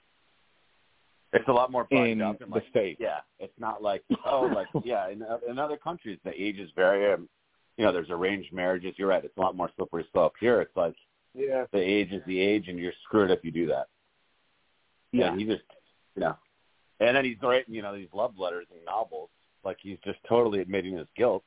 [1.33, 4.43] It's a lot more in up and the like, states yeah, it's not like oh,
[4.55, 5.09] like yeah.
[5.09, 7.13] In in other countries, the ages vary.
[7.13, 7.29] Um,
[7.77, 8.95] you know, there's arranged marriages.
[8.99, 9.25] You're right.
[9.25, 10.35] It's a lot more slippery slope.
[10.41, 10.95] Here, it's like
[11.35, 11.65] Yeah.
[11.73, 13.87] the age is the age, and you're screwed if you do that.
[15.13, 15.63] Yeah And he just,
[16.15, 16.37] you know,
[17.01, 19.31] and then he's writing, you know, these love letters and novels.
[19.65, 21.45] Like he's just totally admitting his guilt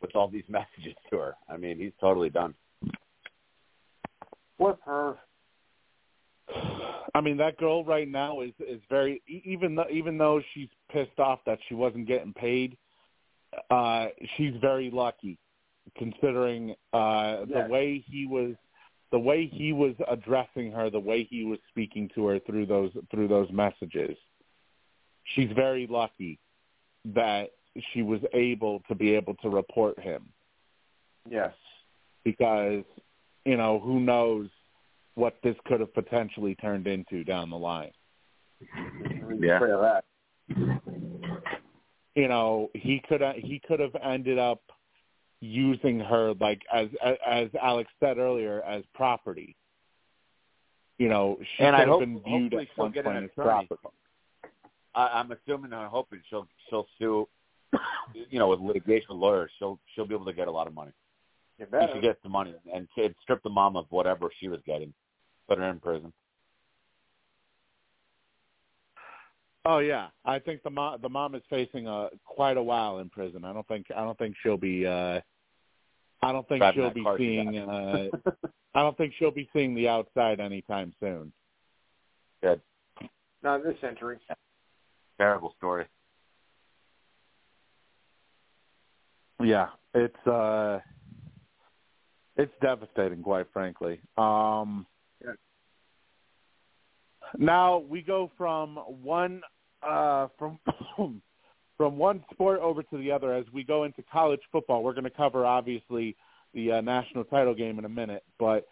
[0.00, 1.36] with all these messages to her.
[1.48, 2.54] I mean, he's totally done.
[4.58, 5.16] What perv?
[7.14, 10.68] i mean that girl right now is is very e- even though even though she's
[10.92, 12.76] pissed off that she wasn't getting paid
[13.70, 14.06] uh
[14.36, 15.38] she's very lucky
[15.96, 18.54] considering uh the way he was
[19.12, 22.90] the way he was addressing her the way he was speaking to her through those
[23.10, 24.16] through those messages
[25.34, 26.38] she's very lucky
[27.04, 27.50] that
[27.92, 30.26] she was able to be able to report him
[31.30, 31.52] Yes.
[32.24, 32.84] because
[33.44, 34.48] you know who knows
[35.14, 37.92] what this could have potentially turned into down the line
[39.40, 39.56] Yeah.
[39.56, 40.04] Afraid of that.
[42.14, 44.60] you know he could he could have ended up
[45.40, 46.88] using her like as
[47.26, 49.56] as Alex said earlier as property.
[50.98, 53.24] You know, she And could I have hope- been viewed hopefully at she'll one point
[53.24, 53.80] as property.
[54.94, 57.28] I, I'm assuming and hoping she'll she'll sue.
[58.30, 60.74] You know, with litigation with lawyers, she'll she'll be able to get a lot of
[60.74, 60.92] money.
[61.58, 61.92] You She better.
[61.94, 64.94] should get the money and kid strip the mom of whatever she was getting,
[65.48, 66.12] put her in prison.
[69.68, 73.10] Oh yeah, I think the mom the mom is facing a quite a while in
[73.10, 73.44] prison.
[73.44, 75.20] I don't think I don't think she'll be uh
[76.22, 78.08] I don't think Driving she'll be seeing uh.
[78.76, 81.32] I don't think she'll be seeing the outside anytime soon.
[82.42, 82.60] Good,
[83.42, 84.18] Not this century.
[85.18, 85.86] terrible story.
[89.42, 90.78] Yeah, it's uh
[92.36, 94.00] it's devastating quite frankly.
[94.16, 94.86] Um
[95.24, 95.32] Yeah.
[97.36, 99.40] now we go from one
[99.82, 100.58] uh from
[101.76, 104.82] from one sport over to the other as we go into college football.
[104.82, 106.16] We're going to cover obviously
[106.54, 108.66] the uh, national title game in a minute, but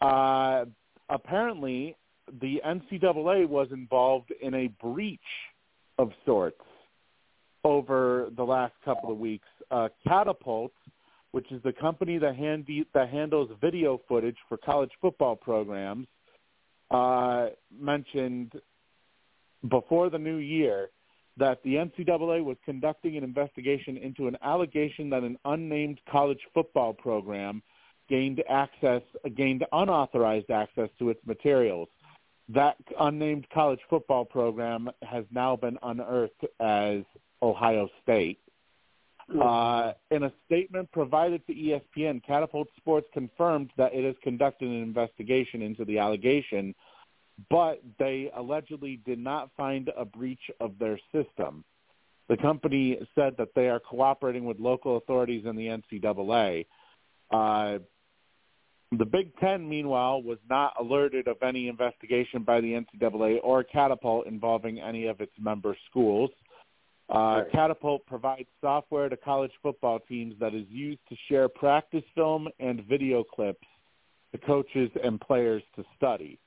[0.00, 0.64] uh
[1.08, 1.96] apparently
[2.40, 5.20] the NCAA was involved in a breach
[5.98, 6.60] of sorts
[7.64, 9.48] over the last couple of weeks.
[9.70, 10.72] Uh, Catapult,
[11.32, 16.06] which is the company that, handy, that handles video footage for college football programs,
[16.90, 18.52] uh, mentioned
[19.68, 20.90] before the new year
[21.36, 26.92] that the NCAA was conducting an investigation into an allegation that an unnamed college football
[26.92, 27.62] program
[28.08, 29.02] gained access,
[29.36, 31.88] gained unauthorized access to its materials.
[32.48, 37.02] That unnamed college football program has now been unearthed as
[37.42, 38.38] Ohio State.
[39.42, 44.82] Uh, in a statement provided to ESPN, Catapult Sports confirmed that it has conducted an
[44.82, 46.74] investigation into the allegation,
[47.50, 51.64] but they allegedly did not find a breach of their system.
[52.28, 56.66] The company said that they are cooperating with local authorities and the NCAA.
[57.30, 57.78] Uh,
[58.98, 64.26] the Big Ten, meanwhile, was not alerted of any investigation by the NCAA or Catapult
[64.26, 66.30] involving any of its member schools.
[67.10, 67.52] Uh, Right.
[67.52, 72.82] Catapult provides software to college football teams that is used to share practice film and
[72.84, 73.66] video clips
[74.32, 76.38] to coaches and players to study.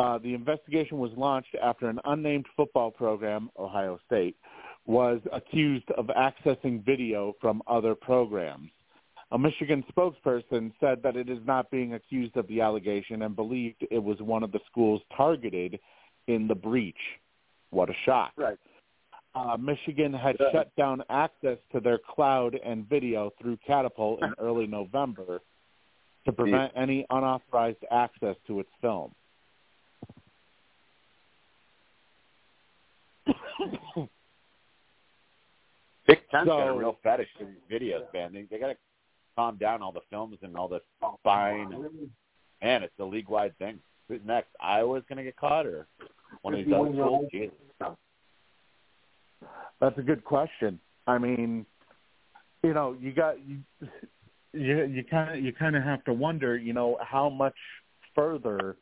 [0.00, 4.34] Uh, the investigation was launched after an unnamed football program, Ohio State,
[4.86, 8.70] was accused of accessing video from other programs.
[9.32, 13.86] A Michigan spokesperson said that it is not being accused of the allegation and believed
[13.90, 15.78] it was one of the schools targeted
[16.28, 16.96] in the breach.
[17.68, 18.32] What a shock.
[18.36, 18.58] Right.
[19.34, 20.50] Uh, Michigan had Yeah.
[20.50, 25.42] shut down access to their cloud and video through Catapult in early November
[26.24, 29.14] to prevent any unauthorized access to its film.
[36.06, 38.32] Big Ten's got a real fetish for these videos, man.
[38.32, 38.76] They, they got to
[39.36, 40.80] calm down all the films and all the
[41.20, 41.72] spying.
[41.72, 42.10] And,
[42.62, 43.78] man, it's a league-wide thing.
[44.08, 44.48] Who's next?
[44.60, 45.86] Iowa's going to get caught, or
[46.42, 47.28] one of these other schools?
[47.30, 47.54] Jesus.
[49.80, 50.78] That's a good question.
[51.06, 51.64] I mean,
[52.62, 53.58] you know, you got you
[54.52, 57.54] you you kind of you kind of have to wonder, you know, how much
[58.14, 58.76] further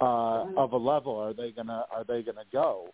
[0.00, 2.88] uh of a level are they gonna are they gonna go?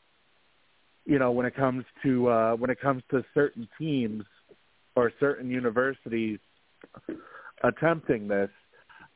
[1.06, 4.24] You know, when it comes to uh when it comes to certain teams
[4.96, 6.38] or certain universities
[7.62, 8.50] attempting this.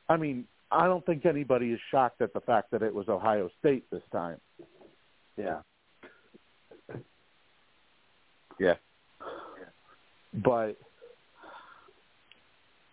[0.07, 3.49] I mean, I don't think anybody is shocked at the fact that it was Ohio
[3.59, 4.39] State this time.
[5.37, 5.61] Yeah.
[8.59, 8.75] Yeah.
[10.33, 10.77] but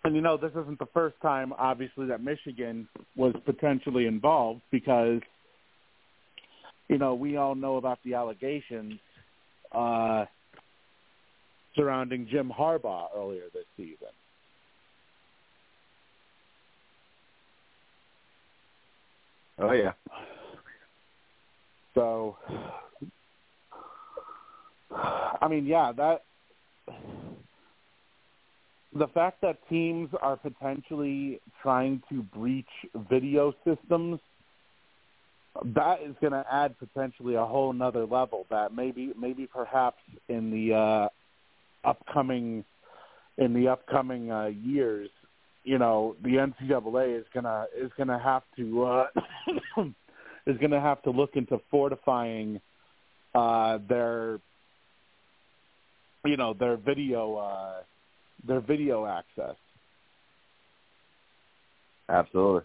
[0.05, 5.20] and you know this isn't the first time obviously that Michigan was potentially involved because
[6.93, 9.01] you know we all know about the allegations
[9.73, 10.27] uh
[11.74, 14.12] surrounding Jim Harbaugh earlier this season.
[19.59, 19.93] Oh yeah.
[21.94, 22.36] So
[24.90, 26.23] I mean, yeah, that
[28.94, 32.66] the fact that teams are potentially trying to breach
[33.10, 34.20] video systems
[35.65, 39.99] that is going to add potentially a whole nother level that maybe maybe perhaps
[40.29, 41.09] in the uh
[41.85, 42.65] upcoming
[43.39, 45.11] in the upcoming uh years
[45.65, 49.07] you know the NCAA is going to is going to have to uh
[50.47, 52.61] is going to have to look into fortifying
[53.35, 54.39] uh their
[56.24, 57.83] you know their video uh
[58.47, 59.57] their video access
[62.09, 62.62] Absolutely.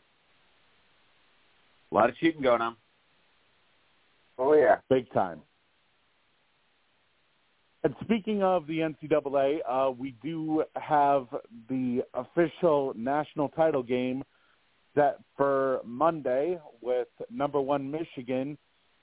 [1.92, 2.76] A lot of cheating going on.
[4.38, 4.78] Oh yeah.
[4.90, 5.42] big time.
[7.84, 11.28] And speaking of the NCAA, uh, we do have
[11.70, 14.24] the official national title game
[14.94, 18.58] set for Monday with number one Michigan.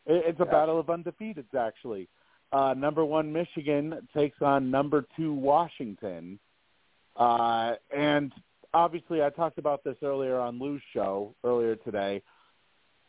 [0.07, 0.51] It's a Yes.
[0.53, 2.09] battle of undefeateds, actually.
[2.53, 6.39] Uh, number one Michigan takes on number two Washington.
[7.17, 8.33] Uh, and
[8.75, 12.23] obviously, I talked about this earlier on Lou's show earlier today.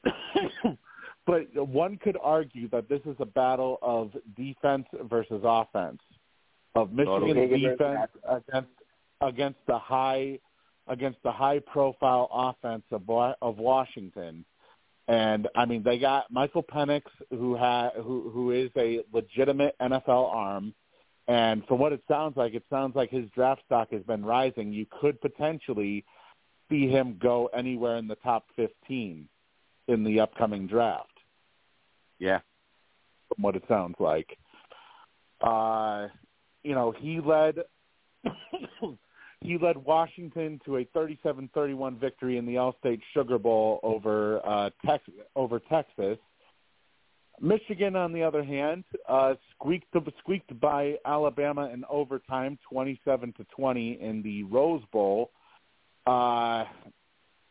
[1.26, 6.00] but one could argue that this is a battle of defense versus offense,
[6.76, 7.60] of Michigan's Totally.
[7.60, 8.70] defense against
[9.22, 10.40] against the high
[10.88, 13.10] against the high profile offense of
[13.42, 14.46] of Washington.
[15.08, 20.34] And I mean, they got Michael Penix, who ha who who is a legitimate NFL
[20.34, 20.74] arm.
[21.28, 24.72] And from what it sounds like, it sounds like his draft stock has been rising.
[24.72, 26.06] You could potentially
[26.70, 29.28] see him go anywhere in the top 15
[29.88, 31.12] in the upcoming draft,
[32.20, 32.40] Yeah.
[33.34, 34.38] from what it sounds like.
[35.42, 36.08] Uh,
[36.64, 37.60] you know, he led
[39.42, 45.04] he led Washington to a 37-31 victory in the Allstate Sugar Bowl over uh, Tex-
[45.36, 46.18] over Texas.
[47.42, 54.00] Michigan, on the other hand, uh, squeaked squeaked by Alabama in overtime, twenty-seven to twenty
[54.02, 55.32] in the Rose Bowl.
[56.08, 56.64] Uh,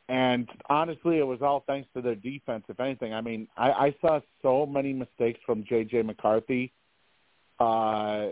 [0.09, 2.65] and honestly, it was all thanks to their defense.
[2.69, 6.03] If anything, I mean, I, I saw so many mistakes from J.J.
[6.03, 6.73] McCarthy
[7.59, 8.29] uh,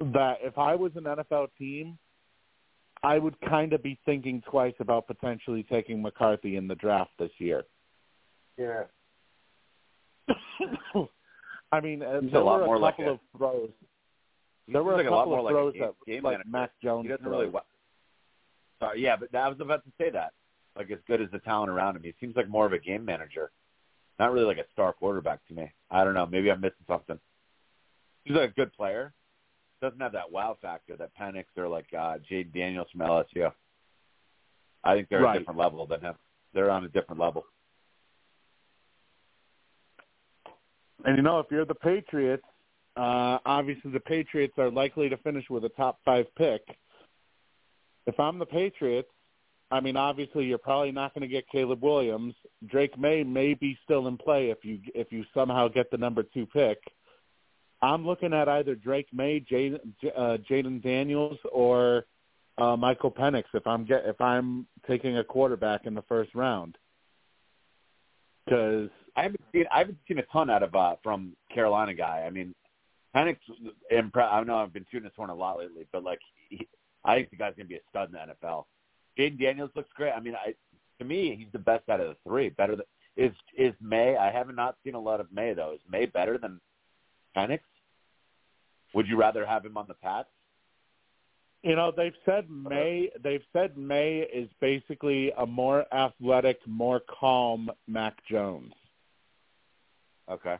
[0.00, 1.98] that if I was an NFL team,
[3.02, 7.30] I would kind of be thinking twice about potentially taking McCarthy in the draft this
[7.38, 7.62] year.
[8.58, 8.82] Yeah.
[11.72, 13.70] I mean, uh, He's a there lot were more a like couple a- of throws.
[14.68, 16.32] There were like a a lot couple more of throws a game, that game like
[16.38, 16.50] manager.
[16.50, 17.04] Mac Jones.
[17.04, 17.40] He doesn't throws.
[17.46, 17.60] really.
[18.80, 20.32] Sorry, yeah, but I was about to say that.
[20.80, 23.04] Like as good as the talent around him, he seems like more of a game
[23.04, 23.50] manager,
[24.18, 25.70] not really like a star quarterback to me.
[25.90, 26.24] I don't know.
[26.24, 27.20] Maybe I'm missing something.
[28.24, 29.12] He's like a good player.
[29.82, 33.52] Doesn't have that wow factor that Penix or like uh, Jayden Daniels from LSU.
[34.82, 35.36] I think they're Right.
[35.36, 36.14] a different level than him.
[36.54, 37.44] They're on a different level.
[41.04, 42.46] And you know, if you're the Patriots,
[42.96, 46.62] uh, obviously the Patriots are likely to finish with a top five pick.
[48.06, 49.10] If I'm the Patriots,
[49.70, 52.34] I mean, obviously you're probably not going to get Caleb Williams.
[52.66, 56.22] Drake Maye may be still in play if you if you somehow get the number
[56.22, 56.78] two pick.
[57.82, 59.78] I'm looking at either Drake Maye, Jayden
[60.16, 60.36] uh,
[60.82, 62.04] Daniels, or
[62.58, 66.76] uh, Michael Penix if I'm get if I'm taking a quarterback in the first round.
[68.44, 72.24] Because I haven't seen I haven't seen a ton out of uh from Carolina guy.
[72.26, 72.54] I mean,
[73.14, 73.36] Penix.
[73.92, 76.66] Impre- I know I've been tuning this one a lot lately, but like, he,
[77.04, 78.64] I think the guy's gonna be a stud in the NFL.
[79.20, 80.12] Jayden Daniels looks great.
[80.12, 80.54] I mean, I
[80.98, 82.48] to me he's the best out of the three.
[82.48, 82.86] Better than
[83.16, 84.16] is is Maye.
[84.16, 85.72] I have not seen a lot of Maye though.
[85.72, 86.60] Is Maye better than
[87.36, 87.60] Penix?
[88.94, 90.28] Would you rather have him on the Pats?
[91.62, 93.10] You know, they've said Maye.
[93.22, 98.72] They've said Maye is basically a more athletic, more calm Mac Jones.
[100.30, 100.56] Okay.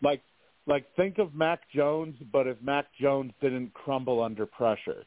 [0.00, 0.22] Like,
[0.66, 5.04] like think of Mac Jones, but if Mac Jones didn't crumble under pressure.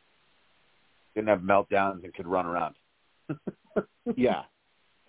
[1.16, 2.76] Didn't have meltdowns and could run around.
[4.16, 4.44] Yeah.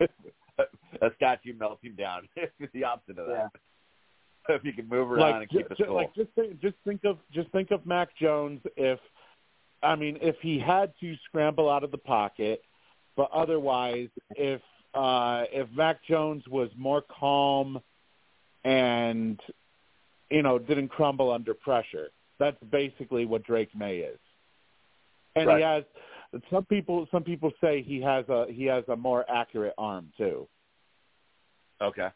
[0.01, 2.29] a statue melting down.
[2.37, 3.51] it's the opposite of that.
[4.49, 5.95] if you can move around like, and keep ju- it cool.
[5.95, 8.99] like just think, just think of just think of Mac Jones if
[9.83, 12.63] I mean if he had to scramble out of the pocket,
[13.17, 14.61] but otherwise if
[14.95, 17.81] uh if Mac Jones was more calm
[18.65, 19.41] and
[20.31, 22.11] you know didn't crumble under pressure.
[22.39, 24.19] That's basically what Drake Maye is.
[25.37, 25.59] And Right.
[25.59, 25.85] he has
[26.51, 30.49] some people some people say he has a he has a more accurate arm too.
[31.81, 32.09] Okay.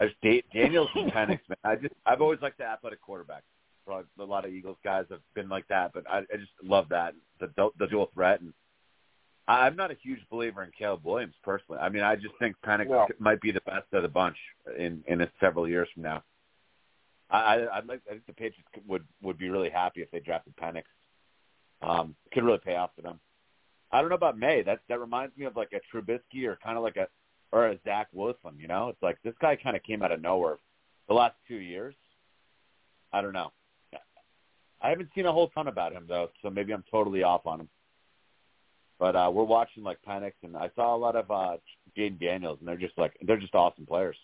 [0.00, 1.56] I just Da- Daniels Penix, man.
[1.64, 3.42] I just I've always liked the athletic quarterback.
[3.84, 6.88] Probably a lot of Eagles guys have been like that, but I, I just love
[6.90, 8.40] that the the dual threat.
[8.40, 8.52] And
[9.48, 11.80] I'm not a huge believer in Caleb Williams personally.
[11.80, 13.08] I mean, I just think Penix No.
[13.18, 14.36] might be the best of the bunch
[14.78, 16.22] in in several years from now.
[17.28, 20.20] I, I I'd like I think the Patriots would would be really happy if they
[20.20, 20.84] drafted Penix.
[21.82, 23.18] Um, could really pay off for them.
[23.90, 24.62] I don't know about Maye.
[24.62, 27.08] That that reminds me of like a Trubisky or kind of like a
[27.50, 28.52] or a Zach Wilson.
[28.58, 30.56] You know, it's like this guy kind of came out of nowhere.
[31.08, 31.94] The last two years,
[33.12, 33.52] I don't know.
[34.80, 37.60] I haven't seen a whole ton about him though, so maybe I'm totally off on
[37.60, 37.68] him.
[38.98, 41.56] But uh we're watching like Penix, and I saw a lot of uh
[41.96, 44.16] Jayden Daniels, and they're just like they're just awesome players.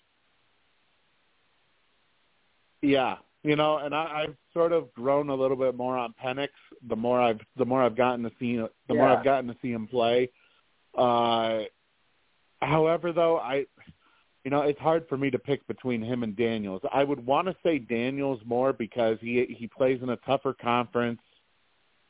[2.82, 6.48] Yeah, you know, and I, I've sort of grown a little bit more on Penix.
[6.89, 9.70] The more I've the more I've gotten to see the more I've gotten to see
[9.70, 10.31] him play.
[10.97, 11.60] Uh,
[12.60, 13.66] however, though, I,
[14.44, 16.82] you know, it's hard for me to pick between him and Daniels.
[16.93, 21.20] I would want to say Daniels more because he he plays in a tougher conference.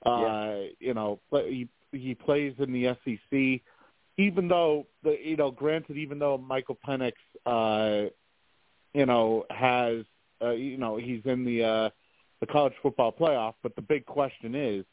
[0.06, 0.66] Uh, Yeah.
[0.78, 3.60] you know, but he he plays in the SEC.
[4.16, 7.12] Even though the you know, granted, even though Michael Penix,
[7.44, 8.08] uh,
[8.94, 10.04] you know, has
[10.42, 11.90] uh, you know he's in the uh,
[12.40, 14.84] the college football playoff, but the big question is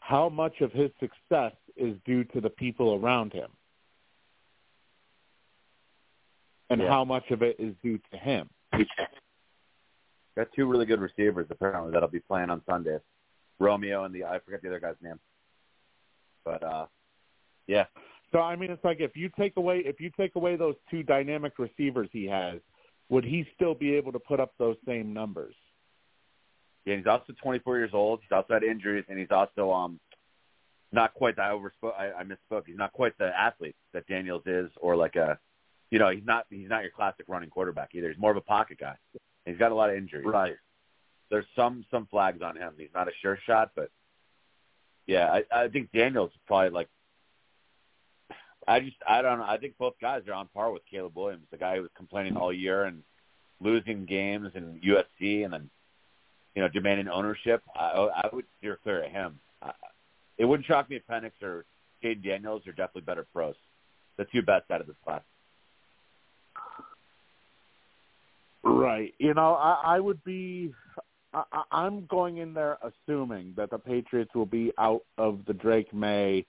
[0.00, 3.50] how much of his success is due to the people around him,
[6.70, 6.88] and Yeah.
[6.88, 8.48] how much of it is due to him.
[10.36, 12.98] Got two really good receivers apparently that'll be playing on Sunday.
[13.58, 15.20] Romeo and the I forget the other guy's name.
[16.44, 16.86] But uh
[17.66, 17.84] yeah.
[18.32, 21.02] So I mean, it's like if you take away if you take away those two
[21.02, 22.60] dynamic receivers he has,
[23.08, 25.54] would he still be able to put up those same numbers?
[26.84, 28.20] Yeah, he's also 24 years old.
[28.22, 30.00] He's also had injuries, and he's also um
[30.92, 31.94] not quite the I overspoke.
[31.98, 32.64] I, I misspoke.
[32.66, 35.38] He's not quite the athlete that Daniels is, or like a,
[35.90, 38.08] you know, he's not he's not your classic running quarterback either.
[38.08, 38.96] He's more of a pocket guy.
[39.46, 40.26] He's got a lot of injuries.
[40.26, 40.56] Right.
[41.30, 42.74] There's some some flags on him.
[42.76, 43.90] He's not a sure shot, but
[45.06, 46.88] yeah, I, I think Daniels is probably like.
[48.68, 49.44] I just I don't know.
[49.44, 52.36] I think both guys are on par with Caleb Williams, the guy who was complaining
[52.36, 53.02] all year and
[53.60, 55.70] losing games in USC, and then
[56.54, 57.62] you know demanding ownership.
[57.74, 59.38] I, oh, I would steer clear of him.
[59.62, 59.72] I,
[60.38, 61.64] it wouldn't shock me if Penix or
[62.02, 63.54] Jayden Daniels are definitely better pros.
[64.16, 65.22] The two best out of this class.
[68.62, 69.14] Right.
[69.18, 70.72] You know, I, I would be.
[71.34, 75.92] I- I'm going in there assuming that the Patriots will be out of the Drake
[75.94, 76.44] Maye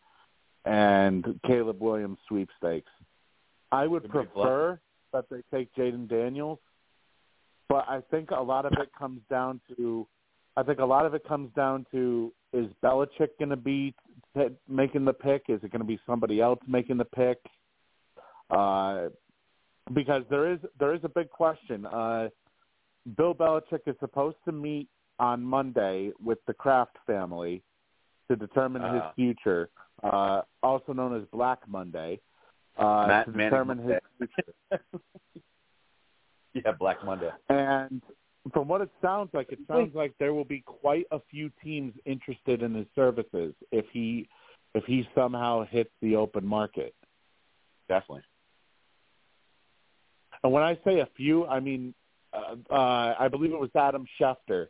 [0.65, 2.91] and Caleb Williams sweepstakes.
[3.72, 4.80] I would Could be a prefer
[5.11, 6.60] that they take Jayden Daniels,
[7.69, 10.07] but I think a lot of it comes down to.
[10.56, 13.95] I think a lot of it comes down to is Belichick going to be
[14.38, 15.45] t- making the pick?
[15.49, 17.40] Is it going to be somebody else making the pick?
[18.52, 19.10] Uh,
[19.94, 21.85] because there is there is a big question.
[21.85, 22.30] Uh,
[23.18, 24.88] Bill Belichick is supposed to meet
[25.19, 27.64] on Monday with the Kraft family
[28.30, 29.12] to determine his Uh.
[29.14, 29.70] future,
[30.04, 32.20] uh, also known as Black Monday,
[32.78, 34.34] uh, Matt to Manning determine his Monday.
[34.70, 34.84] future.
[36.54, 37.32] yeah, Black Monday.
[37.50, 38.02] And
[38.52, 41.94] from what it sounds like, it sounds like there will be quite a few teams
[42.06, 44.28] interested in his services if he
[44.76, 46.95] if he somehow hits the open market.
[47.88, 48.24] Definitely.
[50.44, 51.94] And when I say a few, I mean
[52.34, 54.68] uh, uh, I believe it was Adam Schefter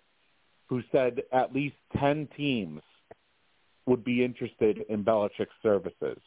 [0.67, 2.81] who said at least ten teams
[3.85, 6.17] would be interested in Belichick's services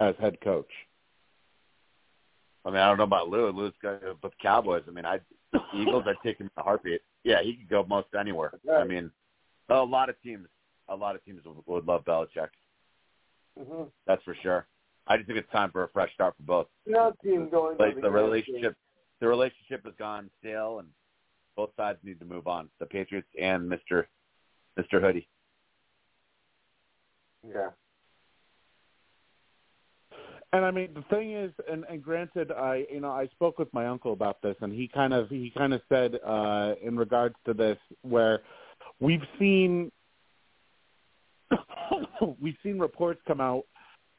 [0.00, 0.70] as head coach.
[2.64, 3.50] I mean, I don't know about Lou.
[3.50, 4.82] Lou's got but the Cowboys.
[4.88, 5.20] I mean, I
[5.74, 6.04] Eagles.
[6.06, 7.00] I'd take him in a heartbeat.
[7.22, 8.52] Yeah, he could go most anywhere.
[8.72, 9.10] I mean,
[9.68, 10.48] a lot of teams,
[10.88, 12.48] a lot of teams would, would love Belichick.
[13.58, 13.84] Mm-hmm.
[14.06, 14.66] That's for sure.
[15.06, 16.66] I just think it's time for a fresh start for both.
[16.86, 17.78] No team going.
[17.78, 18.12] Like the NFC.
[18.12, 18.76] relationship,
[19.20, 20.88] the relationship has gone stale, and
[21.56, 22.68] both sides need to move on.
[22.80, 24.08] The Patriots and Mister
[24.76, 25.28] Mister Hoodie.
[27.42, 27.70] Yeah.
[30.52, 33.72] And I mean, the thing is, and, and granted, I you know I spoke with
[33.74, 37.34] my uncle about this, and he kind of he kind of said uh, in regards
[37.46, 38.40] to this where
[39.00, 39.90] we've seen
[42.40, 43.64] we've seen reports come out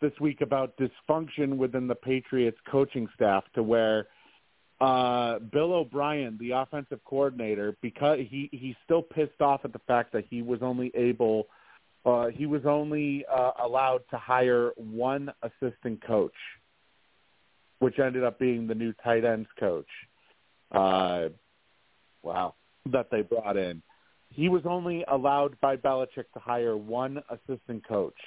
[0.02, 4.07] this week about dysfunction within the Patriots coaching staff to where
[4.80, 10.14] uh Bill O'Brien, the offensive coordinator, because he he's still pissed off at the fact
[10.14, 11.48] that he was only able
[12.08, 16.40] uh he was only uh, allowed to hire one assistant coach,
[17.80, 19.92] which ended up being the new tight ends coach.
[20.72, 21.30] Uh
[22.24, 22.56] Wow.
[22.92, 23.82] that they brought in.
[24.30, 28.20] He was only allowed by Belichick to hire one assistant coach,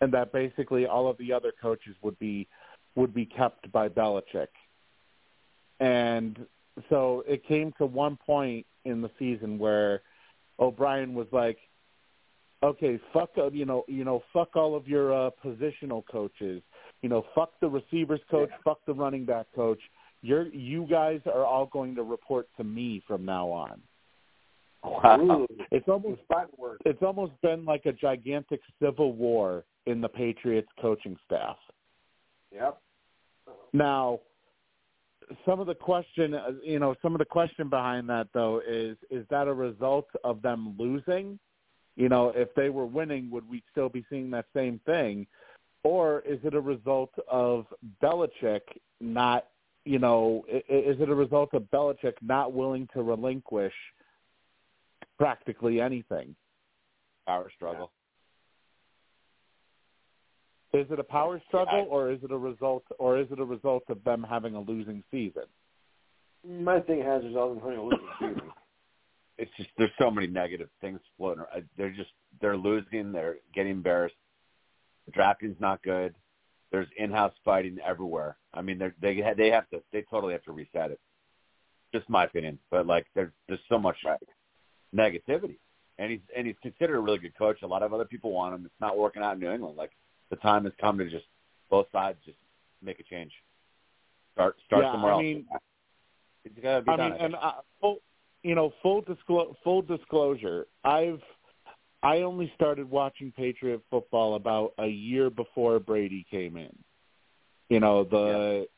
[0.00, 2.46] and that basically all of the other coaches would be
[2.94, 4.52] would be kept by Belichick.
[5.80, 6.46] And
[6.88, 10.02] so it came to one point in the season where
[10.60, 11.58] O'Brien was like,
[12.64, 16.62] "Okay, fuck, uh, you know, you know, fuck all of your uh, positional coaches.
[17.02, 19.80] You know, fuck the receivers coach, fuck the running back coach.
[20.22, 23.80] You're you guys are all going to report to me from now on."
[24.82, 25.20] Wow.
[25.20, 26.20] Ooh, It's almost
[26.84, 31.56] it's almost been like a gigantic civil war in the Patriots coaching staff.
[32.52, 32.78] Yep.
[33.72, 34.20] Now,
[35.46, 38.96] some of the question, uh, you know, some of the question behind that though is
[39.10, 41.38] is that a result of them losing?
[41.96, 45.26] You know, if they were winning, would we still be seeing that same thing?
[45.84, 47.66] Or is it a result of
[48.02, 48.62] Belichick
[49.00, 49.46] not,
[49.84, 53.74] you know, i- i- is it a result of Belichick not willing to relinquish
[55.18, 56.34] practically anything?
[57.26, 57.92] Power struggle.
[60.72, 63.44] Is it a power struggle, I- or is it a result, or is it a
[63.44, 65.44] result of them having a losing season?
[66.44, 68.52] My thing has resulted in having a losing season.
[69.38, 71.40] It's just there's so many negative things floating.
[71.42, 71.68] around.
[71.76, 73.12] They're just they're losing.
[73.12, 74.14] They're getting embarrassed.
[75.06, 76.14] The drafting's not good.
[76.70, 78.36] There's in-house fighting everywhere.
[78.52, 81.00] I mean, they they they have to they totally have to reset it.
[81.92, 83.96] Just my opinion, but like there's there's so much
[84.94, 85.56] negativity,
[85.98, 87.58] and he's and he's considered a really good coach.
[87.62, 88.64] A lot of other people want him.
[88.64, 89.76] It's not working out in New England.
[89.76, 89.92] Like
[90.30, 91.26] the time has come to just
[91.70, 92.38] both sides just
[92.82, 93.32] make a change.
[94.32, 95.22] Start start Yeah, somewhere I else.
[95.22, 95.46] mean-
[96.44, 97.10] it's gotta be I done.
[97.12, 97.98] mean, I and uh, full,
[98.44, 101.20] you know, full disclo- full disclosure, I've
[102.02, 106.76] I only started watching Patriot football about a year before Brady came in.
[107.70, 108.68] You know, the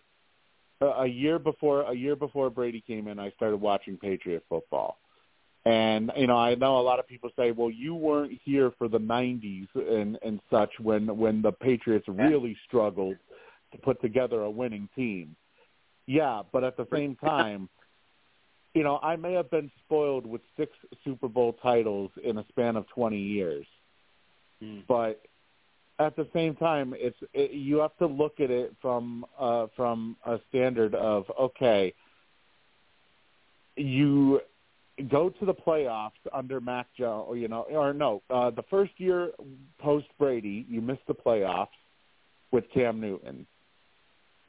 [0.81, 4.99] a a year before a year before Brady came in, I started watching Patriot football.
[5.65, 8.87] And you know, I know a lot of people say, "Well, you weren't here for
[8.87, 13.17] the '90s and and such when when the Patriots really struggled
[13.73, 15.35] to put together a winning team."
[16.07, 17.69] Yeah, but at the same time,
[18.77, 20.71] you know, I may have been spoiled with six
[21.03, 23.65] Super Bowl titles in a span of 20 years.
[24.87, 25.23] But
[25.99, 30.17] at the same time, it's it, you have to look at it from uh from
[30.27, 31.95] a standard of okay,
[33.77, 34.41] you
[35.09, 39.31] go to the playoffs under Mac Jones, you know, or no, uh, the first year
[39.79, 41.69] post Brady, you missed the playoffs
[42.51, 43.47] with Cam Newton.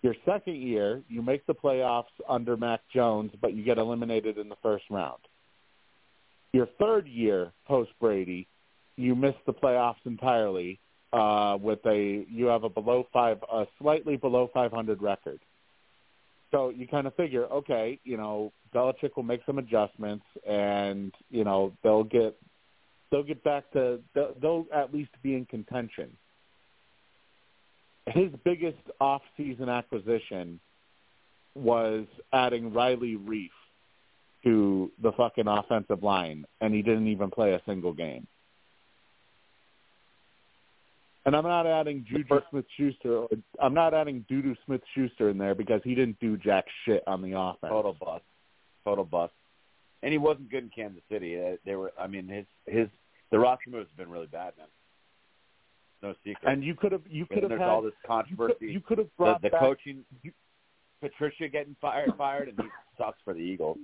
[0.04, 4.48] Your second year, you make the playoffs under Mac Jones, but you get eliminated in
[4.48, 5.20] the first round.
[6.54, 8.48] Your third year post Brady,
[8.96, 10.80] you miss the playoffs entirely
[11.14, 15.40] uh, with a you have a below five, a slightly below 500 record.
[16.52, 21.44] So you kind of figure, okay, you know, Belichick will make some adjustments, and you
[21.44, 22.38] know they'll get
[23.12, 26.16] they'll get back to they'll, they'll at least be in contention.
[28.08, 30.60] His biggest off-season acquisition
[31.56, 33.50] was adding Riley Reiff
[34.44, 38.28] to the fucking offensive line, and he didn't even play a single game.
[41.26, 43.18] And I'm not adding Juju Smith-Schuster.
[43.18, 43.28] Or,
[43.60, 47.38] I'm not adding Dudu Smith-Schuster in there because he didn't do jack shit on the
[47.38, 47.70] offense.
[47.70, 48.24] Total bust.
[48.86, 49.34] Total bust.
[50.04, 51.38] And he wasn't good in Kansas City.
[51.38, 51.92] Uh, They were.
[52.00, 52.88] I mean, his his
[53.32, 54.68] the roster moves have been really bad, man.
[56.04, 56.52] No secret.
[56.52, 58.54] And you could have you could have there's had all this you controversy.
[58.60, 60.04] could, you could have brought the back coaching,
[61.02, 62.68] Patricia getting fired, fired, and he
[62.98, 63.78] sucks for the Eagles.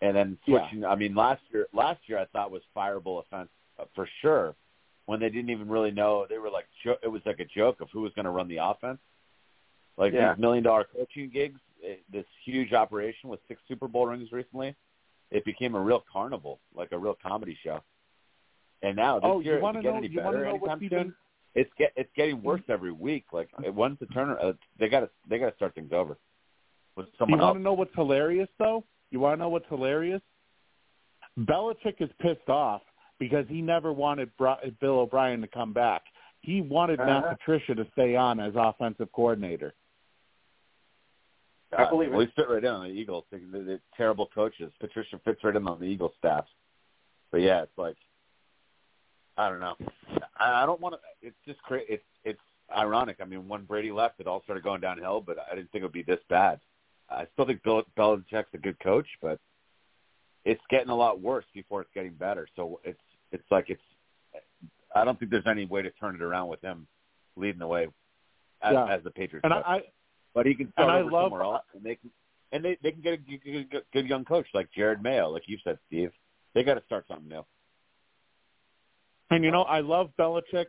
[0.00, 0.60] And then Yeah.
[0.68, 0.84] switching.
[0.84, 4.54] I mean, last year, last year I thought was fireable offense uh, for sure.
[5.06, 7.80] When they didn't even really know, they were like, jo- it was like a joke
[7.80, 8.98] of who was going to run the offense.
[9.96, 10.32] Like Yeah.
[10.34, 14.74] these million dollar coaching gigs, it, this huge operation with six Super Bowl rings recently,
[15.30, 17.82] it became a real carnival, like a real comedy show.
[18.82, 21.14] And now this Oh, year, wanna to get know- any better anytime even- soon,
[21.54, 23.32] it's get it's getting worse every week.
[23.32, 24.38] Like once the turner?
[24.38, 26.16] Uh, they got to they got to start things over
[26.96, 28.84] with You want to know what's hilarious, though?
[29.10, 30.22] You want to know what's hilarious?
[31.38, 32.82] Belichick is pissed off
[33.18, 36.02] because he never wanted Bill O'Brien to come back.
[36.40, 37.20] He wanted uh-huh.
[37.20, 39.74] Matt Patricia to stay on as offensive coordinator.
[41.76, 43.24] I believe uh, well, he fit right in on the Eagles.
[43.30, 44.72] The, the, the terrible coaches.
[44.80, 46.44] Patricia fits right in on the Eagles staff.
[47.30, 47.96] But yeah, it's like
[49.36, 49.74] I don't know.
[50.38, 51.26] I, I don't want to.
[51.26, 51.86] It's just crazy.
[51.88, 52.40] It's it's
[52.76, 53.16] ironic.
[53.20, 55.20] I mean, when Brady left, it all started going downhill.
[55.20, 56.60] But I didn't think it would be this bad.
[57.10, 59.38] I still think Bill Belichick's a good coach, but
[60.44, 62.46] it's getting a lot worse before it's getting better.
[62.56, 63.00] So it's
[63.30, 63.82] it's like it's.
[64.94, 66.86] I don't think there's any way to turn it around with him
[67.36, 67.88] leading the way
[68.62, 68.94] as, yeah.
[68.94, 69.44] as the Patriots.
[69.44, 69.80] And I,
[70.34, 72.10] but he can start and over I love, somewhere else, and they can
[72.52, 75.44] and they they can get a good, good, good young coach like Jerod Mayo, like
[75.46, 76.12] you said, Steve.
[76.54, 77.44] They got to start something new.
[79.32, 80.66] And you know, I love Belichick.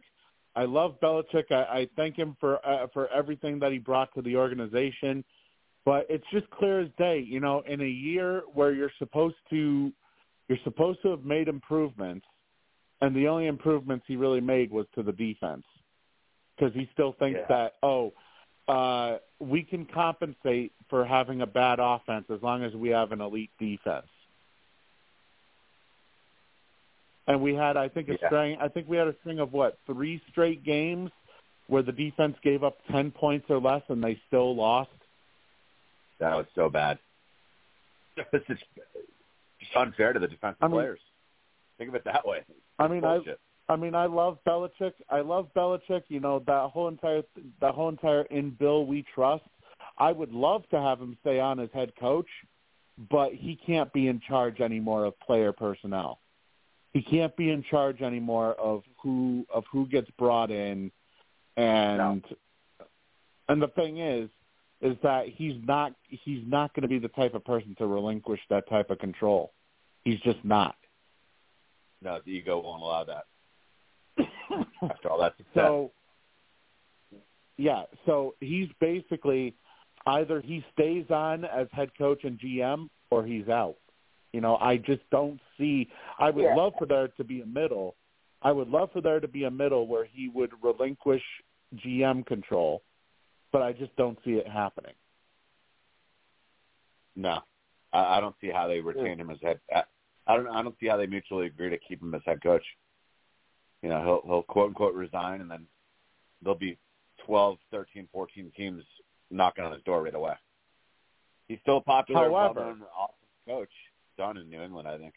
[0.56, 1.52] I love Belichick.
[1.52, 5.24] I, I thank him for uh, for everything that he brought to the organization.
[5.86, 9.92] But it's just clear as day, you know, in a year where you're supposed to
[10.48, 12.26] you're supposed to have made improvements,
[13.02, 15.66] and the only improvements he really made was to the defense,
[16.56, 17.48] because he still thinks yeah.
[17.50, 18.14] that oh,
[18.70, 23.20] uh, we can compensate for having a bad offense as long as we have an
[23.20, 24.08] elite defense.
[27.28, 28.28] And we had, I think, a yeah.
[28.28, 28.58] string.
[28.60, 31.10] I think we had a string of what three straight games
[31.68, 34.90] where the defense gave up ten points or less, and they still lost.
[36.20, 37.00] That was so bad.
[38.16, 41.00] It's just unfair to the defensive I mean, players.
[41.78, 42.42] Think of it that way.
[42.78, 43.40] I mean, Bullshit.
[43.70, 44.94] I, I mean, I love Belichick.
[45.10, 46.04] I love Belichick.
[46.10, 47.24] You know that whole entire
[47.62, 49.46] that whole entire in Bill we trust.
[49.98, 52.28] I would love to have him stay on as head coach,
[53.10, 56.20] but he can't be in charge anymore of player personnel.
[56.94, 60.92] He can't be in charge anymore of who of who gets brought in,
[61.58, 62.22] and no.
[63.50, 64.30] and the thing is,
[64.82, 68.40] is that he's not he's not going to be the type of person to relinquish
[68.50, 69.54] that type of control.
[70.04, 70.76] He's just not.
[72.04, 73.26] No, the ego won't allow that.
[74.84, 75.54] After all that success.
[75.56, 75.92] So,
[77.58, 79.56] yeah, so he's basically
[80.06, 83.78] either he stays on as head coach and GM or he's out.
[84.34, 85.90] You know, I just don't see.
[86.20, 86.56] I would yeah.
[86.56, 87.96] love for there to be a middle.
[88.42, 91.24] I would love for there to be a middle where he would relinquish
[91.78, 92.82] GM control
[93.54, 94.96] but I just don't see it happening.
[97.16, 97.40] No,
[97.94, 99.60] I, I don't see how they retain him as head.
[99.74, 99.84] I,
[100.28, 100.48] I don't.
[100.48, 102.64] I don't see how they mutually agree to keep him as head coach.
[103.84, 105.68] You know, he'll he'll quote unquote resign, and then
[106.42, 106.78] there'll be
[107.26, 108.84] twelve, thirteen, fourteen teams
[109.30, 110.34] knocking on his door right away.
[111.48, 113.16] He's still a popular, However, well-known, awesome
[113.48, 113.70] coach.
[114.18, 115.14] Done in New England, I think.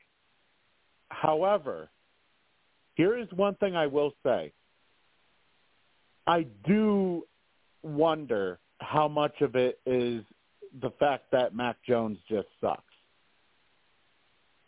[1.11, 1.89] However,
[2.95, 4.53] here is one thing I will say.
[6.27, 7.25] I do
[7.83, 10.23] wonder how much of it is
[10.83, 12.83] the fact that Mac Jones just sucks.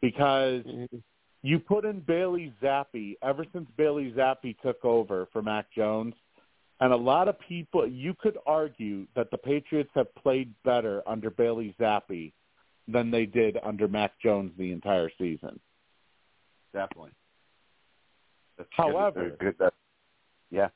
[0.00, 0.98] Because mm-hmm.
[1.42, 6.14] you put in Bailey Zappe ever since Bailey Zappe took over for Mac Jones,
[6.80, 11.30] and a lot of people, you could argue that the Patriots have played better under
[11.30, 12.32] Bailey Zappe
[12.89, 15.60] than they did under Mac Jones the entire season.
[16.73, 17.12] Definitely.
[18.56, 19.59] That's However, good.
[19.59, 19.70] Good.
[20.51, 20.69] yeah.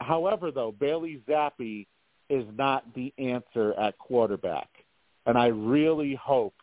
[0.00, 1.86] However, though, Bailey Zappe
[2.28, 4.68] is not the answer at quarterback,
[5.26, 6.54] and I really hope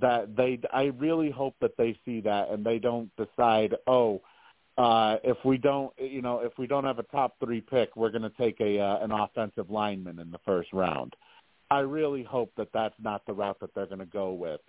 [0.00, 0.58] that they.
[0.72, 4.22] I really hope that they see that and they don't decide, oh,
[4.76, 8.10] uh, if we don't, you know, if we don't have a top three pick, we're
[8.10, 11.14] going to take a uh, an offensive lineman in the first round.
[11.74, 14.60] I really hope that that's not the route that they're going to go with,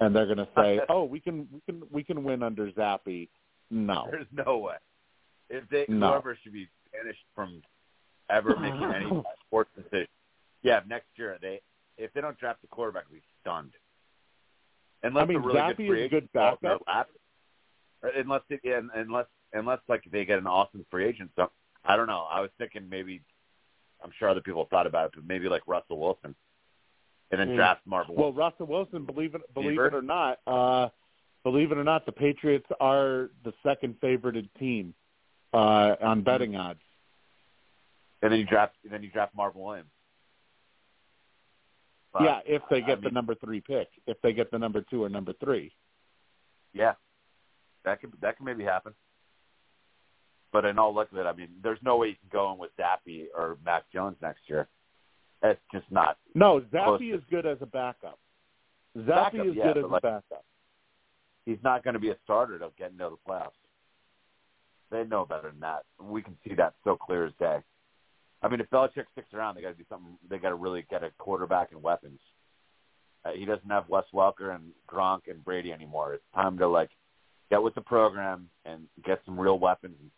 [0.00, 3.28] and they're going to say, "Oh, we can we can we can win under Zappe."
[3.70, 4.76] No, there's no way.
[5.48, 6.10] If they no.
[6.10, 7.62] whoever should be banished from
[8.28, 10.08] ever making any sports decision.
[10.62, 11.62] Yeah, next year they
[11.96, 13.72] if they don't draft the quarterback, we'll be stunned.
[15.02, 16.82] Unless I mean, a really Zappe good free is a good backup.
[18.02, 21.30] Unless yeah, unless unless like they get an awesome free agent.
[21.34, 21.50] So
[21.82, 22.26] I don't know.
[22.30, 23.22] I was thinking maybe
[24.02, 26.34] I'm sure other people thought about it, but maybe like Russell Wilson,
[27.30, 27.56] and then mm.
[27.56, 28.14] draft Marvin.
[28.16, 30.88] Well, Russell Wilson, believe it believe it or not, uh,
[31.42, 34.94] believe it or not, the Patriots are the second favorited team
[35.52, 36.80] uh, on betting odds.
[38.22, 39.90] And then you draft and then you draft Marvin Williams.
[42.12, 44.58] But, yeah, if they get I mean, the number three pick, if they get the
[44.58, 45.72] number two or number three.
[46.72, 46.94] Yeah,
[47.84, 48.94] that could that could maybe happen.
[50.52, 53.26] But in all likelihood, I mean, there's no way you can go in with Zappe
[53.36, 54.68] or Mac Jones next year.
[55.42, 56.16] It's just not.
[56.34, 58.18] No, Zappe is good as a backup.
[58.96, 60.44] Zappe backup, is yeah, good as like, a backup.
[61.44, 63.50] He's not going to be a starter to get into the playoffs.
[64.90, 65.84] They know better than that.
[66.00, 67.58] We can see that so clear as day.
[68.42, 70.16] I mean, if Belichick sticks around, they got to do something.
[70.28, 72.20] They got to really get a quarterback and weapons.
[73.24, 76.14] Uh, he doesn't have Wes Welker and Gronk and Brady anymore.
[76.14, 76.90] It's time to like
[77.50, 80.10] get with the program and get some real weapons and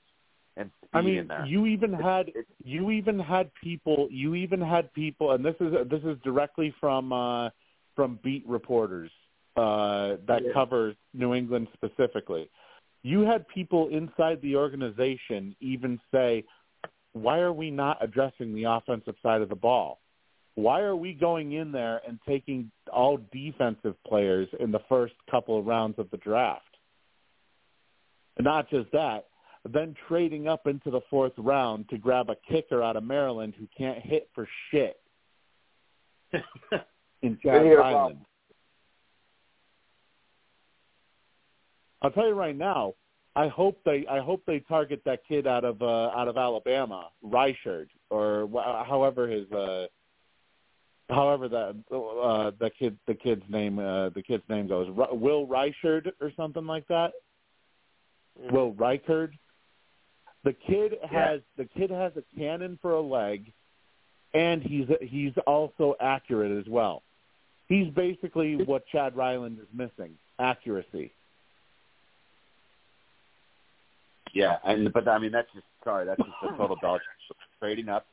[0.67, 1.47] speed I mean, in there.
[1.47, 2.33] you even had
[2.65, 7.13] you even had people you even had people, and this is this is directly from
[7.13, 7.51] uh,
[7.95, 9.11] from beat reporters
[9.57, 10.53] uh, that Yeah.
[10.53, 12.51] cover New England specifically.
[13.03, 16.45] You had people inside the organization even say,
[17.13, 20.01] "Why are we not addressing the offensive side of the ball?
[20.57, 25.57] Why are we going in there and taking all defensive players in the first couple
[25.59, 26.65] of rounds of the draft?"
[28.37, 29.28] And not just that,
[29.73, 33.67] then trading up into the fourth round to grab a kicker out of Maryland who
[33.77, 35.01] can't hit for shit
[37.23, 38.19] in Chad Ryland.
[42.01, 42.95] I'll tell you right now,
[43.35, 47.09] I hope they I hope they target that kid out of uh, out of Alabama,
[47.25, 49.87] Reichard, or wh- however his uh,
[51.09, 55.47] however that uh, the kid the kid's name uh, the kid's name goes, Ru- Will
[55.47, 57.13] Reichard or something like that.
[58.51, 59.31] Will Reichard.
[60.45, 63.53] The kid has the kid has a cannon for a leg,
[64.35, 67.03] and he's he's also accurate as well.
[67.69, 71.13] He's basically what Chad Ryland is missing: accuracy.
[74.33, 77.01] Yeah, and but I mean that's just sorry, that's just a total Belichick
[77.59, 78.07] trading up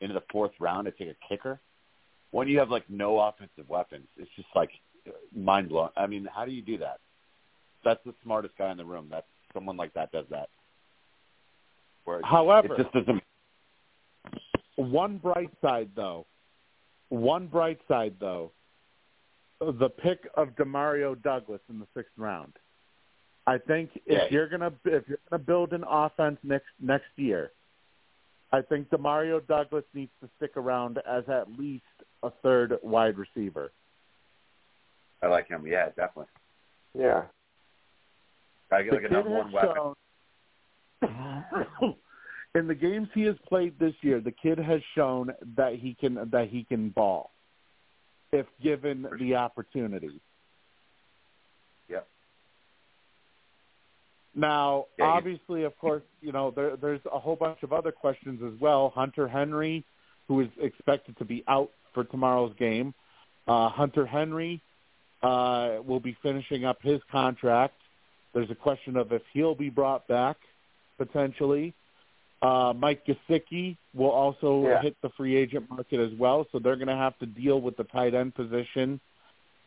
[0.00, 1.58] into the fourth round to take a kicker.
[2.30, 4.70] When you have like no offensive weapons, it's just like
[5.34, 5.90] mind blowing.
[5.96, 7.00] I mean, how do you do that?
[7.84, 9.08] That's the smartest guy in the room.
[9.10, 10.48] That's someone like that does that.
[12.06, 13.22] Where it However- it just doesn't.
[14.76, 16.26] One bright side, though.
[17.08, 18.52] One bright side, though.
[19.60, 22.52] The pick of Demario Douglas in the sixth round.
[23.46, 24.28] I think if Yeah.
[24.30, 27.52] you're gonna if you're gonna build an offense next next year,
[28.52, 31.84] I think Demario Douglas needs to stick around as at least
[32.22, 33.72] a third wide receiver.
[35.22, 35.66] I like him.
[35.66, 36.26] Yeah, definitely.
[36.94, 37.26] Yeah.
[38.70, 39.94] I get like a number has one weapon.
[42.54, 46.28] in the games he has played this year, the kid has shown that he can
[46.30, 47.30] that he can ball
[48.32, 50.20] if given the opportunity.
[51.88, 52.06] Yep.
[54.34, 58.40] Now, Yeah, obviously, of course, you know there, there's a whole bunch of other questions
[58.42, 58.90] as well.
[58.94, 59.84] Hunter Henry,
[60.28, 62.94] who is expected to be out for tomorrow's game,
[63.46, 64.62] uh, Hunter Henry
[65.22, 67.74] uh, will be finishing up his contract.
[68.34, 70.36] There's a question of if he'll be brought back
[70.98, 71.74] potentially.
[72.42, 74.82] Uh, Mike Gesicki will also Yeah.
[74.82, 77.76] hit the free agent market as well, so they're going to have to deal with
[77.76, 79.00] the tight end position,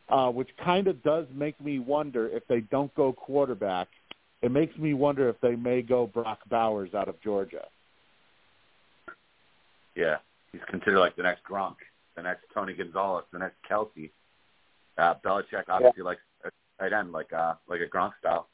[0.10, 3.88] uh, which kind of does make me wonder if they don't go quarterback.
[4.42, 7.68] It makes me wonder if they may go Brock Bowers out of Georgia.
[9.96, 10.18] Yeah,
[10.52, 11.76] he's considered like the next Gronk,
[12.16, 14.12] the next Tony Gonzalez, the next Kelce.
[14.98, 18.48] Uh, Belichick obviously likes a tight end like uh like a Gronk style.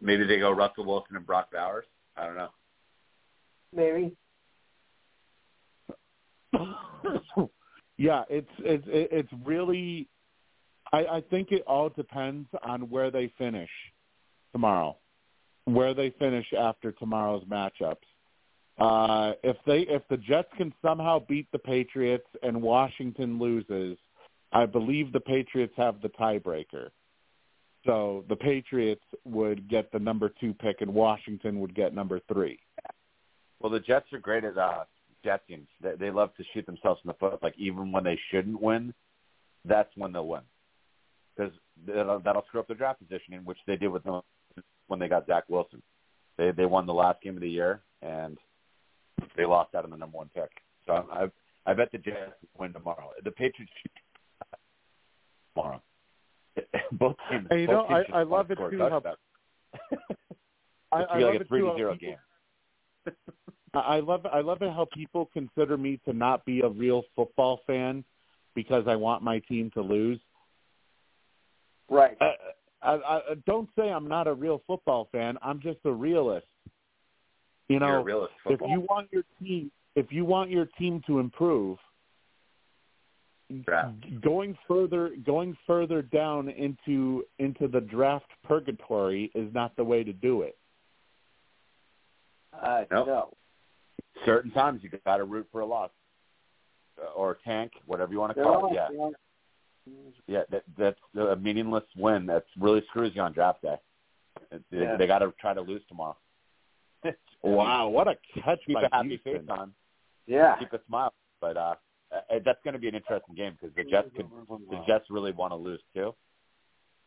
[0.00, 1.84] Maybe they go Russell Wilson and Brock Bowers.
[2.16, 2.48] I don't know.
[3.74, 4.16] Maybe.
[7.96, 10.08] yeah, it's it's it's really.
[10.92, 13.70] I, I think it all depends on where they finish
[14.52, 14.96] tomorrow,
[15.64, 17.96] where they finish after tomorrow's matchups.
[18.78, 23.96] Uh, if they if the Jets can somehow beat the Patriots and Washington loses,
[24.52, 26.90] I believe the Patriots have the tiebreaker.
[27.84, 32.58] So the Patriots would get the number two pick, and Washington would get number three.
[33.60, 34.84] Well, the Jets are great at uh,
[35.24, 35.66] jet teams.
[35.80, 37.42] They, they love to shoot themselves in the foot.
[37.42, 38.94] Like even when they shouldn't win,
[39.64, 40.42] that's when they'll win
[41.36, 41.52] because
[41.86, 44.20] that'll, that'll screw up their draft position, in which they did with them
[44.88, 45.82] when they got Zach Wilson.
[46.38, 48.38] They they won the last game of the year and
[49.36, 50.50] they lost out on the number one pick.
[50.86, 51.30] So I
[51.66, 53.10] I bet the Jets win tomorrow.
[53.22, 53.72] The Patriots
[55.54, 55.80] tomorrow.
[56.92, 57.46] both teams.
[57.50, 59.02] And you both know, teams I- I love it too how-.
[60.92, 62.08] I, I really love like a it three to how zero people-
[63.06, 63.14] game.
[63.74, 67.60] I love I love it how people consider me to not be a real football
[67.66, 68.04] fan
[68.54, 70.20] because I want my team to lose.
[71.88, 72.16] Right.
[72.20, 72.32] Uh,
[72.82, 75.38] I, I, I don't say I'm not a real football fan.
[75.40, 76.46] I'm just a realist.
[77.68, 81.02] You You're a know, realist if you want your team, if you want your team
[81.06, 81.78] to improve,
[83.66, 84.20] Draft.
[84.22, 90.12] going further going further down into into the draft purgatory is not the way to
[90.12, 90.56] do it.
[92.52, 93.06] Uh, Nope.
[93.06, 93.28] No.
[94.24, 95.90] certain times you got to root for a loss
[97.00, 98.74] Uh, or tank, whatever you want to call it.
[98.74, 98.88] Yeah,
[100.26, 102.26] yeah, that, that's a meaningless win.
[102.26, 103.76] That really screws you on draft day.
[104.50, 104.96] It- They, Yeah.
[104.96, 106.16] they got to try to lose tomorrow.
[107.42, 109.32] Wow, what a catch keep by a happy Houston.
[109.40, 109.74] face on,
[110.26, 110.56] Yeah.
[110.58, 111.12] keep a smile.
[111.40, 111.74] But uh,
[112.14, 114.26] uh, that's going to be an interesting game because the Jets could,
[114.70, 116.14] the Jets really want to lose too.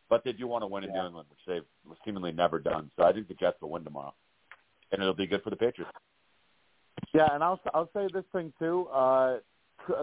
[0.08, 1.00] but they do want to win in Yeah.
[1.02, 2.90] New England, which they've seemingly never done.
[2.96, 4.14] So I think the Jets will win tomorrow,
[4.92, 5.92] and it'll be good for the Patriots.
[7.12, 8.86] Yeah, and I'll I'll say this thing too.
[8.88, 9.38] Uh,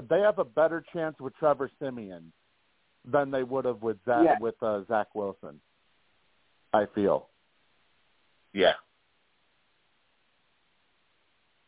[0.09, 2.31] they have a better chance with Trevor Siemian
[3.05, 4.39] than they would have with Zach, Yeah.
[4.39, 5.59] with uh, Zach Wilson.
[6.73, 7.29] I feel.
[8.53, 8.73] Yeah,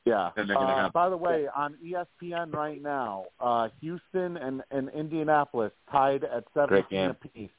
[0.06, 0.32] Yeah.
[0.38, 4.90] And they're gonna Uh, by the way, on ESPN right now, uh, Houston and, and
[4.90, 7.50] Indianapolis tied at Great 17 apiece.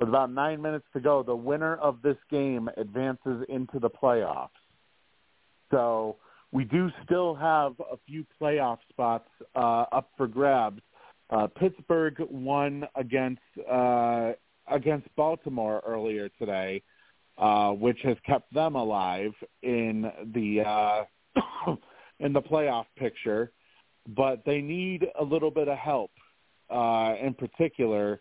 [0.00, 4.50] With about nine minutes to go, the winner of this game advances into the playoffs.
[5.70, 6.16] So
[6.52, 10.82] we do still have a few playoff spots uh, up for grabs.
[11.30, 13.40] Uh, Pittsburgh won against
[13.70, 14.32] uh,
[14.68, 16.82] against Baltimore earlier today,
[17.38, 19.32] uh, which has kept them alive
[19.62, 21.04] in the uh,
[22.20, 23.52] in the playoff picture.
[24.08, 26.12] But they need a little bit of help.
[26.70, 28.20] Uh, in particular,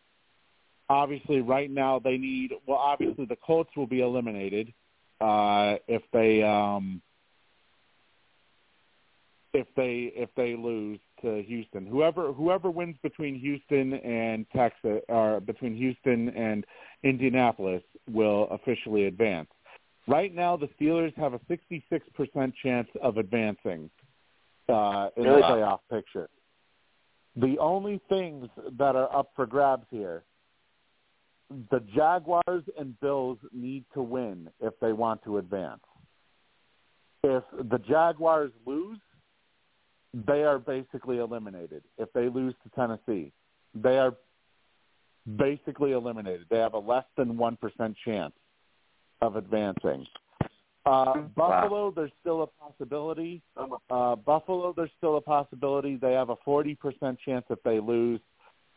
[0.90, 2.52] obviously, right now they need.
[2.68, 4.74] Well, obviously, the Colts will be eliminated
[5.22, 7.02] uh, if they um,
[9.54, 11.86] if they if they lose to Houston.
[11.86, 16.66] Whoever whoever wins between Houston and Texas or between Houston and
[17.04, 19.50] Indianapolis will officially advance.
[20.08, 23.90] Right now the Steelers have a 66% chance of advancing
[24.70, 25.42] uh in Really?
[25.42, 26.30] the playoff picture.
[27.36, 30.24] The only things that are up for grabs here
[31.70, 35.82] the Jaguars and Bills need to win if they want to advance.
[37.24, 39.00] If the Jaguars lose,
[40.14, 41.84] they are basically eliminated.
[41.98, 43.32] If they lose to Tennessee,
[43.74, 44.16] they are
[45.38, 46.46] basically eliminated.
[46.50, 48.34] They have a less than 1% chance
[49.22, 50.06] of advancing.
[50.86, 53.42] Uh, Buffalo, there's still a possibility.
[53.90, 55.96] Uh, Buffalo, there's still a possibility.
[55.96, 56.78] They have a 40%
[57.26, 58.20] chance if they lose.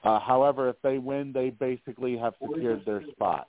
[0.05, 3.49] Uh, however, if they win, they basically have secured their spot.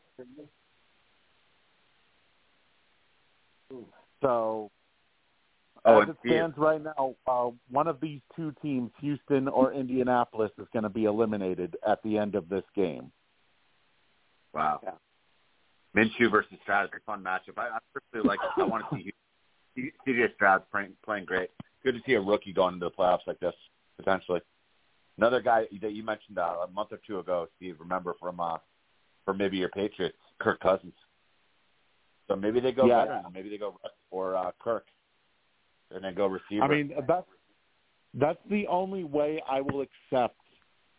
[4.21, 4.71] So
[5.85, 9.71] Oh, as and it stands right now, uh, one of these two teams, Houston or
[9.73, 13.11] Indianapolis, is going to be eliminated at the end of this game.
[14.53, 14.81] wow.
[14.83, 14.91] Yeah.
[15.95, 17.57] Minshew versus Stroud is a fun matchup.
[17.57, 18.39] I, I personally like.
[18.57, 21.49] I want to see CJ Stroud playing playing great.
[21.83, 23.53] Good to see a rookie going into the playoffs like this
[23.97, 24.41] potentially.
[25.17, 27.77] Another guy that you mentioned uh, a month or two ago, Steve.
[27.79, 28.57] Remember from uh,
[29.25, 30.93] from maybe your Patriots, Kirk Cousins.
[32.27, 33.05] So maybe they go Yeah.
[33.05, 33.25] veteran.
[33.33, 33.79] Maybe they go
[34.11, 34.85] or uh, Kirk,
[35.91, 36.63] and then go receiver.
[36.63, 37.27] I mean, that's
[38.13, 40.35] that's the only way I will accept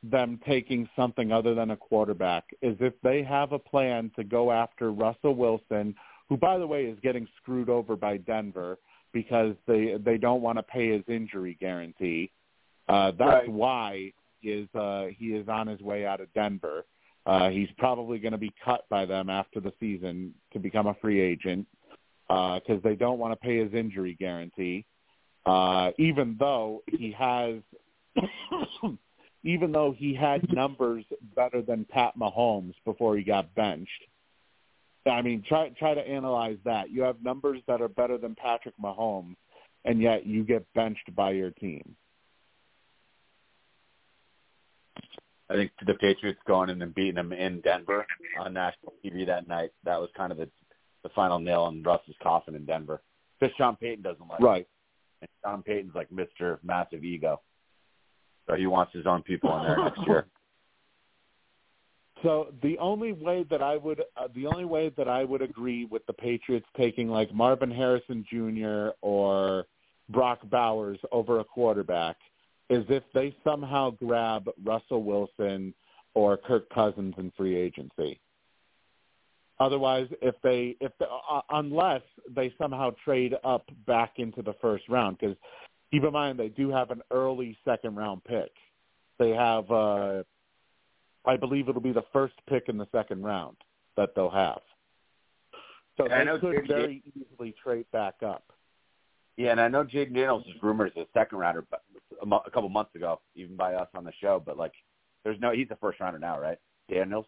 [0.02, 4.50] them taking something other than a quarterback is if they have a plan to go
[4.50, 5.94] after Russell Wilson,
[6.28, 8.78] who by the way is getting screwed over by Denver
[9.12, 12.30] because they they don't want to pay his injury guarantee.
[12.88, 13.48] Uh that's Right.
[13.50, 16.86] why he is uh he is on his way out of Denver.
[17.26, 20.94] Uh he's probably going to be cut by them after the season to become a
[20.94, 21.66] free agent
[22.28, 24.86] because they don't want to pay his injury guarantee.
[25.46, 27.54] Uh, even though he has,
[29.42, 31.04] even though he had numbers
[31.34, 33.90] better than Pat Mahomes before he got benched.
[35.06, 36.90] I mean, try try to analyze that.
[36.90, 39.36] You have numbers that are better than Patrick Mahomes,
[39.84, 41.96] and yet you get benched by your team.
[45.48, 48.06] I think the Patriots going in and beating them in Denver
[48.38, 49.70] on national TV that night.
[49.84, 50.48] That was kind of the
[51.02, 53.00] the final nail in Russ's coffin in Denver.
[53.38, 54.44] Because Sean Payton doesn't like it.
[54.44, 54.68] Right.
[55.22, 56.58] And Sean Payton's like Mr.
[56.62, 57.40] Massive Ego.
[58.50, 60.26] So he wants his own people in there next year.
[62.22, 65.86] So the only way that I would, uh, the only way that I would agree
[65.86, 68.90] with the Patriots taking like Marvin Harrison Jr.
[69.00, 69.64] or
[70.10, 72.16] Brock Bowers over a quarterback
[72.68, 75.72] is if they somehow grab Russell Wilson
[76.12, 78.20] or Kirk Cousins in free agency.
[79.58, 82.02] Otherwise, if they, if the, uh, unless
[82.34, 85.36] they somehow trade up back into the first round, because
[85.90, 88.50] keep in mind they do have an early second round pick.
[89.18, 89.70] They have.
[89.70, 90.22] uh
[91.26, 93.56] I believe it'll be the first pick in the second round
[93.96, 94.60] that they'll have.
[95.98, 98.44] So they know could very easily trade back up.
[99.36, 101.82] Yeah, and I know Jayden Daniels is rumored as a second rounder but
[102.22, 104.42] a, mo- a couple months ago, even by us on the show.
[104.44, 104.72] But like,
[105.24, 106.58] there's no he's a first rounder now, right?
[106.90, 107.26] Daniels,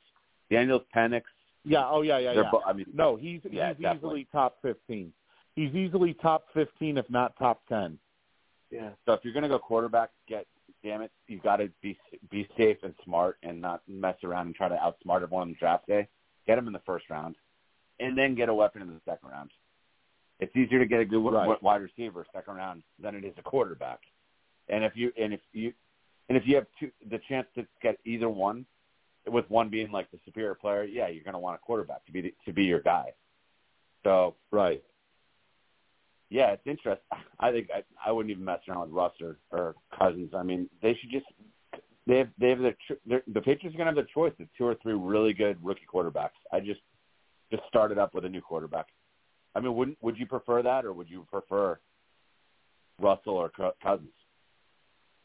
[0.50, 1.22] Daniels, Penix.
[1.64, 1.86] Yeah.
[1.88, 2.18] Oh yeah.
[2.18, 2.32] Yeah.
[2.32, 2.50] Yeah.
[2.50, 3.96] bo- I mean, No, he's Yeah, he's definitely.
[3.96, 5.12] easily top fifteen.
[5.54, 7.98] He's easily top fifteen, if not top ten.
[8.72, 8.90] Yeah.
[9.06, 10.46] So if you're going to go quarterback, get
[10.82, 11.98] damn it, you've got to be
[12.30, 15.54] be safe and smart and not mess around and try to outsmart everyone on the
[15.56, 16.08] draft day.
[16.46, 17.36] Get him in the first round,
[18.00, 19.50] and then get a weapon in the second round.
[20.40, 21.62] It's easier to get a good Right.
[21.62, 24.00] wide receiver second round than it is a quarterback.
[24.68, 25.72] And if you and if you
[26.28, 28.64] and if you have two, the chance to get either one
[29.26, 32.12] with one being like the superior player, yeah, you're going to want a quarterback to
[32.12, 33.12] be the, to be your guy.
[34.02, 34.82] So right,
[36.32, 37.04] yeah, it's interesting.
[37.38, 40.30] I think I, I wouldn't even mess around with Russ or, or Cousins.
[40.34, 41.26] I mean, they should just
[42.06, 42.76] they have they have their,
[43.06, 45.58] their the Patriots are going to have their choice of two or three really good
[45.62, 46.30] rookie quarterbacks.
[46.50, 46.80] I just
[47.50, 48.86] just started up with a new quarterback.
[49.54, 51.78] I mean, wouldn't would you prefer that, or would you prefer
[52.98, 53.50] Russell or
[53.82, 54.08] Cousins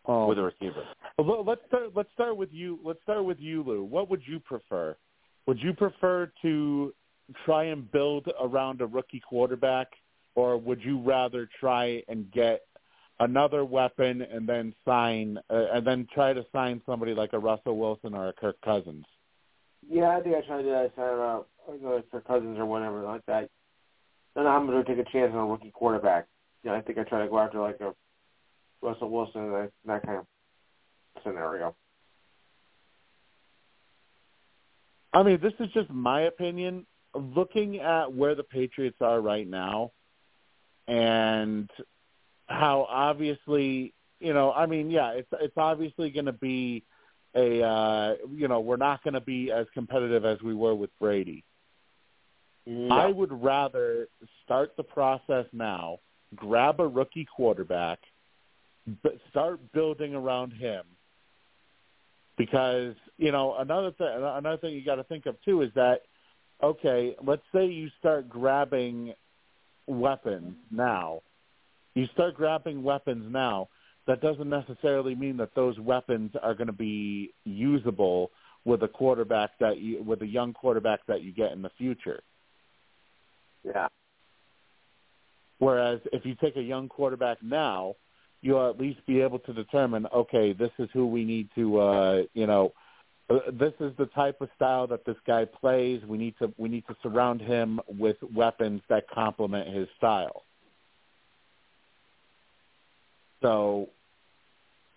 [0.08, 0.84] um, with a receiver?
[1.18, 1.92] Well, let's start.
[1.96, 2.80] Let's start with you.
[2.84, 3.84] Let's start with you, Lou.
[3.84, 4.98] What would you prefer?
[5.46, 6.94] Would you prefer to
[7.46, 9.88] try and build around a rookie quarterback,
[10.38, 12.62] or would you rather try and get
[13.20, 17.76] another weapon and then sign uh, and then try to sign somebody like a Russell
[17.76, 19.04] Wilson or a Kirk Cousins?
[19.90, 20.92] Yeah, I think I tried to do that.
[20.96, 21.44] I sign
[21.84, 23.50] or for Cousins or whatever like that.
[24.36, 26.28] Then I'm going to take a chance on a rookie quarterback.
[26.64, 27.96] Yeah, I think I try to go after like a
[28.84, 30.26] Russell Wilson, that, that kind of
[31.24, 31.76] scenario.
[35.14, 36.86] I mean, this is just my opinion.
[37.16, 39.94] Looking at where the Patriots are right now,
[40.88, 41.70] and
[42.48, 46.84] how obviously, you know, I mean, yeah, it's it's obviously going to be
[47.36, 50.90] a, uh, you know, we're not going to be as competitive as we were with
[51.00, 51.44] Brady.
[52.66, 52.96] No.
[52.96, 54.08] I would rather
[54.44, 56.00] start the process now,
[56.36, 58.00] grab a rookie quarterback,
[59.04, 60.84] but start building around him.
[62.38, 66.02] Because you know another thing, another thing you got to think of too is that
[66.62, 69.14] okay, let's say you start grabbing
[69.88, 71.22] weapons now.
[71.96, 73.70] You start grabbing weapons now.
[74.06, 78.32] That doesn't necessarily mean that those weapons are going to be usable
[78.64, 82.22] with a quarterback that you with a young quarterback that you get in the future.
[83.64, 83.88] Yeah.
[85.60, 87.96] Whereas if you take a young quarterback now,
[88.42, 92.22] you'll at least be able to determine, okay, this is who we need to, uh,
[92.34, 92.74] you know,
[93.30, 96.02] this is the type of style that this guy plays.
[96.08, 100.44] We need to we need to surround him with weapons that complement his style.
[103.42, 103.90] So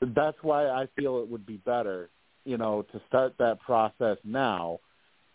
[0.01, 2.09] that's why I feel it would be better,
[2.44, 4.78] you know, to start that process now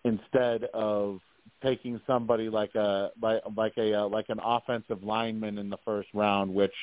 [0.04, 1.20] instead of
[1.64, 6.08] taking somebody like a like like a uh, like an offensive lineman in the first
[6.14, 6.74] round, which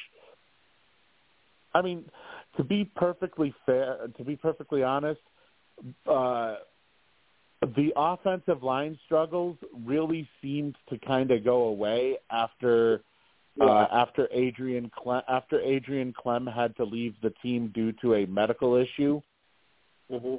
[1.75, 2.05] I mean,
[2.59, 5.21] to be perfectly fair, to be perfectly honest,
[6.07, 6.57] uh,
[7.62, 13.03] the offensive line struggles really seemed to kind of go away after
[13.61, 18.27] uh, after Adrian Klemm, after Adrian Klemm had to leave the team due to a
[18.27, 19.20] medical issue.
[20.11, 20.36] hmm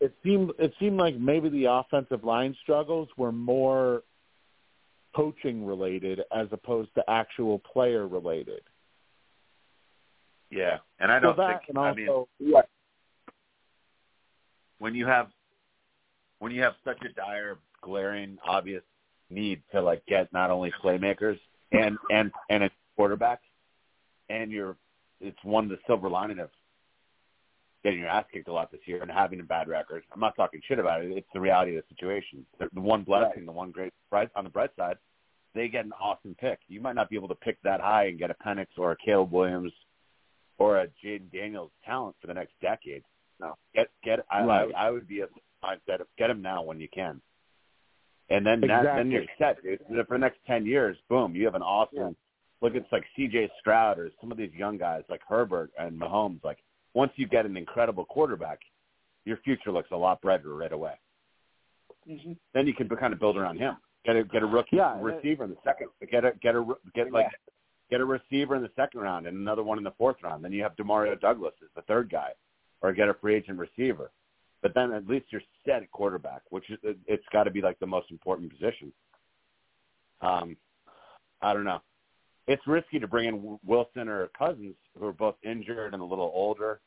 [0.00, 4.02] It seemed it seemed like maybe the offensive line struggles were more
[5.14, 8.62] coaching related as opposed to actual player related.
[10.50, 11.68] Yeah, and I don't that think.
[11.68, 12.62] and I mean, Yeah.
[14.78, 15.28] When you have
[16.38, 18.82] when you have such a dire, glaring, obvious
[19.30, 21.38] need to like get not only playmakers
[21.72, 23.40] and and and a quarterback,
[24.28, 24.76] and you're
[25.20, 26.50] it's one of the silver lining of
[27.84, 30.02] getting your ass kicked a lot this year and having a bad record.
[30.12, 31.12] I'm not talking shit about it.
[31.12, 32.44] It's the reality of the situation.
[32.58, 34.96] The, the one blessing, the one great bright on the bright side,
[35.54, 36.58] they get an awesome pick.
[36.68, 38.96] You might not be able to pick that high and get a Penix or a
[38.96, 39.72] Caleb Williams
[40.58, 43.04] or a Jayden Daniels talent for the next decade.
[43.40, 44.24] No, get get.
[44.30, 44.74] I Right.
[44.74, 45.26] I, I would be a
[45.64, 47.20] mindset of get him now when you can,
[48.30, 49.80] and then that, then you're set, dude.
[49.88, 51.98] And For the next ten years, boom, you have an awesome.
[51.98, 52.10] Yeah.
[52.60, 53.50] Look, it's like C.J.
[53.60, 56.42] Stroud or some of these young guys like Herbert and Mahomes.
[56.42, 56.58] Like
[56.92, 58.58] once you get an incredible quarterback,
[59.24, 60.94] your future looks a lot brighter right away.
[62.06, 63.76] hmm Then you can kind of build around him.
[64.04, 65.88] Get a get a rookie Yeah, receiver in the second.
[66.10, 67.30] Get a get a get like
[67.90, 70.44] get a receiver in the second round and another one in the fourth round.
[70.44, 72.30] Then you have Demario Douglas as the third guy,
[72.82, 74.10] or get a free agent receiver.
[74.62, 77.78] But then at least you're set at quarterback, which is it's got to be like
[77.78, 78.92] the most important position.
[80.20, 80.56] Um,
[81.40, 81.80] I don't know.
[82.48, 86.32] It's risky to bring in Wilson or Cousins, who are both injured and a little
[86.34, 86.80] older.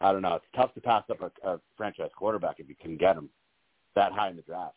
[0.00, 0.34] I don't know.
[0.34, 3.28] It's tough to pass up a, a franchise quarterback if you can get him
[3.96, 4.74] that high in the draft.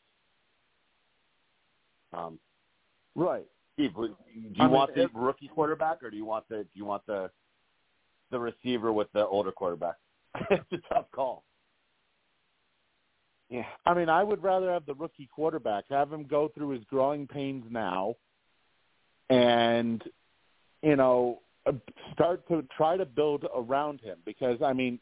[2.13, 2.39] Um,
[3.15, 3.45] right.
[3.73, 4.01] Steve, do
[4.33, 6.85] you I mean, want the it- rookie quarterback or do you want the do you
[6.85, 7.29] want the
[8.31, 9.95] the receiver with the older quarterback?
[10.49, 11.43] it's a tough call.
[13.49, 13.65] Yeah.
[13.85, 17.27] I mean, I would rather have the rookie quarterback, have him go through his growing
[17.27, 18.15] pains now,
[19.29, 20.01] and
[20.81, 21.73] you know, uh,
[22.13, 24.17] start to try to build around him.
[24.25, 24.99] Because I mean,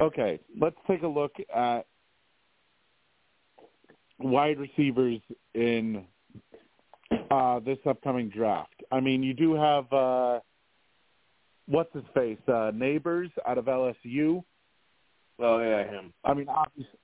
[0.00, 1.86] okay, let's take a look at
[4.18, 5.20] wide receivers
[5.54, 6.04] in
[7.30, 8.82] uh, this upcoming draft.
[8.92, 10.40] I mean, you do have uh,
[11.66, 14.42] what's his face, uh, Nabers out of LSU.
[15.38, 16.12] Oh yeah, him.
[16.24, 16.98] I mean, obviously,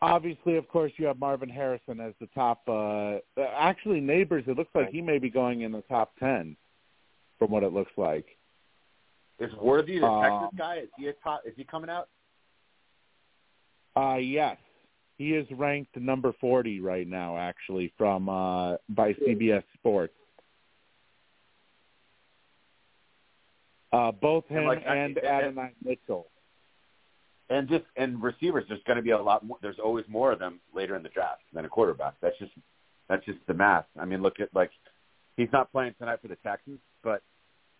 [0.00, 2.62] obviously, of course, you have Marvin Harrison as the top.
[2.68, 4.46] Uh, actually, Nabers.
[4.46, 6.56] It looks like he may be going in the top ten,
[7.38, 8.26] from what it looks like.
[9.40, 10.76] Is Worthy the Um, Texas guy?
[10.76, 12.08] Is he a top, is he coming out?
[13.96, 14.56] Uh, yes,
[15.18, 20.14] he is ranked number forty right now, actually, from uh, by CBS Sports.
[23.94, 26.26] Uh, both And, him like, and and- Adonai Mitchell.
[27.50, 29.58] And just and receivers, there's going to be a lot more.
[29.60, 32.14] There's always more of them later in the draft than a quarterback.
[32.22, 32.52] That's just
[33.08, 33.84] that's just the math.
[34.00, 34.70] I mean, look at like
[35.36, 37.22] he's not playing tonight for the Texans, but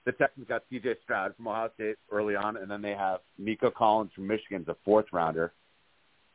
[0.05, 0.97] the Texans got C.J.
[1.03, 4.77] Stroud from Ohio State early on, and then they have Nico Collins from Michigan, the
[4.85, 5.55] fourth rounder.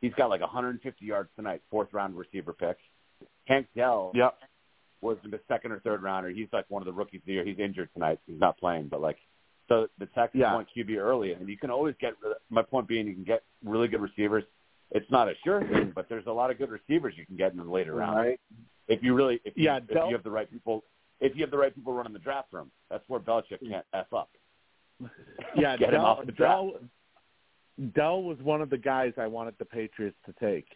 [0.00, 2.78] He's got like 150 yards tonight, fourth round receiver pick.
[3.46, 4.34] Tank Dell Yep.
[5.02, 6.30] was the second or third rounder.
[6.30, 7.44] He's like one of the rookies of the year.
[7.44, 8.18] He's injured tonight.
[8.26, 9.18] He's not playing, but like,
[9.70, 10.52] so the Texans Yeah.
[10.54, 12.14] want QB early, and you can always get.
[12.50, 14.44] My point being, you can get really good receivers.
[14.90, 17.52] It's not a sure thing, but there's a lot of good receivers you can get
[17.52, 18.40] in the later rounds Right.
[18.88, 20.82] if you really, if you, Yeah, if you have the right people,
[21.20, 22.72] if you have the right people running the draft room.
[22.90, 24.30] That's where Belichick can't f up.
[25.54, 26.52] Yeah, Get him Dell, off the draft.
[26.52, 26.72] Dell,
[27.94, 30.66] Dell was one of the guys I wanted the Patriots to take.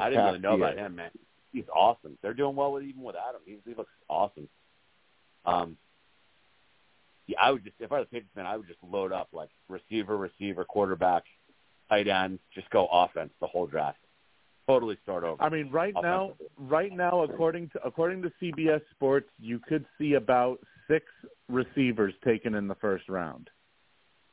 [0.00, 0.66] I didn't really know year.
[0.66, 1.10] about him, man.
[1.52, 2.16] He's awesome.
[2.22, 3.40] They're doing well with even without him.
[3.44, 4.48] He, he looks awesome.
[5.44, 5.76] Um,
[7.26, 9.28] yeah, I would just if I was a Patriots fan, I would just load up
[9.32, 11.24] like receiver, receiver, quarterback,
[11.88, 13.98] tight end, just go offense the whole draft.
[14.68, 15.40] Totally start over.
[15.42, 20.14] I mean, right now, right now, according to according to CBS Sports, you could see
[20.14, 20.58] about
[20.88, 21.06] six
[21.48, 23.48] receivers taken in the first round.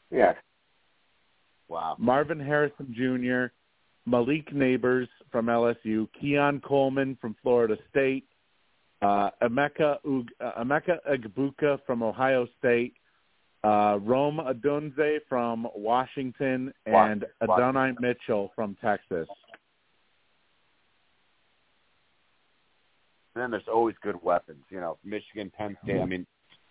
[0.09, 0.33] Yeah.
[1.67, 1.95] Wow.
[1.97, 3.53] Marvin Harrison Jr.,
[4.09, 8.27] Malik Nabers from LSU, Keon Coleman from Florida State,
[9.03, 12.93] uh, Emeka, Ug- uh, Emeka Egbuka from Ohio State,
[13.63, 17.27] uh, Rome Odunze from Washington, and Washington.
[17.41, 19.27] Adonai Mitchell from Texas.
[23.35, 24.63] And then there's always good weapons.
[24.69, 25.99] You know, Michigan, Penn State.
[25.99, 26.25] I mean,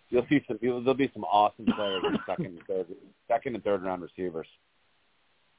[0.09, 0.57] you'll see some.
[0.61, 2.87] You'll, there'll be some awesome players in second and third,
[3.27, 4.47] second and third round receivers.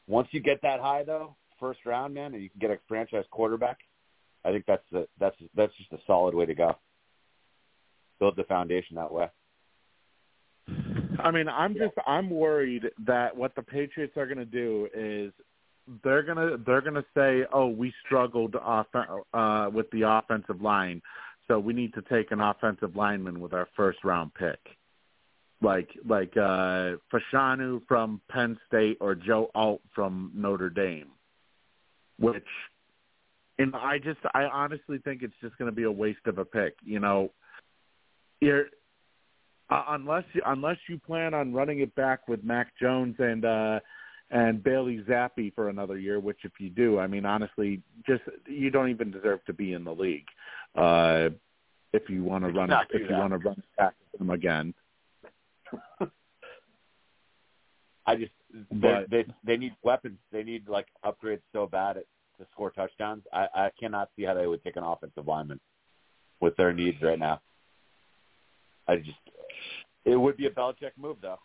[0.07, 3.25] Once you get that high, though, first round, man, and you can get a franchise
[3.31, 3.79] quarterback,
[4.45, 6.77] I think that's the that's that's just a solid way to go.
[8.21, 9.29] Build the foundation that way.
[11.19, 15.33] I mean, I'm just I'm worried that what the Patriots are going to do is
[16.03, 21.03] they're gonna they're gonna say, "Oh, we struggled off uh, with the offensive line,
[21.49, 24.59] so we need to take an offensive lineman with our first round pick."
[25.61, 31.09] Like like uh Fashanu from Penn State or Joe Alt from Notre Dame.
[32.19, 32.47] Which
[33.59, 36.45] and I just I honestly think it's just going to be a waste of a
[36.45, 37.31] pick, you know.
[38.41, 38.67] You're
[39.71, 43.81] uh, unless you, unless you plan on running it back with Mac Jones and uh
[44.31, 48.71] and Bailey Zappe for another year, which if you do, I mean honestly, just you
[48.71, 50.27] don't even deserve to be in the league.
[50.75, 51.31] Uh
[51.93, 54.31] if you want to run it, if you want to run it back with them
[54.31, 54.75] again.
[58.07, 58.33] I just
[58.73, 60.19] But- they they they need weapons.
[60.33, 62.05] They need like upgrades so bad at,
[62.39, 63.23] to score touchdowns.
[63.33, 65.61] I I cannot see how they would take an offensive lineman
[66.41, 67.41] with their needs right now.
[68.89, 69.19] I just
[70.05, 71.39] it would be a Belichick move though.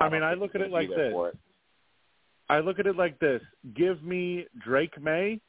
[0.00, 1.12] I mean, I look at it like this.
[1.14, 1.38] it.
[2.48, 3.42] I look at it like this:
[3.74, 5.40] give me Drake Maye,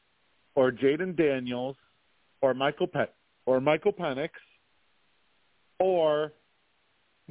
[0.55, 1.75] or Jayden Daniels,
[2.41, 3.05] or Michael Pe-
[3.45, 4.29] or Michael Penix,
[5.79, 6.33] or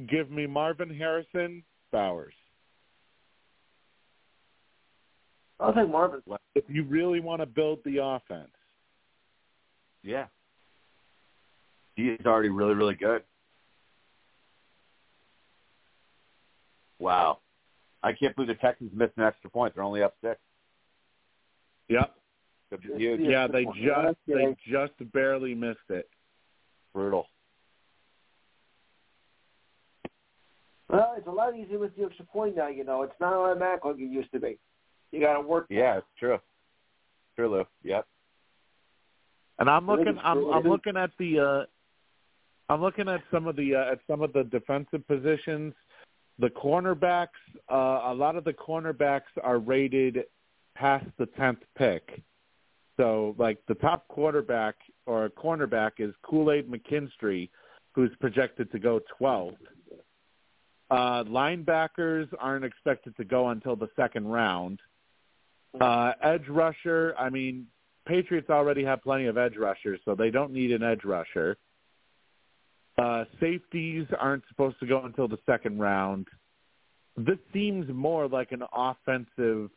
[0.07, 2.33] give me Marvin Harrison Bowers.
[5.59, 6.21] I'll take Marvin.
[6.53, 8.51] If you really want to build the offense,
[10.03, 10.25] Yeah,
[11.95, 13.23] he is already really really good.
[16.99, 17.39] Wow,
[18.03, 19.75] I can't believe the Texans missed an extra point.
[19.75, 20.39] They're only up six.
[21.89, 22.15] yep,
[22.69, 23.21] Could huge.
[23.21, 26.09] yeah, they just they just barely missed it.
[26.93, 27.27] Brutal.
[30.89, 32.67] Well, it's a lot easier with the extra point now.
[32.67, 34.57] You know, it's not automatic like it used to be.
[35.15, 35.67] You got to work.
[35.69, 36.37] Yeah, it's true.
[37.37, 37.65] True, Lou.
[37.83, 38.05] Yep.
[39.59, 40.51] And I'm looking I'm.
[40.51, 41.65] I'm looking at the uh
[42.67, 45.73] I'm looking at some of the uh, at some of the defensive positions.
[46.39, 47.27] The cornerbacks,
[47.71, 50.23] uh, a lot of the cornerbacks are rated
[50.75, 52.21] past the tenth pick.
[52.97, 54.75] So, like the top quarterback
[55.05, 57.49] or cornerback is Kool Aid McKinstry,
[57.93, 59.55] who's projected to go 12th.
[60.91, 64.79] Uh, linebackers aren't expected to go until the second round.
[65.81, 67.67] Uh, edge rusher, I mean,
[68.05, 71.57] Patriots already have plenty of edge rushers, so they don't need an edge rusher.
[72.97, 76.27] Uh, safeties aren't supposed to go until the second round.
[77.17, 79.69] this seems more like an offensive,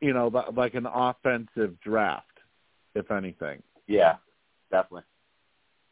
[0.00, 2.26] you know, like an offensive draft,
[2.94, 3.62] if anything.
[3.86, 4.16] Yeah,
[4.70, 5.02] definitely.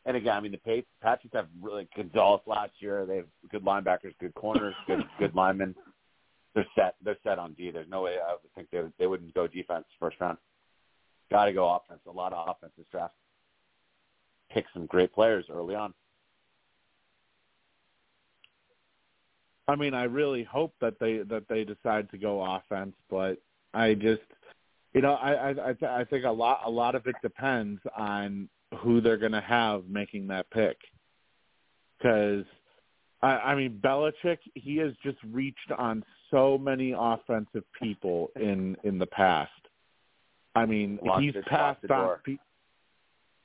[0.06, 3.04] And again, I mean, the Patriots have really Gonzalez last year.
[3.04, 5.74] They have good linebackers, good corners, good good linemen.
[6.58, 6.96] They're set.
[7.04, 7.70] They're set on D.
[7.70, 10.38] There's no way I would think they would, they wouldn't go defense first round.
[11.30, 12.00] Got to go offense.
[12.08, 13.14] A lot of offense this draft.
[14.52, 15.94] Pick some great players early on.
[19.68, 23.40] I mean, I really hope that they that they decide to go offense, but
[23.72, 24.22] I just,
[24.94, 28.48] you know, I I I, I think a lot a lot of it depends on
[28.78, 30.78] who they're going to have making that pick,
[31.98, 32.44] because.
[33.20, 34.38] I, I mean, Belichick.
[34.54, 39.50] He has just reached on so many offensive people in in the past.
[40.54, 42.16] I mean, Locked he's passed on.
[42.24, 42.36] Pe-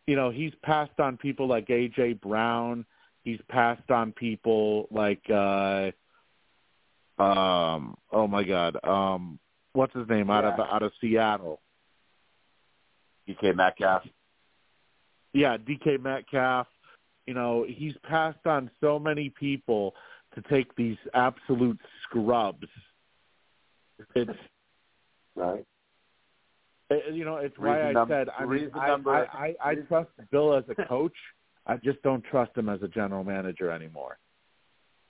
[0.08, 2.86] you know, he's passed on people like AJ Brown.
[3.24, 5.92] He's passed on people like uh
[7.20, 9.38] um oh my god um
[9.74, 11.62] what's his name out of out of Seattle
[13.30, 14.04] DK Metcalf.
[15.32, 16.66] yeah DK Metcalf
[17.28, 19.94] you know he's passed on so many people
[20.34, 21.80] to take these absolute
[22.14, 22.68] scrubs
[24.16, 24.32] it's
[25.36, 25.66] Right.
[26.92, 29.56] it, you know it's why Reason I num- said I mean reason I, number- I,
[29.64, 31.16] I I trust Bill as a coach
[31.66, 34.18] I just don't trust him as a general manager anymore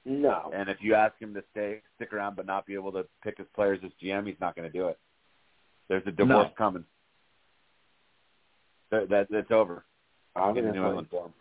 [0.06, 0.52] No.
[0.56, 3.38] And if you ask him to stay, stick around, but not be able to pick
[3.38, 4.98] his players as GM, he's not going to do it.
[5.88, 6.54] There's a divorce No.
[6.58, 6.84] coming.
[8.92, 9.86] That, that it's over.
[10.36, 11.34] I'm in New England for him.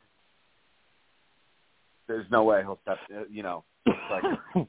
[2.09, 2.99] There's no way he'll step.
[3.15, 4.67] uh, You know, it's like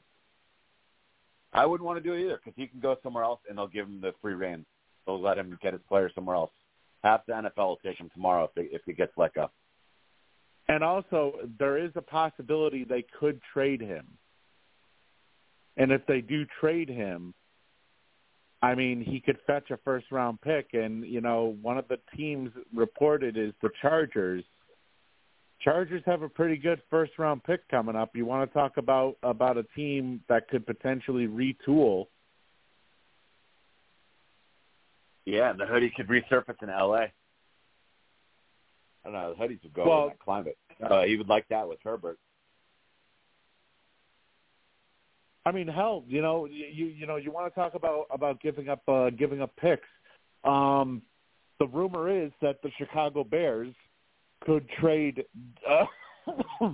[1.54, 3.68] I wouldn't want to do it either because he can go somewhere else and they'll
[3.68, 4.66] give him the free reign.
[5.06, 6.50] They'll let him get his players somewhere else.
[7.04, 9.50] Half the NFL will take him tomorrow if they, if he gets let go.
[10.68, 14.06] And also, there is a possibility they could trade him.
[15.76, 17.34] And if they do trade him,
[18.62, 20.68] I mean, he could fetch a first round pick.
[20.72, 24.42] And, you know, one of the teams reported is the Chargers.
[25.64, 28.14] Chargers have a pretty good first round pick coming up.
[28.14, 32.06] You want to talk about about a team that could potentially retool.
[35.24, 36.98] Yeah, the hoodie could resurface in L.A.
[37.00, 37.10] I
[39.04, 39.34] don't know.
[39.34, 40.58] The hoodies would go Well- in that climate.
[40.82, 42.18] Uh, he would like that with Herbert.
[45.46, 48.40] I mean, hell, you know, you you, you know, you want to talk about about
[48.40, 49.86] giving up uh, giving up picks.
[50.42, 51.02] Um,
[51.58, 53.74] the rumor is that the Chicago Bears
[54.44, 55.24] could trade
[55.68, 55.84] uh,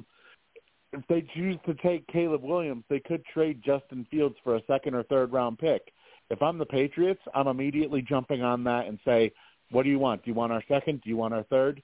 [0.92, 2.84] if they choose to take Caleb Williams.
[2.88, 5.92] They could trade Justin Fields for a second or third round pick.
[6.30, 9.32] If I'm the Patriots, I'm immediately jumping on that and say,
[9.70, 10.24] "What do you want?
[10.24, 11.00] Do you want our second?
[11.02, 11.82] Do you want our third?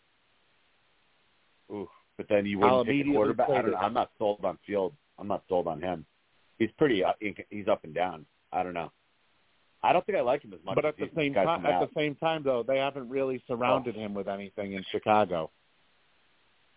[1.70, 3.50] Ooh, but then you I'll wouldn't pick a quarterback.
[3.50, 3.76] I don't, it.
[3.76, 4.96] I'm not sold on Fields.
[5.18, 6.06] I'm not sold on him.
[6.58, 7.02] He's pretty.
[7.02, 7.16] Up,
[7.50, 8.24] he's up and down.
[8.52, 8.92] I don't know.
[9.82, 10.74] I don't think I like him as much.
[10.74, 11.88] But as at the same time, at out.
[11.92, 15.50] the same time, though, they haven't really surrounded him with anything in Chicago.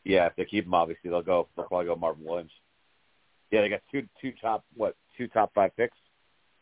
[0.04, 1.48] Yeah, if they keep him, obviously they'll go.
[1.56, 2.52] They'll probably go Marvin Williams.
[3.52, 5.98] Yeah, they got two two top what two top five picks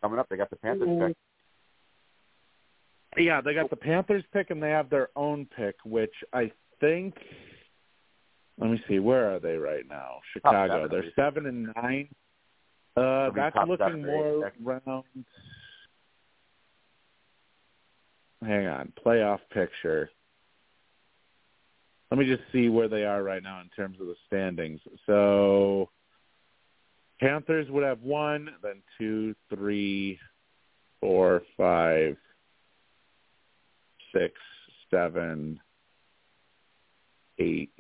[0.02, 0.28] coming up.
[0.30, 1.08] They got the Panthers Mm-hmm.
[1.08, 1.18] pick.
[3.18, 7.16] Yeah, they got the Panthers pick and they have their own pick, which I think.
[8.60, 10.20] Let me see, where are they right now?
[10.34, 10.84] Chicago.
[10.86, 12.10] seven, They're seven and nine.
[12.96, 14.58] Uh, that's looking seven or eight, more next.
[14.88, 15.04] round.
[18.44, 20.10] Hang on, playoff picture.
[22.12, 24.80] Let me just see where they are right now in terms of the standings.
[25.06, 25.90] So,
[27.20, 30.20] Panthers would have one, then two, three,
[31.02, 32.16] four, five,
[34.14, 34.34] six,
[34.90, 35.60] seven,
[37.40, 37.72] eight.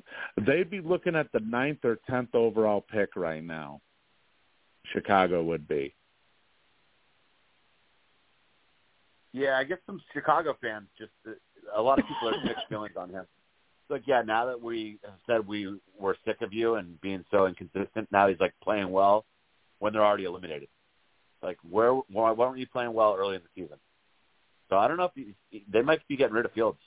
[0.45, 3.81] They'd be looking at the ninth or tenth overall pick right now.
[4.93, 5.93] Chicago would be.
[9.33, 11.11] Yeah, I guess some Chicago fans just
[11.75, 13.25] a lot of people have mixed feelings on him.
[13.89, 17.45] Like, yeah, now that we have said we were sick of you and being so
[17.45, 19.25] inconsistent, now he's like playing well
[19.79, 20.67] when they're already eliminated.
[21.41, 23.77] Like, where why, why weren't you playing well early in the season?
[24.69, 26.79] So I don't know if you, they might be getting rid of Fields.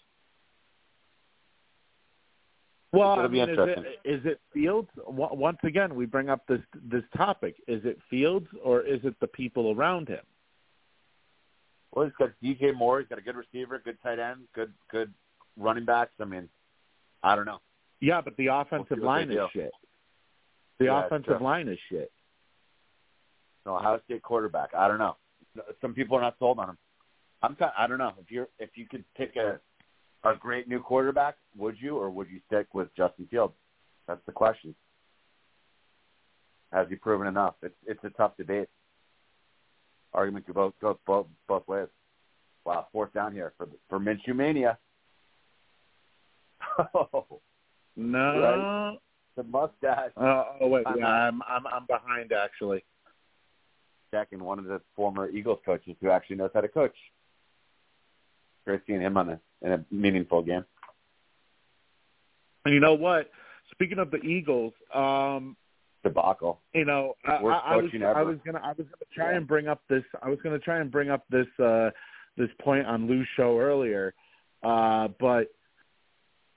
[2.92, 4.88] Well, I mean, is it, is it Fields?
[5.06, 6.60] Once again, we bring up this
[6.90, 7.54] this topic.
[7.68, 10.24] Is it Fields or is it the people around him?
[11.92, 12.98] Well, he's got DJ Moore.
[12.98, 15.14] He's got a good receiver, good tight end, good good
[15.56, 16.12] running backs.
[16.20, 16.48] I mean,
[17.22, 17.60] I don't know.
[18.00, 19.72] Yeah, but the offensive We'll line is shit.
[20.78, 22.10] The Yeah, offensive line is shit.
[23.66, 24.70] No, Ohio State quarterback.
[24.74, 25.16] I don't know.
[25.80, 26.78] Some people are not sold on him.
[27.42, 27.72] I'm kind.
[27.76, 29.60] I don't know if you're if you could pick a
[30.24, 33.54] a great new quarterback, would you or would you stick with Justin Fields?
[34.06, 34.74] That's the question.
[36.72, 37.54] Has he proven enough?
[37.62, 38.68] It's it's a tough debate.
[40.12, 41.88] Argument could both go both both ways.
[42.64, 44.78] Wow, fourth down here for for Minshew mania.
[46.78, 47.40] Oh,
[47.96, 48.40] No.
[48.40, 48.98] Right.
[49.36, 50.10] the mustache.
[50.16, 52.84] Uh, oh wait, I'm yeah, not- I'm I'm I'm behind actually.
[54.12, 56.94] Second, one of the former Eagles coaches who actually knows how to coach.
[58.66, 60.64] Great seeing him on a in a meaningful game.
[62.64, 63.30] And you know what?
[63.72, 65.56] Speaking of the Eagles, um,
[66.04, 66.60] Debacle.
[66.74, 69.36] you know, I, I, I was I was gonna I was gonna try Yeah.
[69.38, 71.90] and bring up this I was gonna try and bring up this uh
[72.36, 74.14] this point on Lou's show earlier,
[74.62, 75.48] uh, but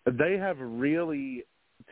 [0.05, 1.45] they have really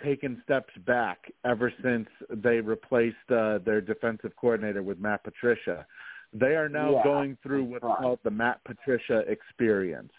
[0.04, 5.86] taken steps back ever since they replaced uh, their defensive coordinator with Matt Patricia.
[6.34, 7.04] They are now Yeah.
[7.04, 7.98] going through what's Right.
[7.98, 10.14] called the Matt Patricia experience.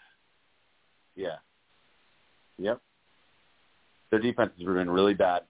[1.15, 1.37] Yeah.
[2.57, 2.81] Yep.
[4.11, 5.43] Their defense has been really bad.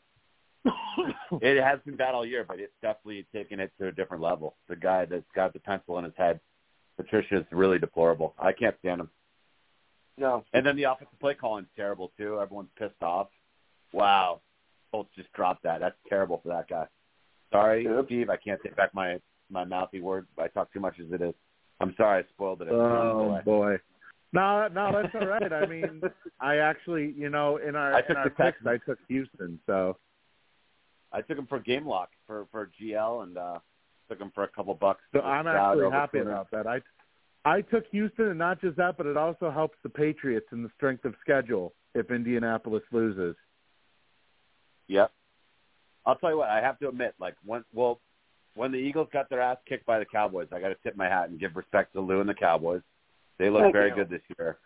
[1.42, 4.56] it has been bad all year, but it's definitely taken it to a different level.
[4.70, 6.40] The guy that's got the pencil in his head,
[6.96, 8.34] Patricia, is really deplorable.
[8.40, 9.10] I can't stand him.
[10.18, 10.44] No.
[10.54, 12.40] And then the offensive play calling's terrible too.
[12.40, 13.28] Everyone's pissed off.
[13.92, 14.42] Wow.
[14.92, 15.80] Colts just dropped that.
[15.80, 16.86] That's terrible for that guy.
[17.52, 18.06] Sorry, Yep.
[18.06, 18.30] Steve.
[18.30, 19.20] I can't take back my
[19.50, 20.28] my mouthy word.
[20.38, 21.34] I talk too much as it is.
[21.80, 22.70] I'm sorry I spoiled it.
[22.70, 23.78] Oh boy.
[24.32, 25.54] No, no, that's all right.
[25.54, 26.02] I mean,
[26.40, 28.68] I actually, you know, in our I in took our the picks, Texans.
[28.68, 29.60] I took Houston.
[29.68, 29.98] So
[31.12, 33.60] I took him for game lock for for GL and uh
[34.10, 35.02] took him for a couple bucks.
[35.14, 36.66] So I'm actually happy about that.
[36.68, 36.82] I
[37.46, 40.70] I took Houston, and not just that, but it also helps the Patriots in the
[40.78, 43.36] strength of schedule if Indianapolis loses.
[44.88, 45.12] Yep.
[46.06, 46.50] I'll tell you what.
[46.50, 48.00] I have to admit, like when well,
[48.56, 51.08] when the Eagles got their ass kicked by the Cowboys, I got to tip my
[51.08, 52.82] hat and give respect to Lou and the Cowboys.
[53.40, 53.96] They look Thank very you.
[53.96, 54.58] good this year.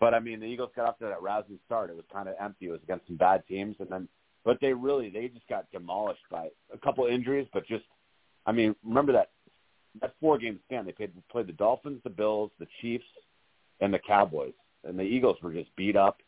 [0.00, 1.90] But I mean, the Eagles got off to that rousing start.
[1.90, 2.66] It was kind of empty.
[2.66, 4.08] It was against some bad teams, and then
[4.44, 7.48] but they really they just got demolished by a couple injuries.
[7.52, 7.84] But just,
[8.44, 9.30] I mean, remember that
[10.00, 10.86] that four game span.
[10.86, 13.04] They played played the Dolphins, the Bills, the Chiefs,
[13.80, 14.54] and the Cowboys,
[14.84, 16.18] and the Eagles were just beat up.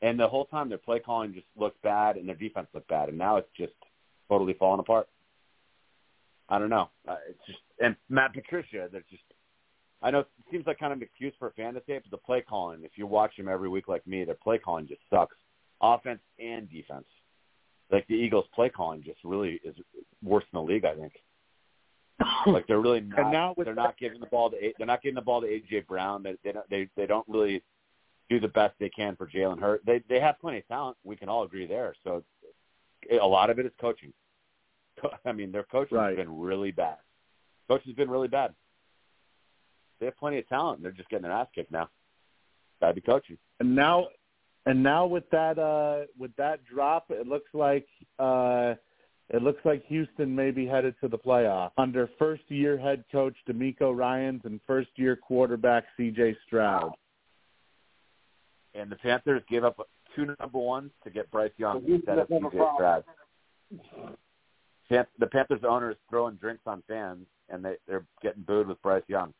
[0.00, 3.08] And the whole time their play calling just looked bad and their defense looked bad,
[3.08, 3.72] and now it's just
[4.28, 5.08] totally falling apart.
[6.48, 6.88] I don't know.
[7.06, 8.88] Uh, it's just and Matt Patricia.
[8.90, 9.22] They're just.
[10.00, 12.10] I know it seems like kind of an excuse for a fan to say but
[12.10, 12.84] the play calling.
[12.84, 15.36] If you watch them every week like me, their play calling just sucks,
[15.82, 17.06] offense and defense.
[17.90, 19.74] Like the Eagles' play calling just really is
[20.22, 20.84] worse in the league.
[20.84, 21.12] I think.
[22.46, 23.30] Like they're really not.
[23.32, 24.56] Now they're that- not giving the ball to.
[24.76, 26.22] They're not giving the ball to AJ Brown.
[26.22, 27.62] They they don't, they they don't really
[28.30, 29.82] do the best they can for Jalen Hurt.
[29.86, 30.96] They they have plenty of talent.
[31.04, 31.94] We can all agree there.
[32.04, 32.22] So
[33.10, 34.12] a lot of it is coaching.
[35.24, 36.08] I mean, their coaching Right.
[36.10, 36.96] has been really bad.
[37.68, 38.52] Coaching's been really bad.
[40.00, 40.78] They have plenty of talent.
[40.78, 41.88] and They're just getting their ass kicked now.
[42.80, 43.36] Gotta be coaching.
[43.60, 44.08] And now,
[44.66, 47.86] and now with that uh with that drop, it looks like
[48.18, 48.74] uh
[49.30, 53.34] it looks like Houston may be headed to the playoff under first year head coach
[53.48, 56.36] DeMeco Ryans and first year quarterback C.J.
[56.46, 56.92] Stroud.
[58.74, 59.76] And the Panthers gave up
[60.16, 63.04] two number ones to get Bryce Young Houston instead of doesn't have a CJ Stroud.
[65.18, 69.02] The Panthers owner is throwing drinks on fans, and they they're getting booed with Bryce
[69.08, 69.34] Young.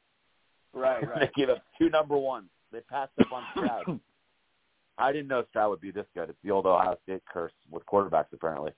[0.75, 2.49] Right, right, they gave up two number ones.
[2.73, 4.01] They passed up on Stroud.
[4.99, 6.29] I didn't know Stroud would be this good.
[6.29, 8.73] It's the old Ohio State curse with quarterbacks, apparently.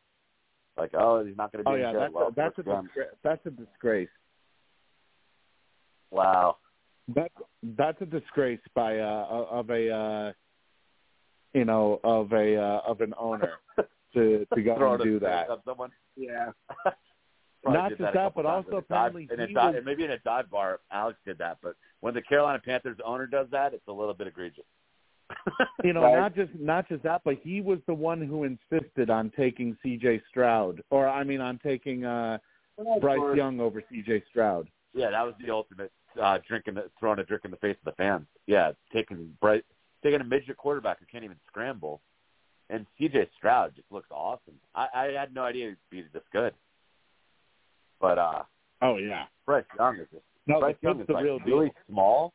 [0.76, 3.14] Like, oh, he's not going to be Oh yeah, that's well, a, that's a disgra-
[3.22, 4.08] that's a disgrace.
[6.10, 6.56] wow.
[7.14, 7.32] That
[7.76, 10.32] that's a disgrace by uh of a uh
[11.54, 13.54] you know of a uh, of an owner
[14.14, 15.58] to to go and do in the face that.
[15.64, 15.90] Someone.
[16.16, 16.52] Yeah.
[17.66, 20.12] Not just a that, but also in a dive- in a dive, was- maybe in
[20.12, 20.80] a dive bar.
[20.90, 24.28] Alex did that, but when the Carolina Panthers owner does that, it's a little bit
[24.28, 24.64] egregious.
[25.84, 26.16] You know, Right.
[26.16, 30.20] not just not just that, but he was the one who insisted on taking C.J.
[30.28, 32.38] Stroud, or I mean, on taking uh
[33.00, 34.22] Bryce Young over C.J.
[34.28, 34.68] Stroud.
[34.94, 37.96] Yeah, that was the ultimate uh, drinking, throwing a drink in the face of the
[37.96, 38.26] fans.
[38.46, 39.62] Yeah, taking Bryce,
[40.02, 42.00] taking a midget quarterback who can't even scramble,
[42.68, 43.28] and C.J.
[43.36, 44.54] Stroud just looks awesome.
[44.74, 46.54] I, I had no idea he'd be this good,
[48.00, 48.42] but uh,
[48.82, 49.24] Oh yeah.
[49.46, 51.58] Bryce Young is just No, Bryce Young is the like real deal.
[51.58, 52.32] really small.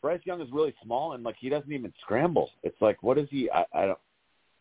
[0.00, 2.50] Bryce Young is really small, and like he doesn't even scramble.
[2.62, 3.50] It's like, what is he?
[3.50, 3.98] I, I don't.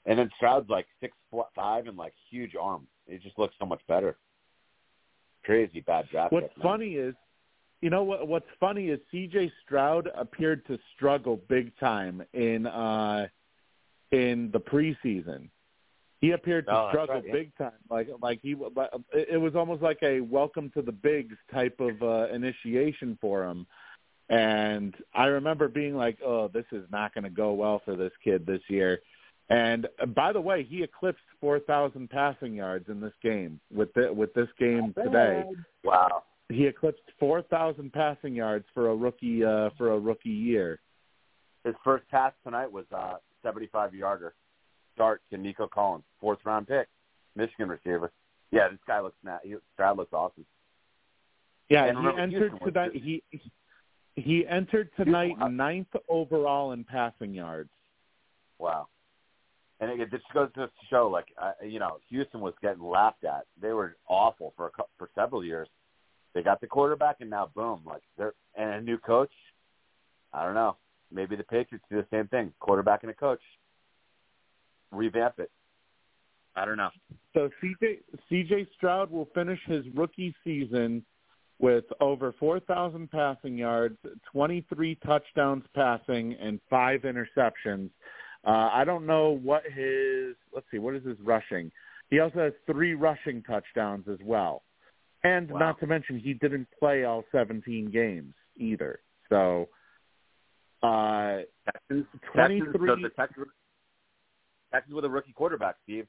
[0.06, 2.88] And then Stroud's like six foot five and like huge arms.
[3.08, 4.18] It just looks so much better.
[5.44, 6.34] Crazy bad draft.
[6.34, 7.14] What's pick, funny is,
[7.82, 8.28] you know what?
[8.28, 9.52] What's funny is C.J.
[9.64, 13.28] Stroud appeared to struggle big time in uh
[14.12, 15.50] in the preseason.
[16.20, 17.34] He appeared to Oh, struggle right, yeah.
[17.34, 18.56] big time, like like he
[19.14, 23.46] it it was almost like a welcome to the bigs type of uh, initiation for
[23.46, 23.68] him.
[24.30, 28.12] And I remember being like, "Oh, this is not going to go well for this
[28.24, 29.00] kid this year."
[29.50, 34.12] And uh, by the way, he eclipsed 4,000 passing yards in this game with the,
[34.12, 35.44] with this game today.
[35.84, 36.24] Wow.
[36.50, 40.80] He eclipsed 4,000 passing yards for a rookie uh, for a rookie year.
[41.64, 44.34] His first pass tonight was a 75 yarder.
[44.96, 46.88] Start to Nico Collins, fourth round pick,
[47.36, 48.12] Michigan receiver.
[48.52, 50.46] Yeah, this guy looks na- he, Stroud looks awesome.
[51.70, 52.92] Yeah, And he remember, entered Houston was tonight.
[52.94, 53.24] He
[54.18, 57.70] he entered tonight Houston- ninth overall in passing yards.
[58.58, 58.88] Wow.
[59.80, 63.46] And it, just goes to show, like, uh, you know, Houston was getting laughed at.
[63.62, 65.70] They were awful for a, cou- for several years.
[66.34, 69.32] They got the quarterback, and now boom, like they're and a new coach.
[70.34, 70.78] I don't know.
[71.12, 73.42] Maybe the Patriots do the same thing: quarterback and a coach.
[74.92, 75.52] Revamp it.
[76.56, 76.90] I don't know.
[77.34, 78.00] So CJ
[78.32, 81.06] CJ Stroud will finish his rookie season
[81.60, 83.98] with over 4,000 passing yards,
[84.32, 87.90] 23 touchdowns passing, and five interceptions.
[88.46, 91.72] Uh, I don't know what his let's see what is his rushing.
[92.10, 94.64] He also has three rushing touchdowns as well,
[95.24, 95.60] and Wow.
[95.60, 99.02] not to mention he didn't play all 17 games either.
[99.30, 99.68] So,
[100.84, 103.48] uh, Texans, 23 Texans, so the Texans,
[104.72, 106.08] Texans with a rookie quarterback, Steve.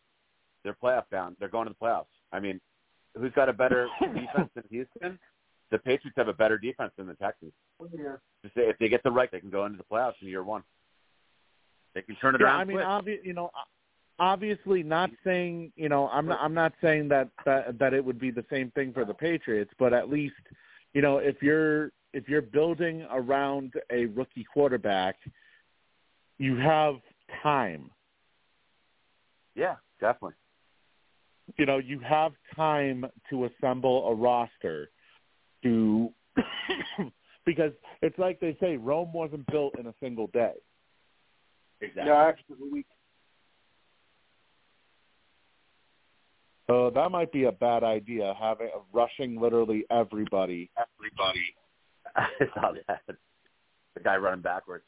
[0.63, 1.37] They're playoff bound.
[1.41, 2.07] They're going to the playoffs.
[2.33, 2.61] I mean,
[3.17, 5.19] who's got a better defense than Houston?
[5.71, 7.53] The Patriots have a better defense than the Texans.
[7.81, 7.89] Oh,
[8.43, 10.43] Just say if they get the right, they can go into the playoffs in year
[10.43, 10.63] one.
[11.95, 12.61] They can turn it yeah, around.
[12.61, 13.51] I mean, obvi- you know,
[14.19, 18.19] obviously not saying, you know, I'm not, I'm not saying that, that that it would
[18.19, 20.35] be the same thing for the Patriots, but at least,
[20.95, 25.17] you know, if you're if you're building around a rookie quarterback,
[26.39, 26.97] you have
[27.43, 27.91] time.
[29.55, 30.35] yeah, definitely.
[31.57, 34.91] You know, you have time to assemble a roster
[35.63, 36.13] to
[37.47, 37.73] because
[38.03, 40.55] it's like they say, Rome wasn't built in a single day.
[41.81, 42.11] Exactly.
[42.11, 42.87] Yeah, actually, the week.
[46.67, 50.71] So that might be a bad idea, having rushing literally everybody.
[50.77, 51.55] Everybody.
[52.17, 53.01] I saw that.
[53.07, 54.85] The guy running backwards.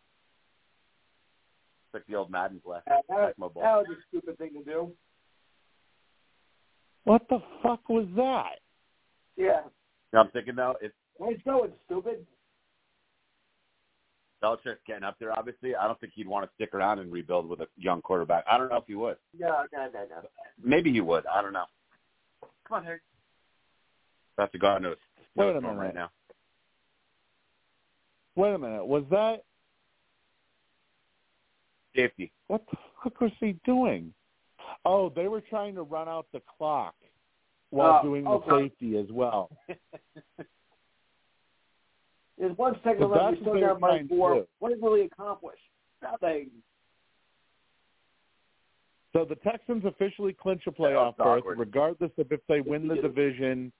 [1.86, 2.86] It's like the old Madden left.
[2.86, 4.92] That, that, that was a stupid thing to do.
[7.04, 8.60] What the fuck was that?
[9.36, 9.62] Yeah.
[10.12, 12.26] You know, I'm thinking though, it's Nice going, stupid.
[14.42, 15.38] Belichick getting up there.
[15.38, 18.44] Obviously, I don't think he'd want to stick around and rebuild with a young quarterback.
[18.50, 19.16] I don't know if he would.
[19.38, 20.28] No, no, no, no.
[20.64, 21.26] Maybe he would.
[21.26, 21.66] I don't know.
[22.66, 23.00] Come on, Harry.
[24.38, 24.96] That's the God knows.
[25.36, 25.76] Wait a minute.
[25.76, 26.10] right now.
[28.34, 28.86] Wait a minute.
[28.86, 29.44] Was that
[31.94, 32.32] Safety.
[32.46, 34.14] what the fuck was he doing?
[34.86, 36.94] Oh, they were trying to run out the clock
[37.70, 39.50] while Oh, doing the safety as well.
[42.38, 43.36] There's one second So left.
[43.36, 44.46] You're still what they were down by four.
[44.58, 45.58] What did really accomplish?
[46.02, 46.50] Nothing.
[49.12, 53.72] So the Texans officially clinch a playoff berth, regardless of if they win the division.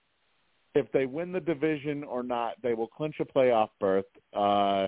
[0.73, 4.05] If they win the division or not, they will clinch a playoff berth.
[4.33, 4.87] Uh,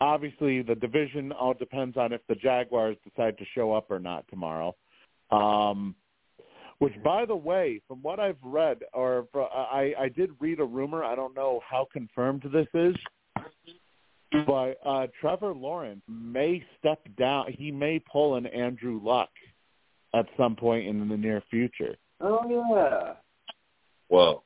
[0.00, 4.24] obviously, the division all depends on if the Jaguars decide to show up or not
[4.28, 4.76] tomorrow.
[5.30, 5.96] Um,
[6.82, 10.64] which, by the way, from what I've read, or fr- I, I did read a
[10.64, 11.04] rumor.
[11.04, 12.96] I don't know how confirmed this is,
[14.46, 17.52] but uh, Trevor Lawrence may step down.
[17.52, 19.28] He may pull an Andrew Luck
[20.12, 23.14] at some point in the near future Oh yeah.
[24.08, 24.42] Whoa.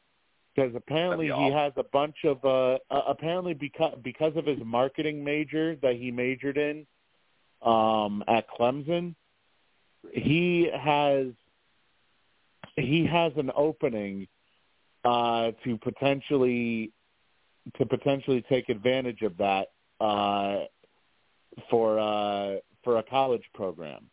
[0.54, 1.64] because apparently That'd be he awful.
[1.64, 6.10] has a bunch of uh, uh apparently because because of his marketing major that he
[6.10, 6.86] majored in
[7.62, 9.14] um at Clemson
[10.12, 11.26] he has
[12.76, 14.26] he has an opening
[15.04, 16.92] uh to potentially
[17.78, 19.68] to potentially take advantage of that
[20.00, 20.60] uh
[21.70, 24.08] for uh for a college program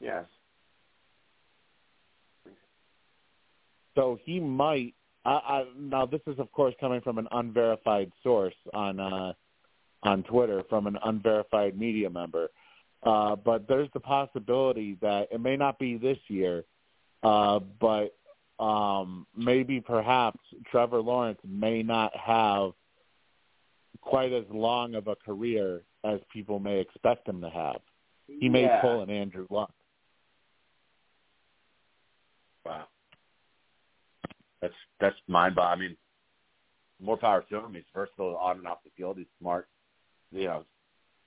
[0.00, 0.24] Yes.
[3.94, 4.94] So he might.
[5.24, 9.32] I, I, now, this is of course coming from an unverified source on uh,
[10.04, 12.48] on Twitter from an unverified media member.
[13.02, 16.64] Uh, but there's the possibility that it may not be this year,
[17.22, 18.14] uh, but
[18.58, 20.40] um, maybe perhaps
[20.70, 22.72] Trevor Lawrence may not have
[24.00, 27.80] quite as long of a career as people may expect him to have.
[28.26, 28.80] He may yeah.
[28.80, 29.72] pull an Andrew Luck.
[32.64, 32.84] Wow.
[34.60, 35.86] That's that's mind boggling.
[35.86, 35.96] I mean,
[37.00, 37.74] more power to him.
[37.74, 39.16] He's versatile on and off the field.
[39.18, 39.68] He's smart.
[40.32, 40.64] You know,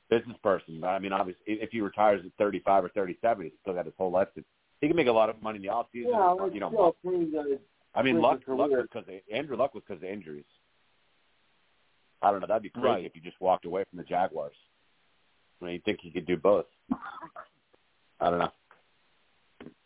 [0.10, 0.84] business person.
[0.84, 4.12] I mean, obviously, if he retires at 35 or 37, he's still got his whole
[4.12, 4.28] life.
[4.36, 4.44] To,
[4.82, 6.12] he can make a lot of money in the off season.
[6.12, 7.60] Yeah, it's you know, still pretty good.
[7.94, 10.46] I mean, Luck, Luck was because Andrew Luck was because of injuries.
[12.22, 12.48] I don't know.
[12.48, 13.06] That'd be crazy Right.
[13.06, 14.56] if he just walked away from the Jaguars.
[15.62, 16.66] I mean, you think he could do both?
[18.20, 18.52] I don't know.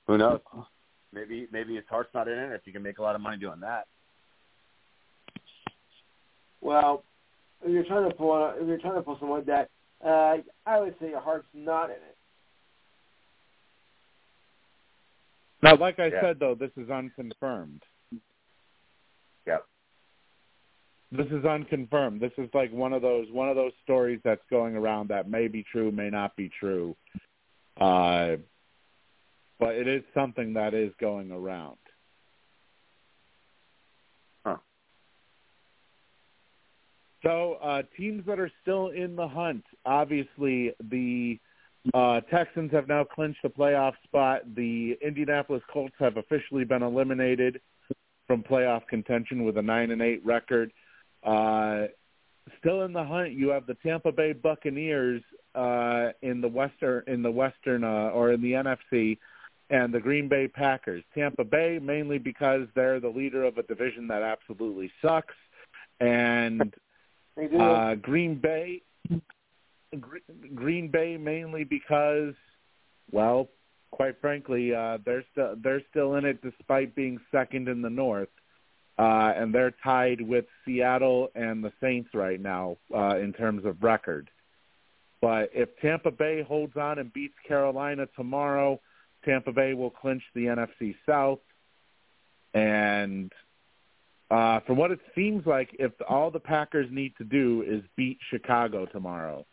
[0.07, 0.41] Who knows?
[1.11, 2.51] Maybe maybe his heart's not in it.
[2.53, 3.87] If you can make a lot of money doing that.
[6.61, 7.03] Well,
[7.63, 9.69] if you're trying to pull if you're trying to pull something like that,
[10.05, 12.14] uh, I would say your heart's not in it.
[15.65, 16.21] Now, like I Yeah.
[16.21, 17.83] said, though, this is unconfirmed.
[19.47, 19.67] Yep.
[21.11, 22.21] This is unconfirmed.
[22.21, 25.47] This is like one of those one of those stories that's going around that may
[25.47, 26.95] be true, may not be true.
[27.77, 28.37] Uh,
[29.59, 31.77] but it is something that is going around.
[34.45, 34.57] Huh.
[37.23, 41.39] So uh, teams that are still in the hunt, obviously the
[41.93, 44.41] uh, Texans have now clinched the playoff spot.
[44.55, 47.61] The Indianapolis Colts have officially been eliminated
[48.27, 50.71] from playoff contention with a nine and eight record.
[51.23, 51.85] Uh,
[52.59, 55.21] still in the hunt, you have the Tampa Bay Buccaneers
[55.53, 59.17] uh, in the western in the western uh, or in the NFC,
[59.69, 61.03] and the Green Bay Packers.
[61.13, 65.35] Tampa Bay mainly because they're the leader of a division that absolutely sucks,
[65.99, 66.73] and
[67.59, 68.81] uh, Green Bay,
[70.53, 72.33] Green Bay mainly because,
[73.11, 73.49] well,
[73.91, 78.29] quite frankly, uh, they're still they're still in it despite being second in the North,
[78.99, 83.81] uh, and they're tied with Seattle and the Saints right now uh, in terms of
[83.81, 84.29] record.
[85.21, 88.79] But if Tampa Bay holds on and beats Carolina tomorrow,
[89.23, 91.39] Tampa Bay will clinch the NFC South,
[92.53, 93.31] and
[94.31, 98.17] uh, from what it seems like, if all the Packers need to do is beat
[98.29, 99.45] Chicago tomorrow,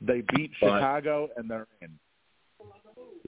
[0.00, 1.98] they beat But- Chicago and they're in.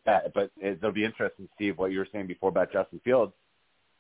[0.07, 3.33] Yeah, but it'll be interesting, to Steve, what you were saying before about Justin Fields.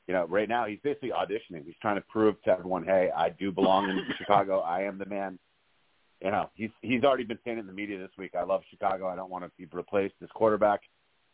[0.09, 1.65] You know, right now he's basically auditioning.
[1.65, 4.59] He's trying to prove to everyone, hey, I do belong in Chicago.
[4.61, 5.39] I am the man.
[6.21, 8.33] You know, he's he's already been saying in the media this week.
[8.37, 9.07] I love Chicago.
[9.09, 10.81] I don't want to be replaced as quarterback.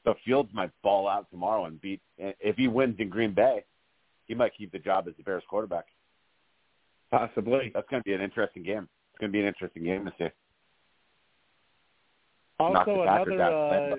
[0.04, 2.00] So Fields might ball out tomorrow and beat.
[2.18, 3.64] If he wins in Green Bay,
[4.26, 5.86] he might keep the job as the Bears quarterback.
[7.10, 7.70] Possibly.
[7.74, 8.88] That's going to be an interesting game.
[9.12, 10.28] It's going to be an interesting game to see.
[12.58, 13.96] Also, another uh,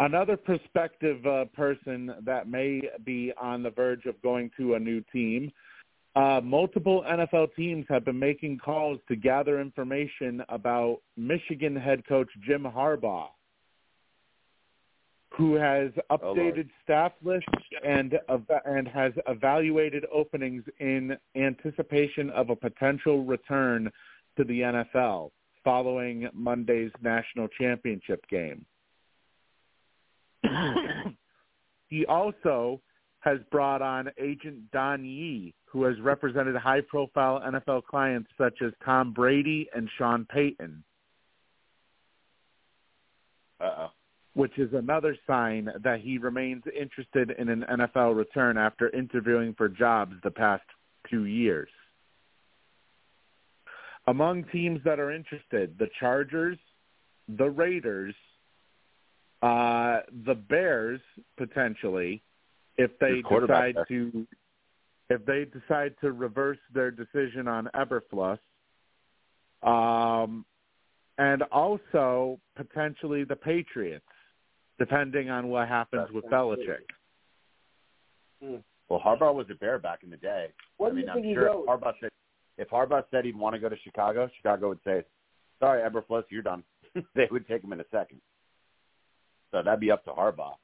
[0.00, 5.02] another prospective uh, person that may be on the verge of going to a new
[5.12, 5.52] team.
[6.16, 12.28] Uh, multiple NFL teams have been making calls to gather information about Michigan head coach
[12.46, 13.28] Jim Harbaugh,
[15.36, 17.48] who has Oh, updated staff lists
[17.84, 18.18] and
[18.64, 23.90] and has evaluated openings in anticipation of a potential return
[24.36, 25.30] to the NFL
[25.64, 28.64] following Monday's national championship game.
[31.88, 32.80] he also
[33.20, 39.12] has brought on agent Don Yee, who has represented high-profile NFL clients such as Tom
[39.12, 40.84] Brady and Sean Payton,
[43.60, 43.88] Uh-oh.
[44.34, 49.68] which is another sign that he remains interested in an NFL return after interviewing for
[49.70, 50.64] jobs the past
[51.10, 51.70] two years.
[54.06, 56.58] Among teams that are interested, the Chargers,
[57.28, 58.14] the Raiders,
[59.42, 61.00] uh, the Bears
[61.36, 62.22] potentially,
[62.76, 64.26] if they Good quarterback decide to
[65.10, 68.38] if they decide to reverse their decision on Eberflus,
[69.62, 70.44] um,
[71.18, 74.04] and also potentially the Patriots,
[74.78, 76.88] depending on what happens with Belichick.
[78.40, 80.48] Well, Harbaugh was a Bear back in the day.
[80.76, 82.10] What I do mean, you I'm think he sure Harbaugh said
[82.58, 85.04] if Harbaugh said he'd want to go to Chicago, Chicago would say,
[85.60, 86.62] "Sorry, Eberflus, you're done."
[87.14, 88.20] they would take him in a second.
[89.50, 90.54] So that'd be up to Harbaugh.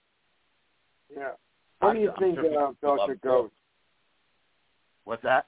[1.14, 1.30] Yeah.
[1.80, 3.20] Where do you I'm think sure uh, people love Belichick him.
[3.24, 3.50] goes?
[5.04, 5.46] What's that?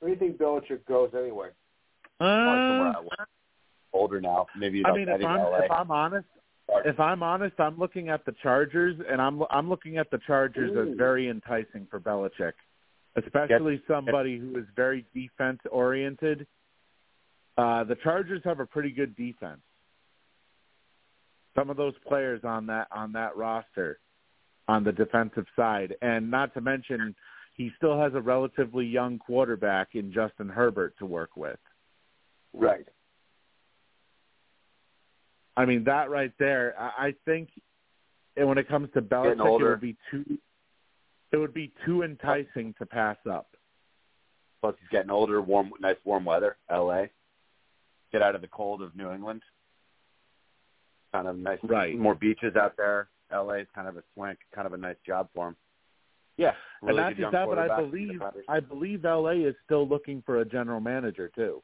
[0.00, 1.48] Where do you think Belichick goes anyway?
[2.20, 2.92] Uh,
[3.92, 4.46] older now.
[4.58, 5.58] Maybe I like mean, if I'm LA.
[5.58, 6.26] if I'm honest,
[6.84, 10.70] if I'm honest, I'm looking at the Chargers, and I'm I'm looking at the Chargers
[10.76, 12.52] as very enticing for Belichick,
[13.16, 16.46] especially somebody who is very defense oriented.
[17.56, 19.60] Uh, the Chargers have a pretty good defense.
[21.56, 24.00] Some of those players on that on that roster,
[24.66, 27.14] on the defensive side, and not to mention,
[27.54, 31.58] he still has a relatively young quarterback in Justin Herbert to work with.
[32.52, 32.86] Right.
[35.56, 37.50] I mean, that right there, I, I think
[38.36, 40.38] and when it comes to Belichick, it would be too
[41.34, 43.48] it would be too enticing to pass up.
[44.60, 45.42] Plus, he's getting older.
[45.42, 46.56] Warm, nice warm weather.
[46.70, 47.10] L.A.
[48.12, 49.42] Get out of the cold of New England.
[51.12, 51.58] Kind of nice.
[51.64, 51.98] Right.
[51.98, 53.08] More beaches out there.
[53.32, 53.58] L.A.
[53.58, 54.38] is kind of a swank.
[54.54, 55.56] Kind of a nice job for him.
[56.36, 56.52] Yeah.
[56.82, 60.40] Really and not just that, but I believe I believe LA is still looking for
[60.40, 61.62] a general manager too.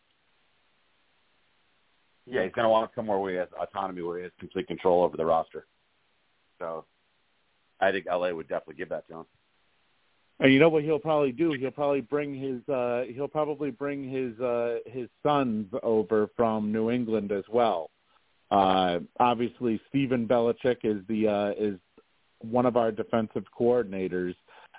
[2.27, 5.03] Yeah, he's going to want somewhere where he has autonomy, where he has complete control
[5.03, 5.67] over the roster.
[6.61, 6.85] So,
[7.81, 9.27] I think LA would definitely give that to him.
[10.41, 11.53] And you know what he'll probably do?
[11.53, 16.91] He'll probably bring his uh he'll probably bring his uh his sons over from New
[16.91, 17.91] England as well.
[18.51, 21.79] Uh obviously Stephen Belichick is the uh is
[22.41, 24.35] one of our defensive coordinators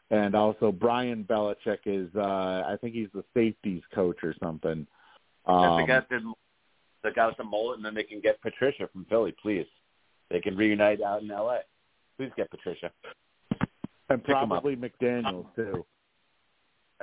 [0.09, 4.87] and also Brian Belichick is uh I think he's the safeties coach or something.
[5.45, 6.01] Um, the guy
[7.03, 9.65] the guy with the mullet, and then they can get Patricia from Philly, please.
[10.29, 11.57] They can reunite out in LA.
[12.17, 12.91] Please get Patricia.
[14.11, 14.61] And pick 'em up.
[14.61, 15.85] probably McDaniels too.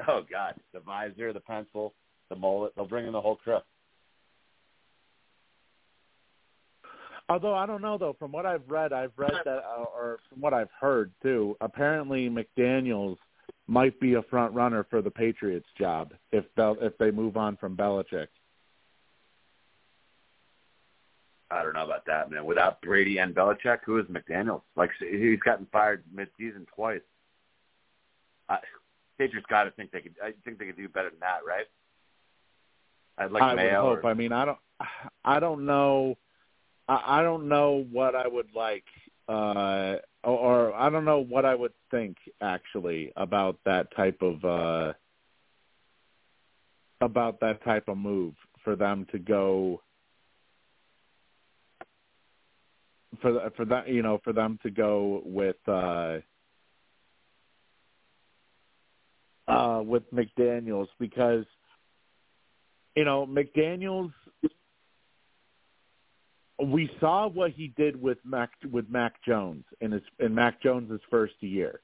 [0.06, 1.92] Oh God, the visor, the pencil,
[2.30, 2.72] the mullet.
[2.76, 3.58] They'll bring in the whole crew.
[7.28, 10.40] Although I don't know though, from what I've read, I've read that, uh, or from
[10.40, 13.16] what I've heard too, apparently McDaniels
[13.66, 17.56] might be a front runner for the Patriots job if Bel- if they move on
[17.56, 18.28] from Belichick.
[21.50, 22.44] I don't know about that, man.
[22.44, 24.62] Without Brady and Belichick, who is McDaniels?
[24.76, 27.00] Like he's gotten fired mid-season twice.
[28.48, 28.58] I,
[29.18, 30.14] Patriots got to think they could.
[30.22, 31.66] I think they could do better than that, right?
[33.16, 33.84] I'd like I Mayo.
[33.88, 34.04] would hope.
[34.04, 34.58] or- I mean, I don't,
[35.24, 36.16] I don't know,
[36.88, 38.84] I, I don't know what I would like,
[39.28, 40.38] uh, or,
[40.70, 44.92] or I don't know what I would think actually about that type of, uh,
[47.00, 49.80] about that type of move for them to go.
[53.20, 56.18] For for that you know for them to go with uh
[59.48, 61.44] uh with McDaniels because
[62.98, 64.12] you know, McDaniels.
[66.60, 71.00] We saw what he did with Mac with Mac Jones in his in Mac Jones's
[71.08, 71.80] first year.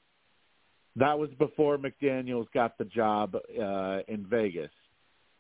[0.97, 4.73] That was before McDaniels got the job uh, in Vegas.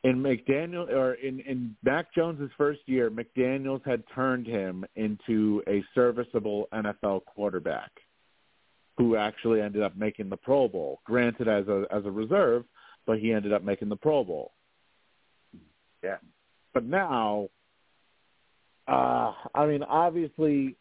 [0.05, 5.83] In McDaniel or in in Mac Jones's first year, McDaniels had turned him into a
[5.94, 7.91] serviceable NFL quarterback,
[8.99, 11.00] who actually ended up making the Pro Bowl.
[11.05, 12.65] Granted, as a as a reserve,
[13.07, 14.52] but he ended up making the Pro Bowl.
[16.02, 16.18] Yeah.
[16.74, 17.49] But now,
[18.86, 20.76] uh, I mean, obviously,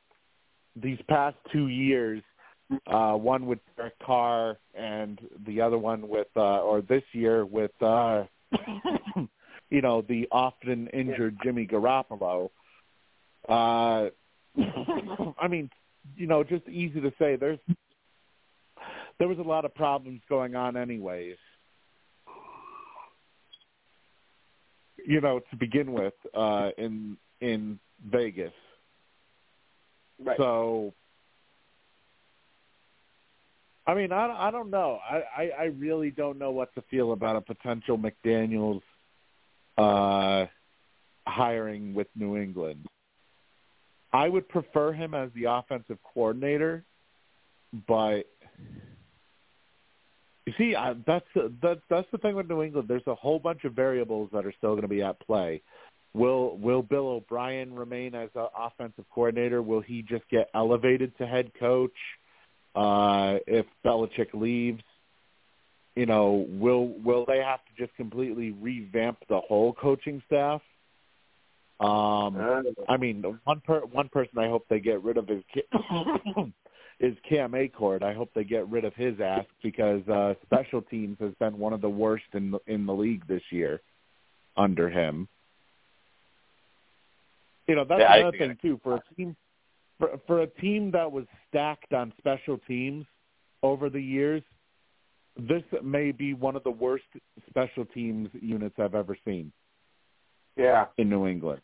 [0.76, 2.22] these past two years,
[2.88, 7.72] uh, one with Derek Carr and the other one with, uh, or this year with,
[7.82, 8.24] uh,
[9.69, 12.49] you know, the often injured Jimmy Garoppolo.
[13.48, 14.09] Uh,
[15.40, 15.69] I mean,
[16.15, 17.35] you know, just easy to say.
[17.35, 17.59] There's
[19.19, 21.38] there was a lot of problems going on, anyways.
[25.06, 28.53] you know, to begin with, uh, in in Vegas.
[30.23, 30.38] Right.
[30.38, 30.93] So,
[33.86, 35.00] I mean, I I don't know.
[35.10, 38.82] I, I I really don't know what to feel about a potential McDaniels
[39.78, 40.45] uh,
[41.28, 42.86] hiring with New England.
[44.14, 46.84] I would prefer him as the offensive coordinator,
[47.88, 48.28] but
[50.45, 52.88] you see, I, that's that, that's the thing with New England.
[52.88, 55.62] There's a whole bunch of variables that are still going to be at play.
[56.14, 59.62] Will Will Bill O'Brien remain as an offensive coordinator?
[59.62, 61.92] Will he just get elevated to head coach
[62.76, 64.84] uh, if Belichick leaves?
[65.95, 70.61] You know, will will they have to just completely revamp the whole coaching staff?
[71.80, 72.38] Um,
[72.88, 75.43] I mean, one per, one person I hope they get rid of is
[77.00, 78.03] is Cam Achord.
[78.03, 81.74] I hope they get rid of his ass because uh, special teams has been one
[81.74, 83.82] of the worst in the, in the league this year
[84.56, 85.27] under him.
[87.68, 89.35] You know that's Yeah, another thing too for a team
[90.03, 93.06] for for a team that was stacked on special teams
[93.61, 94.43] over the years.
[95.38, 97.06] This may be one of the worst
[97.49, 99.51] special teams units I've ever seen
[100.56, 100.85] Yeah.
[100.98, 101.61] in New England.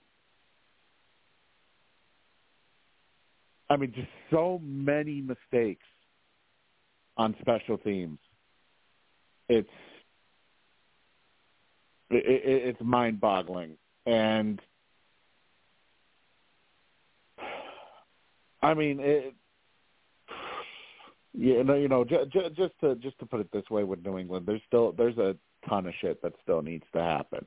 [3.69, 5.85] I mean, just so many mistakes
[7.17, 8.17] on special teams.
[9.49, 9.69] It's
[12.09, 13.77] it, it, it's mind-boggling,
[14.07, 14.59] and
[18.61, 19.33] I mean, it,
[21.33, 22.31] you know, you know, just,
[22.81, 25.35] to just to put it this way, with New England, there's still there's a
[25.67, 27.45] ton of shit that still needs to happen.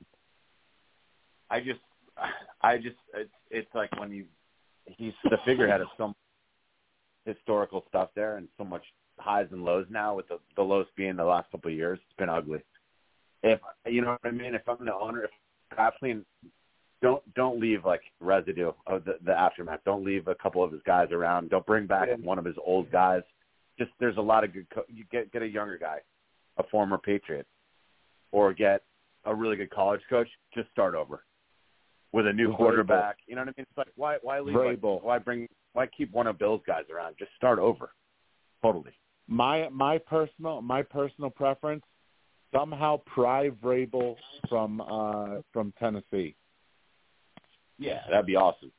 [1.50, 1.81] I just,
[2.62, 4.24] I just, it's, it's like when you,
[4.86, 6.15] he's the figurehead of some
[7.26, 8.84] historical stuff there, and so much
[9.18, 10.15] highs and lows now.
[10.15, 12.62] With the the lows being the last couple of years, it's been ugly.
[13.42, 15.31] If you know what I mean, if I'm the owner, if
[15.76, 16.24] Kathleen,
[17.02, 19.81] don't don't leave like residue of the the aftermath.
[19.84, 21.50] Don't leave a couple of his guys around.
[21.50, 22.16] Don't bring back Yeah.
[22.16, 23.22] one of his old guys.
[23.78, 24.66] Just there's a lot of good.
[24.70, 25.98] Co- you get get a younger guy,
[26.58, 27.47] a former Patriot,
[28.31, 28.82] or get
[29.24, 30.28] a really good college coach.
[30.55, 31.24] Just start over
[32.12, 33.16] with a new quarterback.
[33.26, 33.66] You know what I mean?
[33.68, 34.55] It's like why why leave?
[34.55, 35.48] Like, why bring?
[35.72, 37.16] Why keep one of Bill's guys around?
[37.18, 37.92] Just start over.
[38.62, 38.92] Totally.
[39.26, 41.82] My my personal my personal preference
[42.55, 44.16] somehow pry Vrabel
[44.48, 46.36] from uh from Tennessee.
[47.83, 48.73] Yeah, that'd be awesome.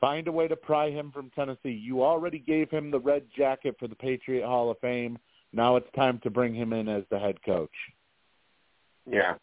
[0.00, 1.70] Find a way to pry him from Tennessee.
[1.70, 5.18] You already gave him the red jacket for the Patriot Hall of Fame.
[5.52, 7.70] Now it's time to bring him in as the head coach.
[9.10, 9.34] Yeah.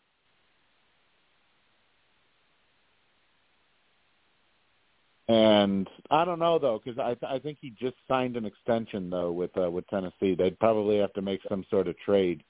[5.27, 9.09] And I don't know though, because I th- I think he just signed an extension
[9.09, 10.35] though with uh, with Tennessee.
[10.35, 12.43] They'd probably have to make some sort of trade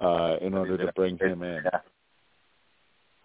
[0.00, 1.62] uh, in order to bring him in.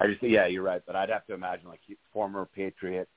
[0.02, 3.08] I just yeah, you're right, but I'd have to imagine like he, former Patriot,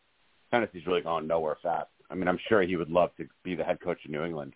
[0.51, 1.89] Tennessee's really going nowhere fast.
[2.11, 4.53] I mean, I'm sure he would love to be the head coach of New England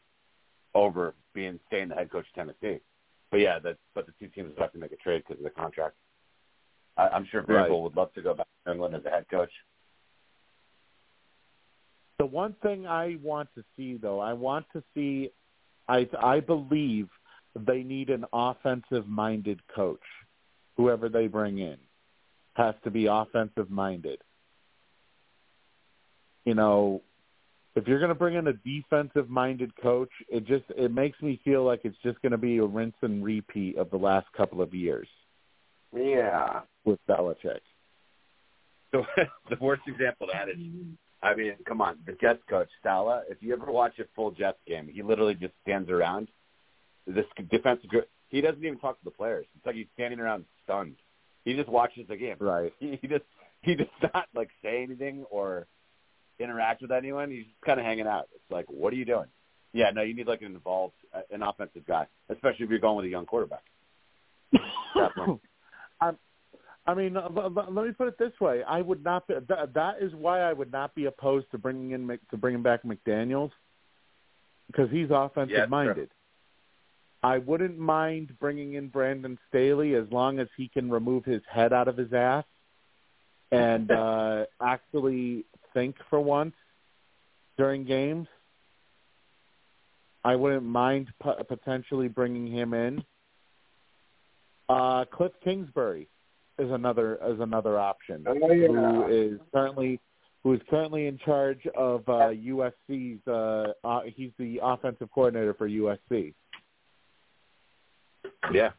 [0.75, 2.83] over being staying the head coach of Tennessee.
[3.31, 5.45] But yeah, that but the two teams would have to make a trade because of
[5.45, 5.95] the contract.
[6.99, 7.71] I, I'm sure Vrabel Right.
[7.71, 9.53] would love to go back to England as a head coach.
[12.19, 15.31] The one thing I want to see, though, I want to see.
[15.89, 17.09] I I believe
[17.57, 20.03] they need an offensive-minded coach.
[20.77, 21.79] Whoever they bring in
[22.59, 24.20] has to be offensive-minded.
[26.45, 27.03] You know,
[27.75, 31.65] if you're going to bring in a defensive-minded coach, it just it makes me feel
[31.65, 34.75] like it's just going to be a rinse and repeat of the last couple of
[34.75, 35.09] years
[35.95, 36.61] Yeah.
[36.85, 37.61] with Belichick.
[38.93, 39.05] So
[39.51, 40.57] the worst example of that is,
[41.23, 43.25] I mean, come on, the Jets coach Saleh.
[43.28, 46.28] If you ever watch a full Jets game, he literally just stands around.
[47.07, 47.91] This defensive,
[48.28, 49.47] he doesn't even talk to the players.
[49.57, 50.97] It's like he's standing around stunned.
[51.49, 52.36] He just watches the game.
[52.39, 52.73] Right.
[52.81, 53.25] He, he just
[53.62, 55.67] he does not like say anything or
[56.39, 57.31] interact with anyone.
[57.31, 58.28] He's just kind of hanging out.
[58.35, 59.27] It's like, what are you doing?
[59.73, 62.97] Yeah, no, you need like an involved, uh, an offensive guy, especially if you're going
[62.97, 63.62] with a young quarterback.
[66.89, 69.27] I mean, uh, let me put it this way: I would not.
[69.28, 72.62] Be, th- that is why I would not be opposed to bringing in to bringing
[72.62, 73.51] back McDaniels
[74.68, 76.09] because he's offensive minded.
[77.23, 81.73] I wouldn't mind bringing in Brandon Staley as long as he can remove his head
[81.73, 82.45] out of his ass
[83.51, 86.55] and uh, actually think for once
[87.57, 88.29] during games.
[90.25, 93.05] I wouldn't mind p- potentially bringing him in.
[94.69, 96.09] Uh, Cliff Kingsbury
[96.59, 98.25] is another is another option.
[98.27, 100.01] Who is currently
[100.43, 103.27] who is currently in charge of uh, USC's?
[103.27, 106.35] Uh, uh, he's the offensive coordinator for USC.
[108.52, 108.70] Yeah.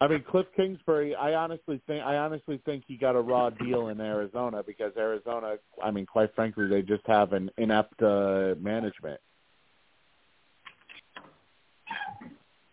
[0.00, 1.14] I mean, Cliff Kingsbury.
[1.14, 5.56] I honestly think I honestly think he got a raw deal in Arizona because Arizona.
[5.82, 9.20] I mean, quite frankly, they just have an inept uh, management.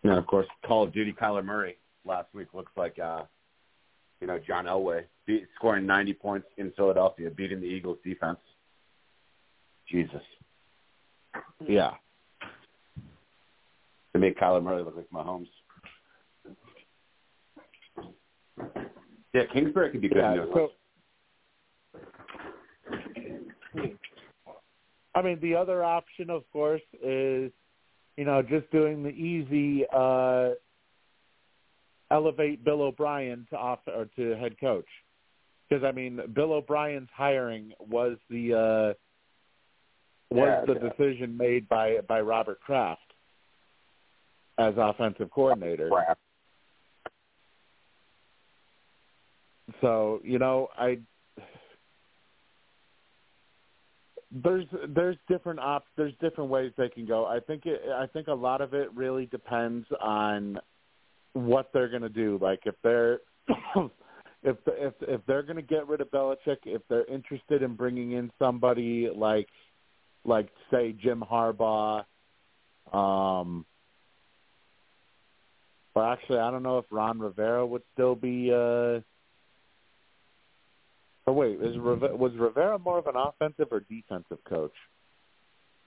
[0.02, 3.22] You know, of course, Call of Duty Kyler Murray last week looks like, uh,
[4.20, 8.38] you know, John Elway beat, scoring 90 points in Philadelphia, beating the Eagles defense.
[9.88, 10.22] Jesus.
[11.66, 11.92] Yeah.
[14.18, 15.46] They made Kyler Murray look like Mahomes.
[19.32, 20.70] Yeah, Kingsbury could be good Yeah, in so
[25.14, 27.52] I mean, the other option, of course, is
[28.16, 30.50] you know just doing the easy uh,
[32.10, 34.88] elevate Bill O'Brien to off or to head coach
[35.68, 40.88] because I mean Bill O'Brien's hiring was the uh, was Yeah, the yeah.
[40.88, 43.07] decision made by by Robert Kraft
[44.58, 45.90] as offensive coordinator.
[49.80, 50.98] So you know, I
[54.30, 57.26] there's there's different op there's different ways they can go.
[57.26, 60.58] I think it, I think a lot of it really depends on
[61.32, 62.38] what they're going to do.
[62.40, 63.20] Like if they're
[64.42, 68.12] if if if they're going to get rid of Belichick, if they're interested in bringing
[68.12, 69.48] in somebody like
[70.24, 72.04] like say Jim Harbaugh,
[72.92, 73.64] um,
[75.98, 78.52] or actually I don't know if Ron Rivera would still be.
[78.52, 79.00] uh
[81.26, 84.72] Oh wait, is Rive- was Rivera more of an offensive or defensive coach?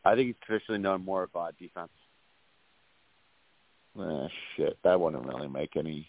[0.06, 1.90] I think he's traditionally known more about defense.
[4.00, 6.08] Eh, shit, that wouldn't really make any.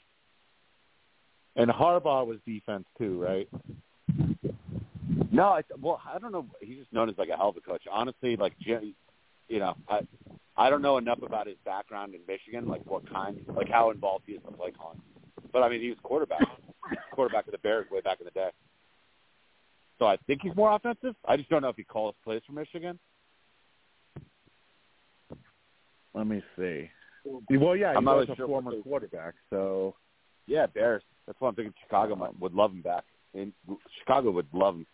[1.57, 3.49] And Harbaugh was defense too, right?
[5.31, 6.47] No, I, well, I don't know.
[6.61, 7.83] He's just known as like a hell of a coach.
[7.91, 8.95] Honestly, like Jim,
[9.49, 10.01] you know, I
[10.57, 14.25] I don't know enough about his background in Michigan, like what kind, like how involved
[14.27, 15.01] he is in play calling.
[15.53, 16.43] But I mean, he was quarterback,
[17.13, 18.51] quarterback of the Bears way back in the day.
[19.99, 21.15] So I think he's more offensive.
[21.27, 22.99] I just don't know if he calls plays for Michigan.
[26.15, 26.91] Let me see.
[27.25, 29.95] Well, yeah, he I'm was really a sure former quarterback, so
[30.47, 31.03] Yeah, Bears.
[31.27, 33.05] That's why I'm thinking Chicago might, would love him back.
[33.35, 33.53] And
[34.01, 34.87] Chicago would love him.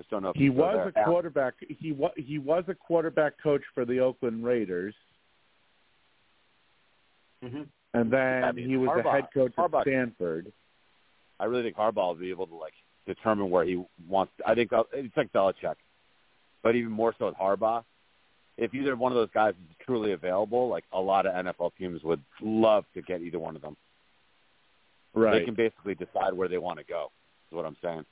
[0.00, 1.54] I don't know He was a quarterback.
[1.68, 4.94] He was he was a quarterback coach for the Oakland Raiders,
[7.44, 7.62] Mm-hmm.
[7.94, 10.52] and then I mean, he was the head coach Harbaugh- at Stanford.
[11.38, 12.74] I really think Harbaugh will be able to like
[13.06, 14.32] determine where he wants.
[14.46, 15.76] I think uh, it's like Belichick,
[16.62, 17.82] but even more so with Harbaugh.
[18.58, 22.02] If either one of those guys is truly available, like a lot of NFL teams
[22.02, 23.74] would love to get either one of them.
[25.14, 25.38] Right.
[25.38, 27.10] They can basically decide where they want to go.
[27.50, 28.04] Is what I'm saying.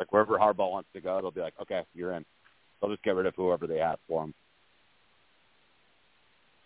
[0.00, 2.24] Like wherever Harbaugh wants to go, they'll be like, okay, you're in.
[2.80, 4.34] They'll just get rid of whoever they have for him.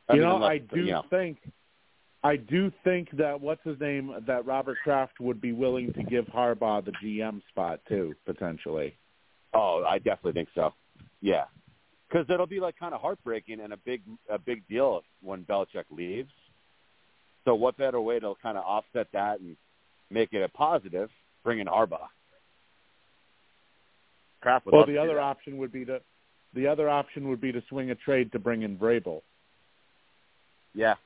[0.09, 1.39] you mean, know, unless, I do you know, think,
[2.23, 6.27] I do think that what's his name, that Robert Kraft would be willing to give
[6.27, 8.97] Harbaugh the GM spot too, potentially.
[9.53, 10.73] Oh, I definitely think so.
[11.21, 11.45] Yeah,
[12.09, 15.85] because it'll be like kind of heartbreaking and a big a big deal when Belichick
[15.91, 16.31] leaves.
[17.45, 19.57] So what better way to kind of offset that and
[20.11, 21.11] make it a positive?
[21.43, 22.09] Bring in Harbaugh.
[24.45, 26.03] Kraft would Well, the other option would be to,
[26.53, 29.23] the other option would be to swing a trade to bring in Vrabel.
[30.75, 30.97] Yeah.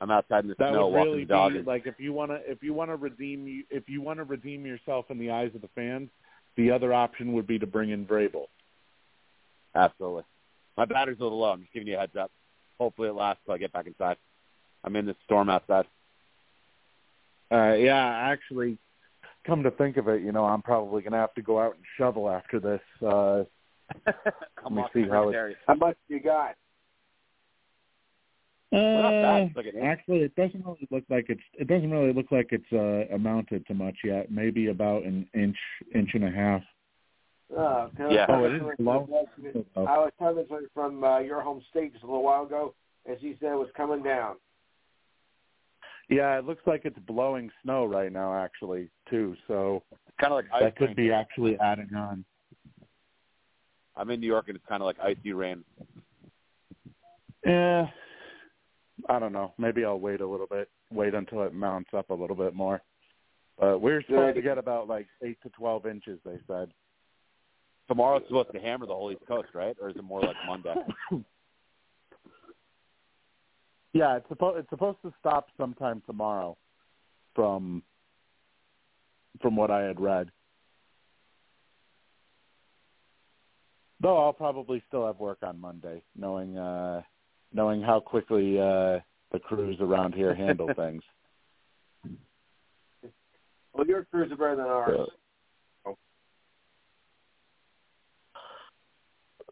[0.00, 1.52] I'm outside in the That snow would walking really the dog.
[1.52, 4.00] be and- like if you want to if you want to redeem you if you
[4.02, 6.10] want to redeem yourself in the eyes of the fans,
[6.56, 8.46] the other option would be to bring in Vrabel.
[9.74, 10.22] Absolutely.
[10.76, 11.50] My battery's a little low.
[11.50, 12.30] I'm just giving you a heads up.
[12.78, 14.16] Hopefully it lasts till I get back inside.
[14.84, 15.86] I'm in this storm outside.
[17.50, 18.78] Uh, yeah, actually,
[19.46, 21.84] come to think of it, you know, I'm probably gonna have to go out and
[21.96, 22.80] shovel after this.
[23.02, 23.44] Uh,
[24.60, 26.56] Come me on, see how it- How much you got?
[28.72, 29.42] Well, not bad.
[29.42, 32.32] Uh, It's like an actually, it doesn't really look like it's it doesn't really look
[32.32, 34.30] like it's uh, amounted to much yet.
[34.30, 35.56] Maybe about an inch
[35.94, 36.62] inch and a half.
[37.56, 38.26] Uh, Yeah.
[38.28, 39.08] Oh, it is low.
[39.76, 42.74] I was telling somebody from uh, your home state just a little while ago,
[43.08, 44.34] as he said it was coming down.
[46.08, 49.34] Yeah, it looks like it's blowing snow right now, actually, too.
[49.48, 49.82] So
[50.20, 50.96] kind of like ice that could rain.
[50.96, 52.24] be actually adding on.
[53.96, 55.64] I'm in New York and it's kind of like icy rain.
[57.44, 57.86] Yeah,
[59.08, 59.52] I don't know.
[59.58, 60.68] Maybe I'll wait a little bit.
[60.92, 62.82] Wait until it mounts up a little bit more.
[63.58, 66.18] But we're supposed to get about like eight to twelve inches.
[66.24, 66.70] They said.
[67.88, 69.76] Tomorrow's supposed to hammer the whole East Coast, right?
[69.80, 70.74] Or is it more like Monday?
[73.96, 76.56] Yeah, it's supposed it's supposed to stop sometime tomorrow.
[77.34, 77.82] From
[79.40, 80.30] from what I had read.
[84.00, 87.02] Though I'll probably still have work on Monday, knowing uh
[87.52, 89.00] knowing how quickly uh
[89.32, 91.02] the crews around here handle things.
[93.72, 95.08] Well, your crews are better than ours.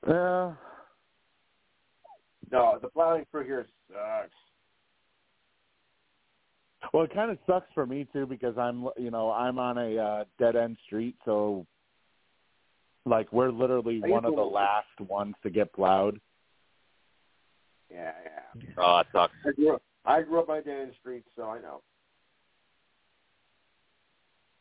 [0.06, 0.73] Yeah.
[2.54, 4.30] No, the plowing crew here sucks.
[6.92, 9.96] Well, it kind of sucks for me too because I'm, you know, I'm on a
[9.96, 11.66] uh, dead end street, so
[13.06, 16.20] like we're literally Are one of the last ones to get plowed.
[17.90, 18.62] Yeah, yeah.
[18.78, 19.32] oh, it sucks.
[19.46, 21.80] I grew up, I grew up on Dan Street, so I know.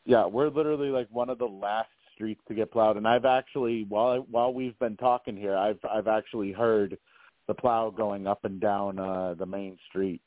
[0.06, 3.86] Yeah, we're literally like one of the last streets to get plowed, and I've actually
[3.88, 6.98] while while we've been talking here, I've I've actually heard
[7.48, 10.22] the plow going up and down uh, the main street.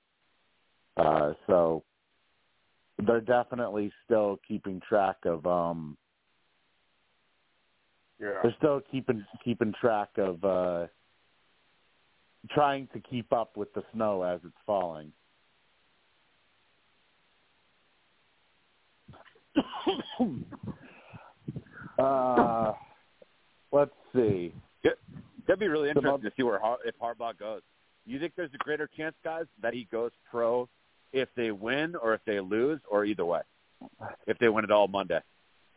[0.97, 1.83] Uh, so
[3.07, 5.97] they're definitely still keeping track of um
[8.19, 8.41] Yeah.
[8.43, 10.87] they're still keeping keeping track of uh
[12.51, 15.13] trying to keep up with the snow as it's falling.
[21.99, 22.73] uh
[23.73, 24.55] let's see.
[25.47, 27.63] That'd be really interesting to see where Har- if Harbaugh goes.
[28.05, 30.69] You think there's a greater chance, guys, that he goes pro
[31.13, 33.41] if they win or if they lose, or either way?
[34.27, 35.21] If they win it all Monday,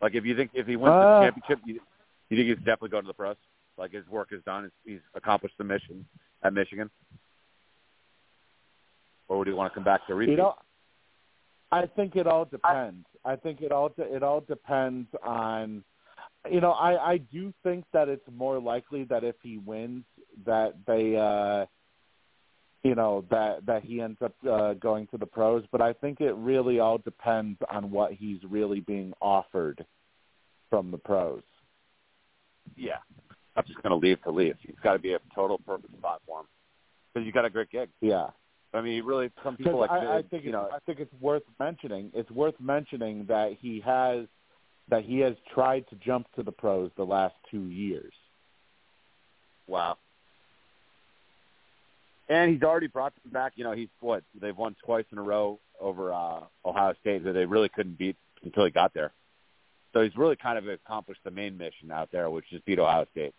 [0.00, 1.80] like if you think if he wins Uh, the championship, you,
[2.28, 3.36] you think he's definitely going to the pros?
[3.76, 6.06] Like his work is done, he's, he's accomplished the mission
[6.42, 6.90] at Michigan,
[9.28, 10.32] or would he want to come back to repeat?
[10.32, 10.54] You know,
[11.72, 13.06] I think it all depends.
[13.24, 15.84] I think it all it all depends on.
[16.48, 20.04] You know, I I do think that it's more likely that if he wins,
[20.46, 21.66] that they, uh
[22.82, 25.64] you know, that that he ends up uh, going to the pros.
[25.70, 29.84] But I think it really all depends on what he's really being offered
[30.70, 31.42] from the pros.
[32.76, 32.98] yeah,
[33.56, 34.54] I'm just going to leave to leave.
[34.62, 36.46] He's got to be a total perfect spot for him
[37.12, 37.90] because you got a great gig.
[38.00, 38.28] Yeah.
[38.72, 40.68] I mean, really, some people like I, I think you know.
[40.72, 42.12] I think it's worth mentioning.
[42.14, 44.26] It's worth mentioning that he has
[44.90, 48.12] that he has tried to jump to the pros the last two years.
[49.66, 49.98] Wow.
[52.30, 53.52] and he's already brought them back.
[53.56, 57.32] You know, he's what they've won twice in a row over uh, Ohio State that
[57.32, 59.12] they really couldn't beat until he got there.
[59.92, 63.06] So he's really kind of accomplished the main mission out there, which is beat Ohio
[63.10, 63.34] State.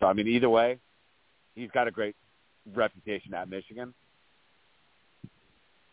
[0.00, 0.78] So I mean, either way,
[1.56, 2.14] he's got a great
[2.74, 3.94] reputation at Michigan.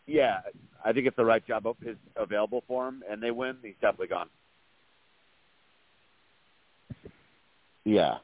[0.06, 0.40] Yeah,
[0.84, 4.08] I think if the right job is available for him and they win, he's definitely
[4.08, 4.28] gone.
[7.84, 8.18] Yeah,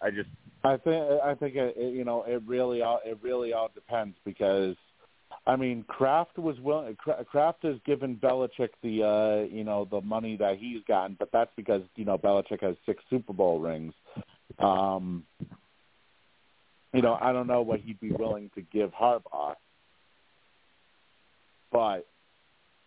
[0.00, 0.28] I just
[0.64, 4.16] I think I think it, it, you know it really all it really all depends
[4.24, 4.74] because
[5.46, 10.36] I mean Kraft was willing Kraft has given Belichick the uh you know the money
[10.36, 13.94] that he's gotten but that's because you know Belichick has six Super Bowl rings.
[14.58, 15.24] Um
[16.92, 19.54] you know I don't know what he'd be willing to give Harbaugh
[21.76, 22.06] but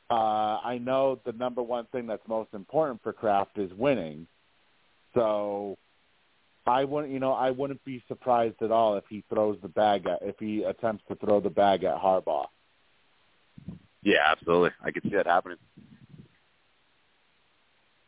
[0.10, 4.26] uh I know the number one thing that's most important for Kraft is winning
[5.14, 5.78] so
[6.66, 10.06] I wouldn't, you know, I wouldn't be surprised at all if he throws the bag
[10.08, 12.46] at if he attempts to throw the bag at Harbaugh.
[14.04, 14.72] Yeah, absolutely.
[14.84, 15.58] I could see that happening.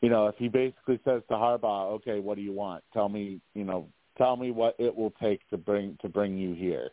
[0.01, 2.83] You know, if he basically says to Harbaugh, "Okay, what do you want?
[2.93, 3.87] Tell me, you know,
[4.17, 6.91] tell me what it will take to bring to bring you here."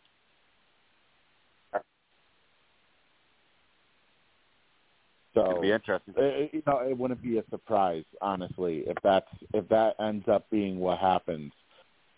[5.39, 6.15] So It'd be interesting.
[6.17, 10.51] It, you know, it wouldn't be a surprise, honestly, if that's if that ends up
[10.51, 11.53] being what happens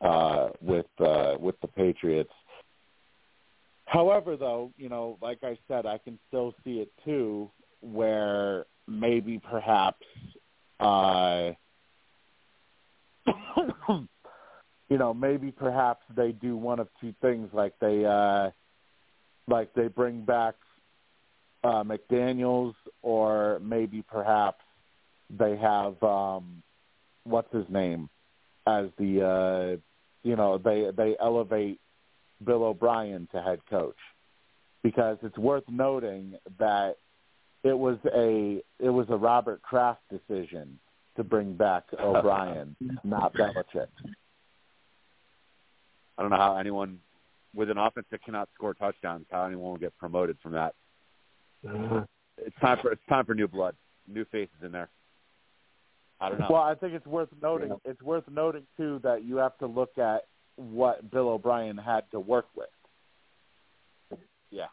[0.01, 2.33] uh, with uh, with the Patriots.
[3.85, 7.51] However, though, you know, like I said, I can still see it too,
[7.83, 10.07] where maybe perhaps,
[10.79, 11.51] uh,
[14.89, 18.51] you know, maybe perhaps they do one of two things, like they, uh,
[19.49, 20.55] like they bring back
[21.63, 24.63] uh, McDaniels, or maybe perhaps
[25.31, 26.63] they have um,
[27.25, 28.09] what's his name
[28.67, 29.77] as the uh,
[30.23, 31.81] you know they they elevate
[32.45, 33.97] Bill O'Brien to head coach
[34.83, 36.97] because it's worth noting that
[37.63, 40.79] it was a it was a Robert Kraft decision
[41.17, 43.89] to bring back O'Brien, not Belichick.
[46.17, 46.99] I don't know how anyone
[47.55, 50.75] with an offense that cannot score touchdowns, how anyone will get promoted from that.
[51.69, 52.05] Uh,
[52.39, 53.75] it's time for it's time for new blood,
[54.09, 54.89] new faces in there.
[56.21, 56.49] I don't know.
[56.51, 57.69] Well, I think it's worth noting.
[57.69, 57.91] Yeah.
[57.93, 62.21] It's worth noting too that you have to look at what Bill O'Brien had to
[62.21, 62.69] work with.
[64.51, 64.67] Yeah.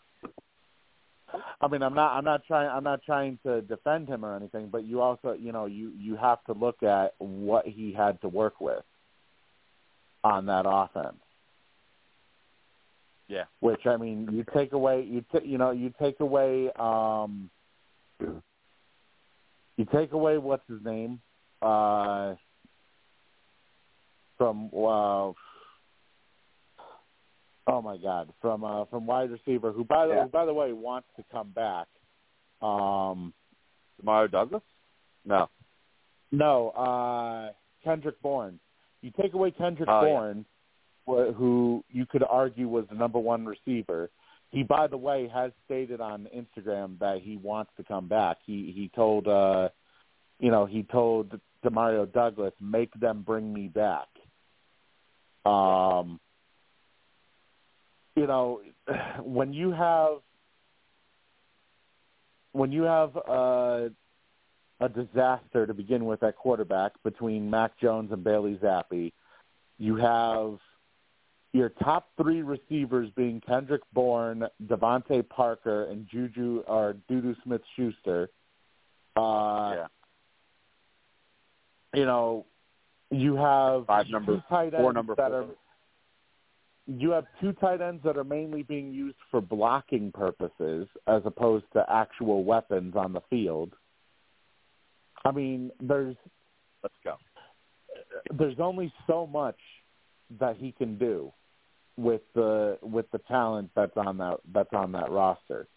[1.61, 2.17] I mean, I'm not.
[2.17, 2.69] I'm not trying.
[2.69, 6.15] I'm not trying to defend him or anything, but you also, you know, you you
[6.15, 8.83] have to look at what he had to work with
[10.23, 11.17] on that offense.
[13.27, 13.43] Yeah.
[13.59, 17.49] Which I mean, you take away you t- you know you take away um
[19.77, 21.19] you take away what's his name
[21.61, 22.35] uh
[24.37, 25.31] from uh
[27.67, 30.25] oh my god from uh from wide receiver who by the yeah.
[30.25, 31.87] by the way wants to come back
[32.61, 33.33] um
[34.03, 34.63] Mario Douglas
[35.25, 35.49] no
[36.31, 37.51] no uh
[37.83, 38.59] Kendrick Bourne
[39.01, 40.45] you take away Kendrick oh, Bourne
[41.07, 44.09] who you could argue was the number one receiver.
[44.49, 48.37] He, by the way, has stated on Instagram that he wants to come back.
[48.45, 49.69] He he told, uh,
[50.39, 54.07] you know, he told Demario Douglas, "Make them bring me back."
[55.45, 56.19] Um,
[58.15, 58.61] you know,
[59.23, 60.17] when you have
[62.51, 63.91] when you have a,
[64.79, 69.13] a disaster to begin with at quarterback between Mac Jones and Bailey Zappe,
[69.77, 70.57] you have
[71.57, 78.29] your top three receivers being Kendrick Bourne, DeVante Parker, and Juju or Dudu Smith Schuster.
[79.15, 79.87] Uh, yeah.
[81.95, 82.45] You know,
[83.09, 85.41] you have five number tight ends four number that four.
[85.41, 85.45] are.
[86.85, 91.65] You have two tight ends that are mainly being used for blocking purposes as opposed
[91.73, 93.73] to actual weapons on the field.
[95.25, 96.15] I mean, there's
[96.83, 97.15] let's go.
[98.31, 99.57] There's only so much
[100.39, 101.31] that he can do
[101.97, 105.67] with the with the talent that's on that that's on that roster.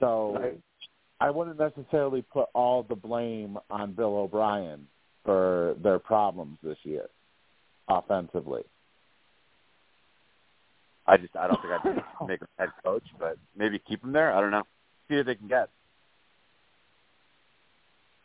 [0.00, 0.60] So right.
[1.20, 4.86] I wouldn't necessarily put all the blame on Bill O'Brien
[5.24, 7.08] for their problems this year
[7.88, 8.62] offensively.
[11.06, 14.34] I just I don't think I'd make him head coach, but maybe keep him there.
[14.34, 14.64] I don't know.
[15.08, 15.70] See what they can get.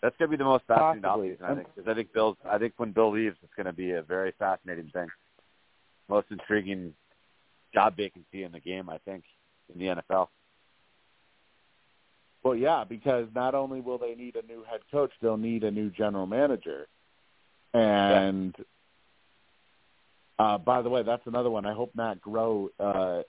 [0.02, 1.30] That's going to be the most fascinating Possibly.
[1.30, 2.38] offseason, I think, because I think Bill's.
[2.50, 5.08] I think when Bill leaves, it's going to be a very fascinating thing.
[6.08, 6.94] Most intriguing
[7.74, 9.24] job vacancy in the game, I think,
[9.74, 10.28] in the NFL.
[12.44, 15.72] Well, yeah, because not only will they need a new head coach, they'll need a
[15.72, 16.88] new general manager.
[17.74, 18.56] And
[20.40, 21.66] uh, by the way, that's another one.
[21.66, 23.24] I hope Matt Groh uh,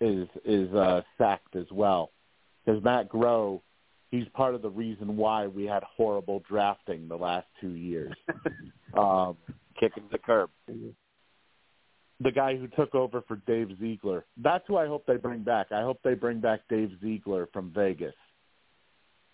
[0.00, 2.10] is is uh, sacked as well,
[2.64, 3.60] because Matt Groh,
[4.10, 8.12] he's part of the reason why we had horrible drafting the last two years.
[8.96, 9.36] um,
[9.78, 10.50] Kicking the curb.
[12.20, 14.24] the guy who took over for Dave Ziegler.
[14.36, 15.68] That's who I hope they bring back.
[15.70, 18.14] I hope they bring back Dave Ziegler from Vegas.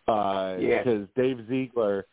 [0.06, 0.82] Uh Yeah.
[0.82, 2.06] because Dave Ziegler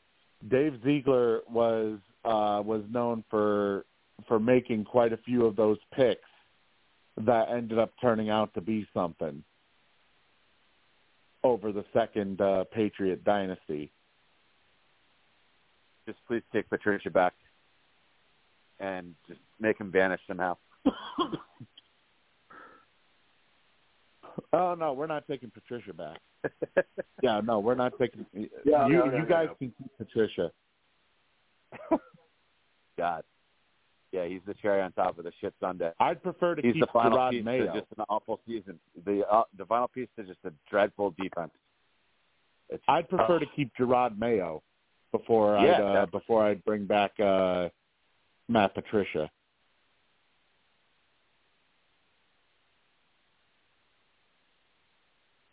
[0.50, 3.86] Dave Ziegler was uh was known for
[4.30, 6.22] for making quite a few of those picks
[7.18, 9.44] that ended up turning out to be something
[11.44, 13.92] over the second uh Patriot dynasty.
[16.08, 17.34] Just please take Patricia back
[18.80, 20.58] and just make him vanish somehow.
[24.54, 26.20] Oh no, we're not taking Patricia back.
[27.24, 28.26] Yeah, no, we're not taking.
[28.34, 29.54] Yeah, you no, no, you guys no.
[29.54, 30.52] can keep Patricia.
[32.98, 33.24] God.
[34.12, 35.92] Yeah, he's the cherry on top of the shit sundae.
[36.00, 37.66] I'd prefer to He's keep the final Gerard piece Mayo.
[37.68, 38.78] to just an awful season.
[39.06, 41.52] The uh, the final piece to just a dreadful defense.
[42.70, 44.62] It's, I'd prefer to keep Gerard Mayo
[45.12, 47.70] before Yeah, I'd uh, before I'd bring back uh,
[48.50, 49.30] Matt Patricia.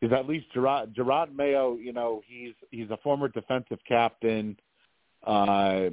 [0.00, 4.56] Because at least Gerard, Gerard Mayo, you know, he's he's a former defensive captain.
[5.24, 5.90] Uh,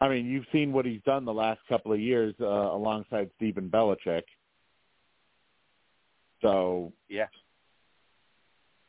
[0.00, 3.68] I mean, you've seen what he's done the last couple of years uh, alongside Stephen
[3.68, 4.22] Belichick.
[6.40, 7.26] So, yeah.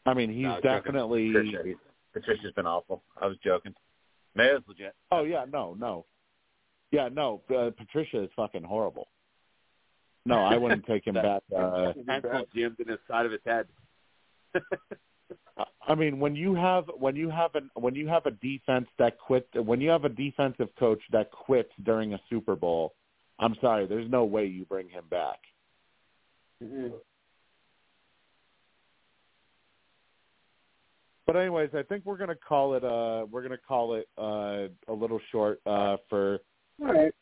[0.06, 0.82] I mean, he's No, I was joking.
[0.84, 1.34] definitely.
[1.34, 1.62] Patricia.
[1.66, 1.76] He's,
[2.14, 3.04] Patricia's been awful.
[3.20, 3.74] I was joking.
[4.36, 4.94] Mayo's legit.
[5.12, 6.06] Oh yeah, no, no,
[6.92, 7.42] yeah, no.
[7.50, 9.08] Uh, Patricia is fucking horrible.
[10.26, 11.42] No, I wouldn't take him back.
[11.56, 13.68] Uh, Pencil jammed in his side of his head.
[15.88, 19.18] I mean, when you have when you have an when you have a defense that
[19.18, 22.94] quit when you have a defensive coach that quits during a Super Bowl,
[23.40, 25.40] I'm sorry, there's no way you bring him back.
[26.64, 26.94] Mhm.
[31.26, 34.94] But anyways, I think we're gonna call it uh we're gonna call it uh a
[34.94, 36.40] little short uh for
[36.82, 37.14] All right.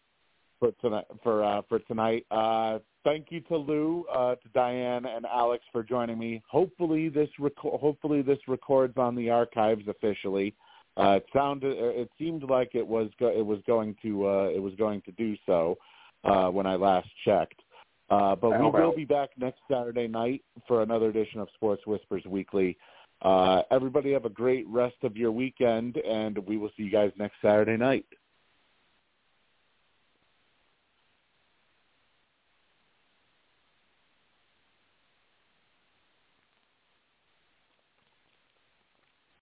[0.60, 2.26] For tonight for uh for tonight.
[2.32, 6.42] Uh thank you to Lou, uh to Diane and Alex for joining me.
[6.50, 10.53] Hopefully this reco- hopefully this records on the archives officially.
[10.98, 14.61] Uh it sounded it seemed like it was go- it was going to uh it
[14.61, 15.77] was going to do so
[16.24, 17.61] uh when I last checked.
[18.10, 22.24] Uh but we will be back next Saturday night for another edition of Sports Whispers
[22.26, 22.77] Weekly.
[23.22, 27.11] Uh everybody have a great rest of your weekend and we will see you guys
[27.18, 28.06] next Saturday night.